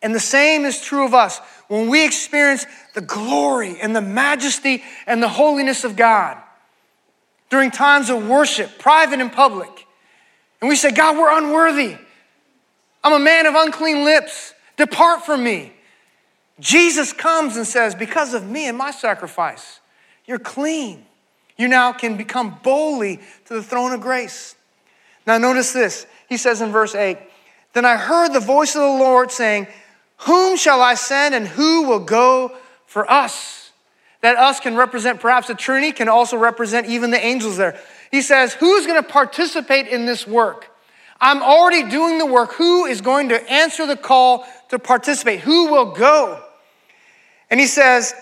And 0.00 0.14
the 0.14 0.20
same 0.20 0.64
is 0.64 0.80
true 0.80 1.04
of 1.04 1.12
us 1.12 1.40
when 1.66 1.88
we 1.88 2.04
experience 2.04 2.66
the 2.94 3.00
glory 3.00 3.80
and 3.80 3.96
the 3.96 4.00
majesty 4.00 4.84
and 5.06 5.20
the 5.20 5.28
holiness 5.28 5.82
of 5.82 5.96
God 5.96 6.38
during 7.50 7.72
times 7.72 8.10
of 8.10 8.28
worship, 8.28 8.78
private 8.78 9.20
and 9.20 9.32
public. 9.32 9.86
And 10.60 10.68
we 10.68 10.76
say, 10.76 10.92
God, 10.92 11.16
we're 11.16 11.36
unworthy. 11.36 11.96
I'm 13.04 13.12
a 13.12 13.24
man 13.24 13.46
of 13.46 13.54
unclean 13.54 14.04
lips. 14.04 14.54
Depart 14.76 15.24
from 15.24 15.42
me. 15.42 15.72
Jesus 16.60 17.12
comes 17.12 17.56
and 17.56 17.66
says, 17.66 17.94
Because 17.94 18.34
of 18.34 18.48
me 18.48 18.66
and 18.68 18.76
my 18.76 18.90
sacrifice, 18.90 19.80
you're 20.26 20.38
clean. 20.38 21.04
You 21.56 21.68
now 21.68 21.92
can 21.92 22.16
become 22.16 22.58
boldly 22.62 23.20
to 23.46 23.54
the 23.54 23.62
throne 23.62 23.92
of 23.92 24.00
grace. 24.00 24.54
Now, 25.26 25.38
notice 25.38 25.72
this. 25.72 26.06
He 26.28 26.36
says 26.36 26.60
in 26.60 26.72
verse 26.72 26.94
8, 26.94 27.18
Then 27.72 27.84
I 27.84 27.96
heard 27.96 28.32
the 28.32 28.40
voice 28.40 28.74
of 28.74 28.82
the 28.82 28.88
Lord 28.88 29.30
saying, 29.30 29.66
whom 30.22 30.56
shall 30.56 30.82
I 30.82 30.94
send 30.94 31.34
and 31.34 31.46
who 31.46 31.82
will 31.88 31.98
go 31.98 32.56
for 32.86 33.10
us? 33.10 33.72
That 34.20 34.36
us 34.36 34.60
can 34.60 34.76
represent 34.76 35.20
perhaps 35.20 35.48
the 35.48 35.54
Trinity, 35.54 35.90
can 35.90 36.08
also 36.08 36.36
represent 36.36 36.86
even 36.86 37.10
the 37.10 37.24
angels 37.24 37.56
there. 37.56 37.78
He 38.12 38.22
says, 38.22 38.54
Who's 38.54 38.86
going 38.86 39.02
to 39.02 39.08
participate 39.08 39.88
in 39.88 40.06
this 40.06 40.26
work? 40.26 40.70
I'm 41.22 41.40
already 41.40 41.88
doing 41.88 42.18
the 42.18 42.26
work. 42.26 42.52
Who 42.54 42.84
is 42.86 43.00
going 43.00 43.28
to 43.28 43.50
answer 43.50 43.86
the 43.86 43.96
call 43.96 44.44
to 44.70 44.78
participate? 44.80 45.38
Who 45.40 45.68
will 45.68 45.92
go? 45.92 46.42
And 47.48 47.60
he 47.60 47.68
says, 47.68 48.12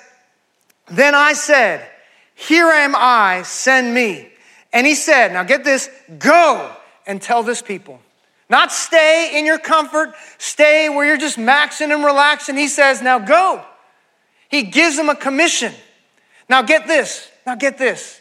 Then 0.87 1.15
I 1.15 1.33
said, 1.33 1.89
Here 2.35 2.67
am 2.67 2.95
I, 2.95 3.41
send 3.43 3.95
me. 3.95 4.29
And 4.71 4.87
he 4.87 4.95
said, 4.95 5.33
Now 5.33 5.45
get 5.45 5.65
this, 5.65 5.89
go 6.19 6.71
and 7.07 7.23
tell 7.23 7.43
this 7.43 7.63
people. 7.63 8.01
Not 8.51 8.71
stay 8.71 9.39
in 9.39 9.47
your 9.47 9.59
comfort, 9.59 10.13
stay 10.37 10.91
where 10.91 11.07
you're 11.07 11.17
just 11.17 11.39
maxing 11.39 11.95
and 11.95 12.05
relaxing. 12.05 12.57
He 12.57 12.67
says, 12.69 13.01
now 13.01 13.21
go. 13.21 13.65
He 14.49 14.65
gives 14.65 14.97
them 14.97 15.09
a 15.09 15.15
commission. 15.15 15.73
Now 16.49 16.63
get 16.63 16.89
this, 16.89 17.31
now 17.47 17.55
get 17.55 17.79
this. 17.79 18.21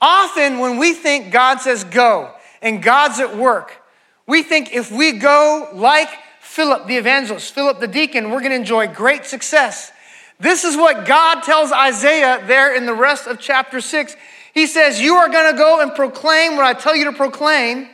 Often 0.00 0.58
when 0.58 0.76
we 0.76 0.92
think 0.92 1.32
God 1.32 1.62
says 1.62 1.82
go 1.84 2.34
and 2.64 2.82
God's 2.82 3.20
at 3.20 3.36
work, 3.36 3.80
we 4.26 4.42
think 4.42 4.74
if 4.74 4.90
we 4.90 5.12
go 5.12 5.68
like 5.72 6.08
Philip 6.40 6.88
the 6.88 6.96
evangelist, 6.96 7.54
Philip 7.54 7.78
the 7.78 7.86
deacon, 7.86 8.32
we're 8.32 8.42
gonna 8.42 8.56
enjoy 8.56 8.88
great 8.88 9.24
success. 9.24 9.92
This 10.40 10.64
is 10.64 10.76
what 10.76 11.06
God 11.06 11.42
tells 11.42 11.70
Isaiah 11.70 12.42
there 12.44 12.74
in 12.74 12.86
the 12.86 12.94
rest 12.94 13.28
of 13.28 13.38
chapter 13.38 13.80
six. 13.80 14.16
He 14.52 14.66
says, 14.66 15.00
You 15.00 15.14
are 15.14 15.28
gonna 15.28 15.56
go 15.56 15.80
and 15.80 15.94
proclaim 15.94 16.56
what 16.56 16.64
I 16.64 16.72
tell 16.72 16.96
you 16.96 17.04
to 17.04 17.12
proclaim 17.12 17.90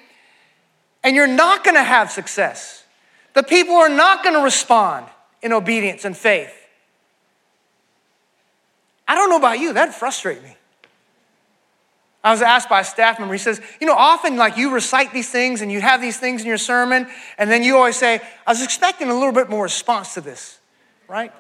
and 1.03 1.17
you're 1.17 1.27
not 1.27 1.65
going 1.65 1.77
to 1.77 1.83
have 1.83 2.11
success. 2.11 2.85
The 3.35 3.43
people 3.43 3.75
are 3.75 3.89
not 3.89 4.23
going 4.23 4.35
to 4.35 4.43
respond 4.43 5.07
in 5.43 5.53
obedience 5.53 6.05
and 6.05 6.17
faith. 6.17 6.53
I 9.09 9.15
don't 9.15 9.31
know 9.31 9.39
about 9.39 9.59
you, 9.59 9.73
that 9.73 9.95
frustrates 9.95 10.43
me. 10.43 10.57
I 12.23 12.33
was 12.33 12.43
asked 12.43 12.69
by 12.69 12.81
a 12.81 12.85
staff 12.85 13.19
member, 13.19 13.33
he 13.33 13.39
says, 13.39 13.61
You 13.81 13.87
know, 13.87 13.95
often 13.95 14.37
like 14.37 14.57
you 14.57 14.73
recite 14.75 15.13
these 15.13 15.31
things 15.31 15.63
and 15.63 15.73
you 15.73 15.81
have 15.81 16.01
these 16.03 16.19
things 16.19 16.43
in 16.43 16.47
your 16.47 16.59
sermon, 16.59 17.09
and 17.39 17.51
then 17.51 17.63
you 17.63 17.77
always 17.77 17.97
say, 17.97 18.21
I 18.47 18.51
was 18.51 18.63
expecting 18.63 19.09
a 19.09 19.15
little 19.15 19.33
bit 19.33 19.49
more 19.49 19.63
response 19.63 20.15
to 20.15 20.21
this, 20.21 20.59
right? 21.09 21.33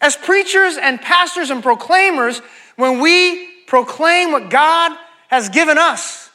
As 0.00 0.16
preachers 0.16 0.78
and 0.78 1.00
pastors 1.00 1.50
and 1.50 1.62
proclaimers, 1.62 2.40
when 2.76 3.00
we 3.00 3.48
proclaim 3.66 4.32
what 4.32 4.48
God 4.48 4.96
has 5.28 5.50
given 5.50 5.76
us, 5.76 6.30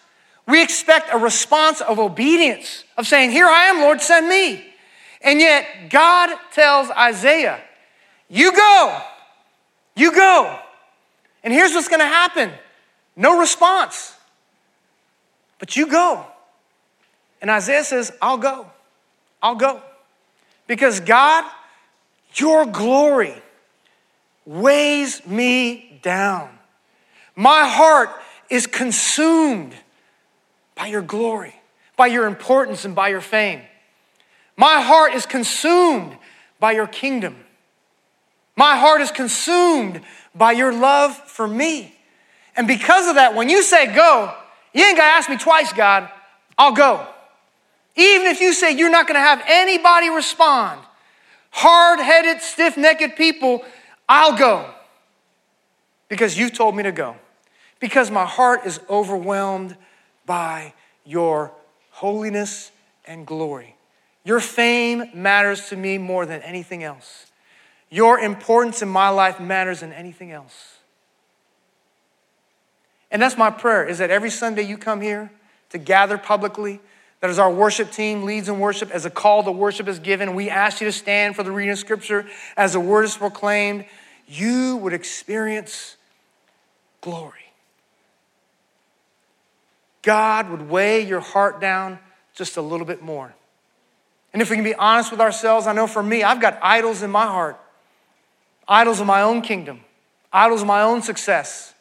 we 0.47 0.61
expect 0.61 1.09
a 1.11 1.17
response 1.17 1.81
of 1.81 1.99
obedience, 1.99 2.83
of 2.95 3.07
saying, 3.07 3.31
Here 3.31 3.47
I 3.47 3.65
am, 3.65 3.79
Lord, 3.79 4.01
send 4.01 4.29
me. 4.29 4.65
And 5.21 5.39
yet, 5.39 5.65
God 5.89 6.37
tells 6.53 6.89
Isaiah, 6.91 7.59
You 8.29 8.55
go, 8.55 9.01
you 9.95 10.13
go. 10.13 10.59
And 11.43 11.53
here's 11.53 11.73
what's 11.73 11.87
going 11.87 12.01
to 12.01 12.05
happen 12.05 12.51
no 13.19 13.37
response, 13.37 14.15
but 15.59 15.75
you 15.75 15.87
go. 15.87 16.25
And 17.41 17.51
Isaiah 17.51 17.83
says, 17.83 18.13
I'll 18.21 18.37
go, 18.37 18.65
I'll 19.43 19.55
go. 19.55 19.81
Because 20.67 21.01
God, 21.01 21.43
your 22.35 22.65
glory 22.65 23.33
weighs 24.45 25.25
me 25.27 25.99
down. 26.01 26.49
My 27.35 27.67
heart 27.67 28.09
is 28.49 28.65
consumed 28.67 29.75
by 30.75 30.87
your 30.87 31.01
glory, 31.01 31.55
by 31.97 32.07
your 32.07 32.25
importance, 32.25 32.85
and 32.85 32.95
by 32.95 33.09
your 33.09 33.21
fame. 33.21 33.61
My 34.55 34.81
heart 34.81 35.13
is 35.13 35.25
consumed 35.25 36.17
by 36.57 36.71
your 36.71 36.87
kingdom. 36.87 37.35
My 38.55 38.77
heart 38.77 39.01
is 39.01 39.11
consumed 39.11 39.99
by 40.33 40.53
your 40.53 40.71
love 40.71 41.17
for 41.17 41.45
me. 41.45 41.98
And 42.59 42.67
because 42.67 43.07
of 43.07 43.15
that, 43.15 43.35
when 43.35 43.47
you 43.47 43.63
say 43.63 43.85
go, 43.95 44.35
you 44.73 44.83
ain't 44.83 44.97
gotta 44.97 45.15
ask 45.15 45.29
me 45.29 45.37
twice, 45.37 45.71
God. 45.71 46.09
I'll 46.57 46.73
go. 46.73 47.07
Even 47.95 48.27
if 48.27 48.41
you 48.41 48.51
say 48.51 48.77
you're 48.77 48.89
not 48.89 49.07
gonna 49.07 49.21
have 49.21 49.41
anybody 49.47 50.09
respond, 50.09 50.81
hard 51.51 52.01
headed, 52.01 52.41
stiff 52.41 52.75
necked 52.75 53.15
people, 53.15 53.63
I'll 54.09 54.37
go 54.37 54.69
because 56.09 56.37
you've 56.37 56.51
told 56.51 56.75
me 56.75 56.83
to 56.83 56.91
go. 56.91 57.15
Because 57.79 58.11
my 58.11 58.25
heart 58.25 58.65
is 58.65 58.81
overwhelmed 58.89 59.77
by 60.25 60.73
your 61.05 61.53
holiness 61.91 62.71
and 63.05 63.25
glory. 63.25 63.77
Your 64.25 64.41
fame 64.41 65.05
matters 65.13 65.69
to 65.69 65.77
me 65.77 65.97
more 65.97 66.25
than 66.25 66.41
anything 66.41 66.83
else. 66.83 67.27
Your 67.89 68.19
importance 68.19 68.81
in 68.81 68.89
my 68.89 69.07
life 69.07 69.39
matters 69.39 69.79
than 69.79 69.93
anything 69.93 70.33
else. 70.33 70.78
And 73.11 73.21
that's 73.21 73.37
my 73.37 73.49
prayer 73.49 73.85
is 73.85 73.97
that 73.97 74.11
every 74.11 74.29
Sunday 74.29 74.63
you 74.63 74.77
come 74.77 75.01
here 75.01 75.31
to 75.71 75.77
gather 75.77 76.17
publicly, 76.17 76.79
that 77.21 77.29
as 77.29 77.39
our 77.39 77.51
worship 77.51 77.91
team 77.91 78.23
leads 78.23 78.49
in 78.49 78.59
worship, 78.59 78.91
as 78.91 79.05
a 79.05 79.09
call 79.09 79.43
to 79.43 79.51
worship 79.51 79.87
is 79.87 79.99
given, 79.99 80.35
we 80.35 80.49
ask 80.49 80.79
you 80.79 80.87
to 80.87 80.91
stand 80.91 81.35
for 81.35 81.43
the 81.43 81.51
reading 81.51 81.71
of 81.71 81.79
scripture, 81.79 82.27
as 82.55 82.73
the 82.73 82.79
word 82.79 83.03
is 83.03 83.17
proclaimed, 83.17 83.85
you 84.27 84.77
would 84.77 84.93
experience 84.93 85.97
glory. 87.01 87.33
God 90.01 90.49
would 90.49 90.69
weigh 90.69 91.05
your 91.05 91.19
heart 91.19 91.59
down 91.59 91.99
just 92.33 92.57
a 92.57 92.61
little 92.61 92.85
bit 92.85 93.01
more. 93.01 93.33
And 94.31 94.41
if 94.41 94.49
we 94.49 94.55
can 94.55 94.63
be 94.63 94.75
honest 94.75 95.11
with 95.11 95.19
ourselves, 95.19 95.67
I 95.67 95.73
know 95.73 95.87
for 95.87 96.03
me, 96.03 96.23
I've 96.23 96.39
got 96.39 96.59
idols 96.61 97.01
in 97.01 97.11
my 97.11 97.25
heart 97.25 97.59
idols 98.67 98.99
of 98.99 99.07
my 99.07 99.23
own 99.23 99.41
kingdom, 99.41 99.81
idols 100.31 100.61
of 100.61 100.67
my 100.67 100.83
own 100.83 101.01
success, 101.01 101.73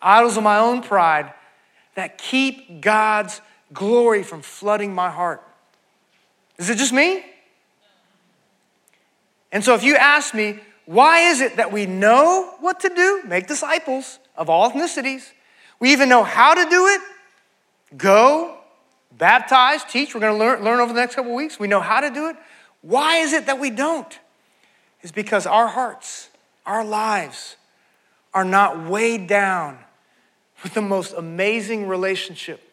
idols 0.00 0.36
of 0.36 0.42
my 0.42 0.58
own 0.58 0.82
pride 0.82 1.32
that 1.94 2.18
keep 2.18 2.80
God's 2.80 3.40
glory 3.72 4.22
from 4.22 4.42
flooding 4.42 4.94
my 4.94 5.10
heart. 5.10 5.42
Is 6.58 6.70
it 6.70 6.78
just 6.78 6.92
me? 6.92 7.24
And 9.52 9.64
so 9.64 9.74
if 9.74 9.82
you 9.82 9.96
ask 9.96 10.34
me, 10.34 10.60
why 10.86 11.30
is 11.30 11.40
it 11.40 11.56
that 11.56 11.72
we 11.72 11.86
know 11.86 12.54
what 12.60 12.80
to 12.80 12.88
do, 12.88 13.22
make 13.26 13.46
disciples 13.46 14.18
of 14.36 14.48
all 14.48 14.70
ethnicities? 14.70 15.30
We 15.78 15.92
even 15.92 16.08
know 16.08 16.24
how 16.24 16.54
to 16.54 16.68
do 16.68 16.86
it 16.86 17.00
go, 17.96 18.56
baptize, 19.18 19.82
teach. 19.84 20.14
We're 20.14 20.20
going 20.20 20.34
to 20.34 20.38
learn, 20.38 20.62
learn 20.62 20.80
over 20.80 20.92
the 20.92 21.00
next 21.00 21.16
couple 21.16 21.34
weeks. 21.34 21.58
We 21.58 21.66
know 21.66 21.80
how 21.80 22.00
to 22.00 22.10
do 22.10 22.28
it. 22.28 22.36
Why 22.82 23.16
is 23.16 23.32
it 23.32 23.46
that 23.46 23.58
we 23.58 23.70
don't? 23.70 24.18
Is 25.02 25.12
because 25.12 25.46
our 25.46 25.66
hearts, 25.66 26.28
our 26.66 26.84
lives 26.84 27.56
are 28.32 28.44
not 28.44 28.88
weighed 28.88 29.26
down 29.26 29.78
with 30.62 30.74
the 30.74 30.82
most 30.82 31.12
amazing 31.12 31.88
relationship 31.88 32.70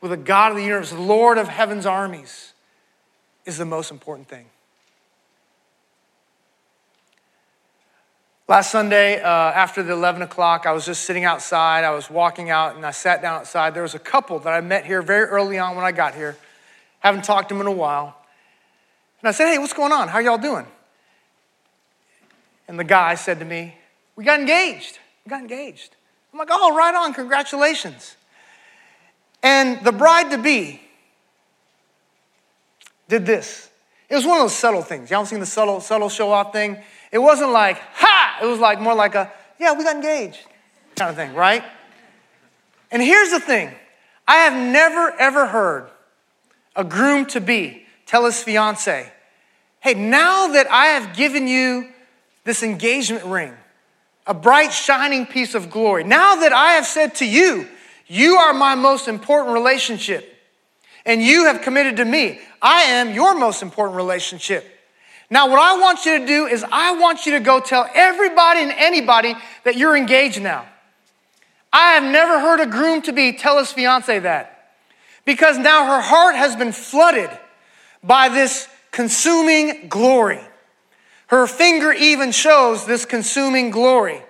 with 0.00 0.10
the 0.10 0.16
God 0.16 0.52
of 0.52 0.56
the 0.56 0.64
universe, 0.64 0.92
Lord 0.92 1.38
of 1.38 1.48
heaven's 1.48 1.86
armies, 1.86 2.52
is 3.44 3.58
the 3.58 3.64
most 3.64 3.90
important 3.90 4.28
thing. 4.28 4.46
Last 8.48 8.72
Sunday, 8.72 9.20
uh, 9.20 9.28
after 9.28 9.82
the 9.82 9.92
11 9.92 10.22
o'clock, 10.22 10.66
I 10.66 10.72
was 10.72 10.84
just 10.84 11.04
sitting 11.04 11.24
outside. 11.24 11.84
I 11.84 11.90
was 11.90 12.10
walking 12.10 12.50
out 12.50 12.74
and 12.74 12.84
I 12.84 12.90
sat 12.90 13.22
down 13.22 13.38
outside. 13.38 13.74
There 13.74 13.82
was 13.82 13.94
a 13.94 14.00
couple 14.00 14.40
that 14.40 14.52
I 14.52 14.60
met 14.60 14.84
here 14.84 15.02
very 15.02 15.26
early 15.26 15.58
on 15.58 15.76
when 15.76 15.84
I 15.84 15.92
got 15.92 16.14
here. 16.14 16.36
Haven't 16.98 17.22
talked 17.22 17.50
to 17.50 17.54
them 17.54 17.60
in 17.60 17.68
a 17.68 17.76
while. 17.76 18.16
And 19.20 19.28
I 19.28 19.32
said, 19.32 19.46
Hey, 19.46 19.58
what's 19.58 19.72
going 19.72 19.92
on? 19.92 20.08
How 20.08 20.18
y'all 20.18 20.36
doing? 20.36 20.66
And 22.66 22.76
the 22.78 22.84
guy 22.84 23.14
said 23.14 23.38
to 23.38 23.44
me, 23.44 23.76
We 24.16 24.24
got 24.24 24.40
engaged. 24.40 24.98
We 25.24 25.30
got 25.30 25.42
engaged. 25.42 25.94
I'm 26.32 26.38
like, 26.38 26.48
Oh, 26.50 26.76
right 26.76 26.94
on. 26.94 27.14
Congratulations. 27.14 28.16
And 29.42 29.84
the 29.84 29.92
bride 29.92 30.30
to 30.30 30.38
be 30.38 30.80
did 33.08 33.26
this. 33.26 33.70
It 34.08 34.14
was 34.14 34.26
one 34.26 34.38
of 34.38 34.44
those 34.44 34.56
subtle 34.56 34.82
things. 34.82 35.10
Y'all 35.10 35.24
seen 35.24 35.40
the 35.40 35.46
subtle, 35.46 35.80
subtle 35.80 36.08
show 36.08 36.32
off 36.32 36.52
thing? 36.52 36.78
It 37.12 37.18
wasn't 37.18 37.50
like, 37.50 37.78
ha! 37.92 38.38
It 38.42 38.46
was 38.46 38.58
like 38.58 38.80
more 38.80 38.94
like 38.94 39.14
a, 39.14 39.32
yeah, 39.58 39.72
we 39.72 39.84
got 39.84 39.96
engaged 39.96 40.38
kind 40.96 41.10
of 41.10 41.16
thing, 41.16 41.34
right? 41.34 41.64
And 42.90 43.00
here's 43.02 43.30
the 43.30 43.40
thing 43.40 43.72
I 44.26 44.36
have 44.36 44.52
never, 44.52 45.12
ever 45.18 45.46
heard 45.46 45.88
a 46.76 46.84
groom 46.84 47.26
to 47.26 47.40
be 47.40 47.84
tell 48.06 48.24
his 48.24 48.42
fiance, 48.42 49.10
hey, 49.80 49.94
now 49.94 50.48
that 50.48 50.70
I 50.70 50.86
have 50.86 51.16
given 51.16 51.46
you 51.46 51.88
this 52.44 52.62
engagement 52.62 53.24
ring, 53.24 53.54
a 54.26 54.34
bright, 54.34 54.72
shining 54.72 55.26
piece 55.26 55.54
of 55.54 55.70
glory, 55.70 56.04
now 56.04 56.36
that 56.36 56.52
I 56.52 56.72
have 56.72 56.86
said 56.86 57.14
to 57.16 57.26
you, 57.26 57.66
you 58.06 58.36
are 58.36 58.52
my 58.52 58.74
most 58.74 59.08
important 59.08 59.54
relationship, 59.54 60.36
and 61.06 61.22
you 61.22 61.46
have 61.46 61.62
committed 61.62 61.96
to 61.96 62.04
me, 62.04 62.40
I 62.60 62.82
am 62.82 63.14
your 63.14 63.34
most 63.34 63.62
important 63.62 63.96
relationship. 63.96 64.66
Now, 65.30 65.48
what 65.48 65.60
I 65.60 65.80
want 65.80 66.04
you 66.04 66.18
to 66.18 66.26
do 66.26 66.46
is, 66.46 66.64
I 66.70 66.98
want 66.98 67.24
you 67.24 67.32
to 67.32 67.40
go 67.40 67.60
tell 67.60 67.88
everybody 67.94 68.60
and 68.60 68.72
anybody 68.72 69.34
that 69.64 69.76
you're 69.76 69.96
engaged 69.96 70.42
now. 70.42 70.66
I 71.72 71.92
have 71.92 72.02
never 72.02 72.40
heard 72.40 72.60
a 72.60 72.66
groom 72.66 73.00
to 73.02 73.12
be 73.12 73.32
tell 73.32 73.58
his 73.58 73.72
fiance 73.72 74.18
that 74.18 74.74
because 75.24 75.56
now 75.56 75.86
her 75.86 76.00
heart 76.00 76.34
has 76.34 76.56
been 76.56 76.72
flooded 76.72 77.30
by 78.02 78.28
this 78.28 78.68
consuming 78.90 79.88
glory. 79.88 80.40
Her 81.30 81.46
finger 81.46 81.92
even 81.92 82.32
shows 82.32 82.86
this 82.86 83.04
consuming 83.04 83.70
glory. 83.70 84.20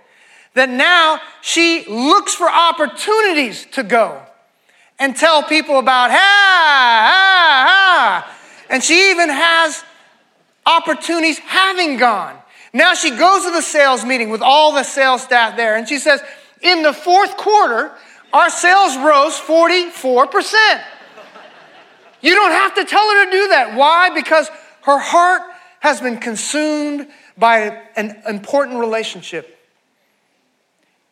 That 0.53 0.69
now 0.69 1.19
she 1.41 1.87
looks 1.89 2.35
for 2.35 2.47
opportunities 2.47 3.65
to 3.73 3.83
go 3.83 4.21
and 4.99 5.17
tell 5.17 5.43
people 5.43 5.79
about, 5.79 6.11
ha, 6.11 6.17
ha, 6.19 7.65
ha. 7.67 8.37
And 8.69 8.85
she 8.85 9.13
even 9.13 9.31
has 9.31 9.83
opportunities 10.67 11.39
having 11.39 11.97
gone. 11.97 12.37
Now 12.75 12.93
she 12.93 13.11
goes 13.17 13.45
to 13.45 13.51
the 13.51 13.63
sales 13.63 14.05
meeting 14.05 14.29
with 14.29 14.43
all 14.43 14.73
the 14.73 14.83
sales 14.83 15.23
staff 15.23 15.57
there, 15.57 15.77
and 15.77 15.89
she 15.89 15.99
says, 15.99 16.21
In 16.61 16.83
the 16.83 16.93
fourth 16.93 17.39
quarter, 17.39 17.93
our 18.35 18.51
sales 18.51 18.99
rose 18.99 19.41
44%. 19.41 20.83
You 22.21 22.35
don't 22.35 22.53
have 22.53 22.75
to 22.75 22.85
tell 22.85 23.09
her 23.09 23.25
to 23.25 23.31
do 23.31 23.49
that. 23.49 23.75
Why? 23.75 24.11
Because 24.11 24.51
her 24.83 24.99
heart 24.99 25.50
has 25.81 26.01
been 26.01 26.19
consumed 26.19 27.09
by 27.37 27.83
an 27.97 28.23
important 28.29 28.79
relationship. 28.79 29.59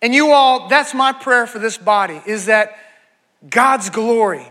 And 0.01 0.15
you 0.15 0.31
all, 0.31 0.69
that's 0.69 0.95
my 0.95 1.13
prayer 1.13 1.47
for 1.47 1.59
this 1.59 1.77
body, 1.77 2.23
is 2.27 2.47
that 2.47 2.77
God's 3.49 3.91
glory, 3.91 4.51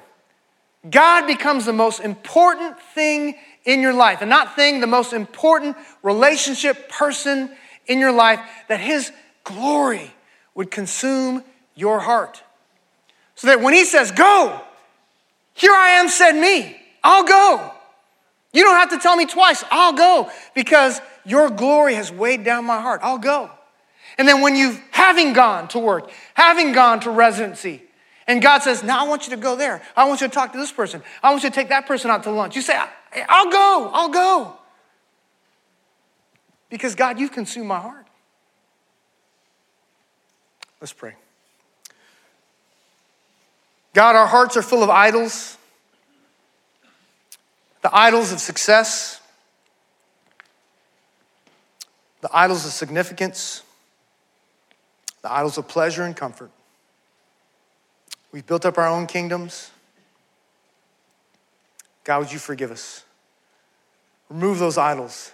God 0.90 1.28
becomes 1.28 1.66
the 1.66 1.74
most 1.74 2.00
important 2.00 2.80
thing 2.80 3.36
in 3.64 3.82
your 3.82 3.94
life, 3.94 4.22
and 4.22 4.30
not 4.30 4.56
thing, 4.56 4.80
the 4.80 4.88
most 4.88 5.14
important 5.14 5.76
relationship 6.02 6.90
person 6.90 7.52
in 7.86 8.00
your 8.00 8.12
life, 8.12 8.40
that 8.70 8.80
His 8.80 9.12
glory 9.44 10.12
would 10.56 10.72
consume 10.72 11.44
your 11.76 12.00
heart. 12.00 12.42
So 13.36 13.48
that 13.48 13.62
when 13.62 13.74
He 13.74 13.86
says, 13.86 14.12
Go, 14.12 14.62
here 15.54 15.74
I 15.74 15.90
am, 16.00 16.08
send 16.08 16.40
me, 16.40 16.78
I'll 17.04 17.26
go. 17.26 17.74
You 18.58 18.64
don't 18.64 18.78
have 18.78 18.90
to 18.90 18.98
tell 18.98 19.16
me 19.16 19.28
twice, 19.28 19.64
I'll 19.70 19.94
go, 19.94 20.32
because 20.56 21.00
your 21.24 21.52
glory 21.52 21.94
has 21.94 22.12
weighed 22.12 22.44
down 22.44 22.66
my 22.66 22.82
heart. 22.82 23.02
I'll 23.04 23.20
go. 23.20 23.52
And 24.18 24.28
then 24.28 24.42
when 24.42 24.56
you 24.56 24.80
having 24.90 25.34
gone 25.34 25.68
to 25.68 25.80
work, 25.80 26.10
having 26.34 26.72
gone 26.72 27.00
to 27.02 27.12
residency, 27.12 27.84
and 28.26 28.42
God 28.42 28.64
says, 28.64 28.82
Now 28.82 29.06
I 29.06 29.08
want 29.08 29.28
you 29.28 29.36
to 29.36 29.40
go 29.40 29.56
there. 29.56 29.84
I 29.96 30.06
want 30.06 30.22
you 30.22 30.28
to 30.28 30.34
talk 30.34 30.54
to 30.54 30.58
this 30.58 30.72
person. 30.72 31.04
I 31.22 31.30
want 31.30 31.44
you 31.44 31.52
to 31.52 31.56
take 31.56 31.70
that 31.70 31.86
person 31.86 32.10
out 32.10 32.24
to 32.24 32.32
lunch. 32.32 32.56
You 32.56 32.64
say, 32.64 32.76
I'll 33.30 33.52
go, 33.52 33.92
I'll 33.94 34.10
go. 34.10 34.58
Because 36.72 36.96
God, 36.96 37.20
you've 37.20 37.34
consumed 37.34 37.68
my 37.68 37.80
heart. 37.80 38.08
Let's 40.82 40.94
pray. 40.94 41.14
God, 43.94 44.16
our 44.16 44.26
hearts 44.26 44.58
are 44.58 44.64
full 44.64 44.82
of 44.82 44.90
idols, 44.90 45.57
the 47.82 47.96
idols 47.96 48.32
of 48.32 48.40
success, 48.40 49.22
the 52.22 52.30
idols 52.36 52.66
of 52.66 52.72
significance, 52.72 53.64
the 55.22 55.32
idols 55.32 55.58
of 55.58 55.68
pleasure 55.68 56.04
and 56.04 56.16
comfort. 56.16 56.52
We've 58.32 58.46
built 58.46 58.66
up 58.66 58.78
our 58.78 58.88
own 58.88 59.08
kingdoms. 59.08 59.72
God, 62.04 62.20
would 62.20 62.32
you 62.32 62.40
forgive 62.40 62.72
us? 62.72 63.04
Remove 64.30 64.60
those 64.60 64.78
idols. 64.78 65.32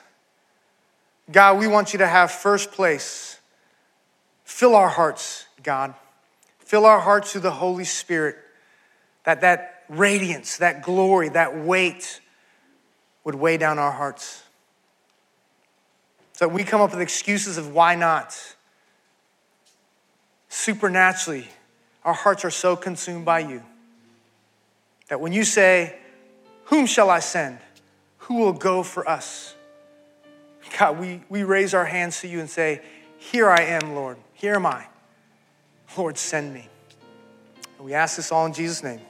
God, 1.31 1.57
we 1.57 1.67
want 1.67 1.93
you 1.93 1.99
to 1.99 2.07
have 2.07 2.31
first 2.31 2.71
place. 2.71 3.39
Fill 4.43 4.75
our 4.75 4.89
hearts, 4.89 5.45
God. 5.63 5.93
Fill 6.59 6.85
our 6.85 6.99
hearts 6.99 7.31
through 7.31 7.41
the 7.41 7.51
Holy 7.51 7.85
Spirit. 7.85 8.37
That 9.23 9.41
that 9.41 9.83
radiance, 9.89 10.57
that 10.57 10.83
glory, 10.83 11.29
that 11.29 11.57
weight 11.57 12.19
would 13.23 13.35
weigh 13.35 13.57
down 13.57 13.79
our 13.79 13.91
hearts. 13.91 14.43
So 16.33 16.47
we 16.47 16.63
come 16.63 16.81
up 16.81 16.91
with 16.91 17.01
excuses 17.01 17.57
of 17.57 17.73
why 17.73 17.95
not. 17.95 18.37
Supernaturally, 20.49 21.47
our 22.03 22.13
hearts 22.13 22.43
are 22.45 22.51
so 22.51 22.75
consumed 22.75 23.25
by 23.25 23.39
you 23.39 23.63
that 25.07 25.19
when 25.19 25.33
you 25.33 25.43
say, 25.43 25.95
Whom 26.65 26.85
shall 26.85 27.09
I 27.09 27.19
send? 27.19 27.59
Who 28.19 28.35
will 28.35 28.53
go 28.53 28.83
for 28.83 29.07
us? 29.07 29.55
God, 30.77 30.99
we, 30.99 31.21
we 31.29 31.43
raise 31.43 31.73
our 31.73 31.85
hands 31.85 32.21
to 32.21 32.27
you 32.27 32.39
and 32.39 32.49
say, 32.49 32.81
Here 33.17 33.49
I 33.49 33.61
am, 33.61 33.93
Lord. 33.93 34.17
Here 34.33 34.55
am 34.55 34.65
I. 34.65 34.87
Lord, 35.97 36.17
send 36.17 36.53
me. 36.53 36.67
And 37.77 37.85
we 37.85 37.93
ask 37.93 38.15
this 38.15 38.31
all 38.31 38.45
in 38.45 38.53
Jesus' 38.53 38.83
name. 38.83 39.01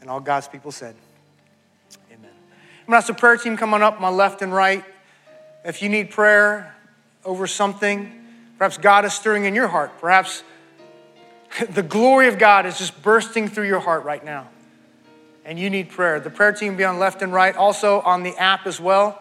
And 0.00 0.10
all 0.10 0.20
God's 0.20 0.48
people 0.48 0.72
said. 0.72 0.94
I'm 2.84 2.90
going 2.90 2.96
to 2.96 2.98
ask 2.98 3.06
the 3.06 3.14
prayer 3.14 3.38
team 3.38 3.56
coming 3.56 3.80
up, 3.80 3.98
my 3.98 4.10
left 4.10 4.42
and 4.42 4.52
right. 4.52 4.84
If 5.64 5.80
you 5.80 5.88
need 5.88 6.10
prayer 6.10 6.76
over 7.24 7.46
something, 7.46 8.12
perhaps 8.58 8.76
God 8.76 9.06
is 9.06 9.14
stirring 9.14 9.46
in 9.46 9.54
your 9.54 9.68
heart. 9.68 9.98
Perhaps 10.02 10.42
the 11.70 11.82
glory 11.82 12.28
of 12.28 12.38
God 12.38 12.66
is 12.66 12.76
just 12.76 13.00
bursting 13.00 13.48
through 13.48 13.68
your 13.68 13.80
heart 13.80 14.04
right 14.04 14.22
now. 14.22 14.50
And 15.46 15.58
you 15.58 15.70
need 15.70 15.88
prayer. 15.88 16.20
The 16.20 16.28
prayer 16.28 16.52
team 16.52 16.72
will 16.72 16.78
be 16.78 16.84
on 16.84 16.98
left 16.98 17.22
and 17.22 17.32
right, 17.32 17.56
also 17.56 18.02
on 18.02 18.22
the 18.22 18.36
app 18.36 18.66
as 18.66 18.78
well. 18.78 19.18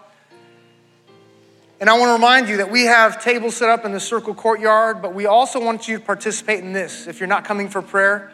And 1.79 1.89
I 1.89 1.97
want 1.97 2.09
to 2.09 2.13
remind 2.13 2.49
you 2.49 2.57
that 2.57 2.69
we 2.69 2.83
have 2.83 3.23
tables 3.23 3.55
set 3.55 3.69
up 3.69 3.85
in 3.85 3.93
the 3.93 3.99
circle 4.01 4.33
courtyard, 4.33 5.01
but 5.01 5.13
we 5.13 5.25
also 5.25 5.63
want 5.63 5.87
you 5.87 5.99
to 5.99 6.03
participate 6.03 6.59
in 6.59 6.73
this. 6.73 7.07
If 7.07 7.21
you're 7.21 7.27
not 7.27 7.45
coming 7.45 7.69
for 7.69 7.81
prayer 7.81 8.29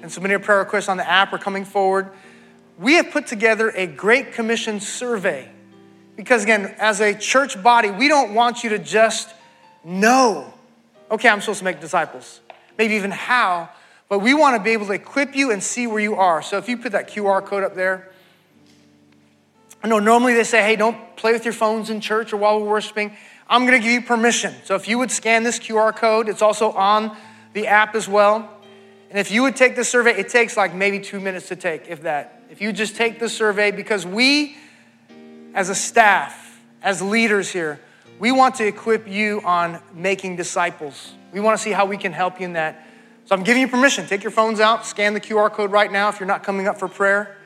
and 0.00 0.10
submitting 0.10 0.36
a 0.36 0.40
prayer 0.40 0.60
request 0.60 0.88
on 0.88 0.96
the 0.96 1.06
app 1.06 1.34
or 1.34 1.38
coming 1.38 1.66
forward, 1.66 2.08
we 2.80 2.94
have 2.94 3.10
put 3.10 3.26
together 3.26 3.68
a 3.76 3.86
Great 3.86 4.32
Commission 4.32 4.80
survey. 4.80 5.46
Because 6.16 6.42
again, 6.42 6.74
as 6.78 7.00
a 7.00 7.14
church 7.14 7.62
body, 7.62 7.90
we 7.90 8.08
don't 8.08 8.34
want 8.34 8.64
you 8.64 8.70
to 8.70 8.78
just 8.78 9.28
know, 9.84 10.52
okay, 11.10 11.28
I'm 11.28 11.42
supposed 11.42 11.58
to 11.58 11.64
make 11.64 11.80
disciples, 11.80 12.40
maybe 12.78 12.94
even 12.94 13.10
how, 13.10 13.68
but 14.08 14.20
we 14.20 14.32
want 14.32 14.56
to 14.56 14.62
be 14.62 14.70
able 14.70 14.86
to 14.86 14.92
equip 14.92 15.36
you 15.36 15.52
and 15.52 15.62
see 15.62 15.86
where 15.86 16.00
you 16.00 16.16
are. 16.16 16.40
So 16.40 16.56
if 16.56 16.68
you 16.68 16.78
put 16.78 16.92
that 16.92 17.10
QR 17.10 17.44
code 17.44 17.64
up 17.64 17.74
there, 17.74 18.10
I 19.82 19.88
know 19.88 19.98
normally 19.98 20.34
they 20.34 20.44
say, 20.44 20.62
hey, 20.62 20.76
don't 20.76 21.16
play 21.16 21.32
with 21.32 21.44
your 21.44 21.54
phones 21.54 21.90
in 21.90 22.00
church 22.00 22.32
or 22.32 22.38
while 22.38 22.60
we're 22.60 22.68
worshiping. 22.68 23.14
I'm 23.46 23.66
going 23.66 23.78
to 23.78 23.84
give 23.84 23.92
you 23.92 24.02
permission. 24.02 24.54
So 24.64 24.74
if 24.74 24.88
you 24.88 24.98
would 24.98 25.10
scan 25.10 25.42
this 25.42 25.58
QR 25.58 25.94
code, 25.94 26.28
it's 26.28 26.42
also 26.42 26.72
on 26.72 27.14
the 27.52 27.66
app 27.66 27.94
as 27.94 28.08
well. 28.08 28.48
And 29.10 29.18
if 29.18 29.30
you 29.30 29.42
would 29.42 29.56
take 29.56 29.76
the 29.76 29.84
survey, 29.84 30.12
it 30.18 30.28
takes 30.30 30.56
like 30.56 30.74
maybe 30.74 30.98
two 30.98 31.20
minutes 31.20 31.48
to 31.48 31.56
take, 31.56 31.88
if 31.88 32.02
that. 32.02 32.39
If 32.50 32.60
you 32.60 32.72
just 32.72 32.96
take 32.96 33.20
the 33.20 33.28
survey, 33.28 33.70
because 33.70 34.04
we, 34.04 34.56
as 35.54 35.68
a 35.68 35.74
staff, 35.74 36.60
as 36.82 37.00
leaders 37.00 37.48
here, 37.48 37.80
we 38.18 38.32
want 38.32 38.56
to 38.56 38.66
equip 38.66 39.06
you 39.06 39.40
on 39.44 39.80
making 39.94 40.34
disciples. 40.34 41.12
We 41.32 41.38
want 41.38 41.56
to 41.56 41.62
see 41.62 41.70
how 41.70 41.86
we 41.86 41.96
can 41.96 42.12
help 42.12 42.40
you 42.40 42.46
in 42.46 42.54
that. 42.54 42.86
So 43.26 43.36
I'm 43.36 43.44
giving 43.44 43.62
you 43.62 43.68
permission. 43.68 44.04
Take 44.06 44.24
your 44.24 44.32
phones 44.32 44.58
out, 44.58 44.84
scan 44.84 45.14
the 45.14 45.20
QR 45.20 45.52
code 45.52 45.70
right 45.70 45.90
now 45.90 46.08
if 46.08 46.18
you're 46.18 46.26
not 46.26 46.42
coming 46.42 46.66
up 46.66 46.78
for 46.78 46.88
prayer. 46.88 47.36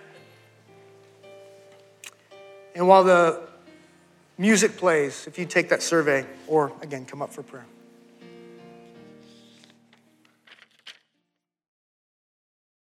And 2.75 2.89
while 2.89 3.05
the 3.05 3.43
music 4.39 4.79
plays, 4.79 5.27
if 5.27 5.39
you 5.39 5.45
take 5.45 5.69
that 5.69 5.83
survey, 5.83 6.25
or 6.47 6.73
again, 6.81 7.05
come 7.05 7.21
up 7.21 7.31
for 7.31 7.43
prayer. 7.43 7.67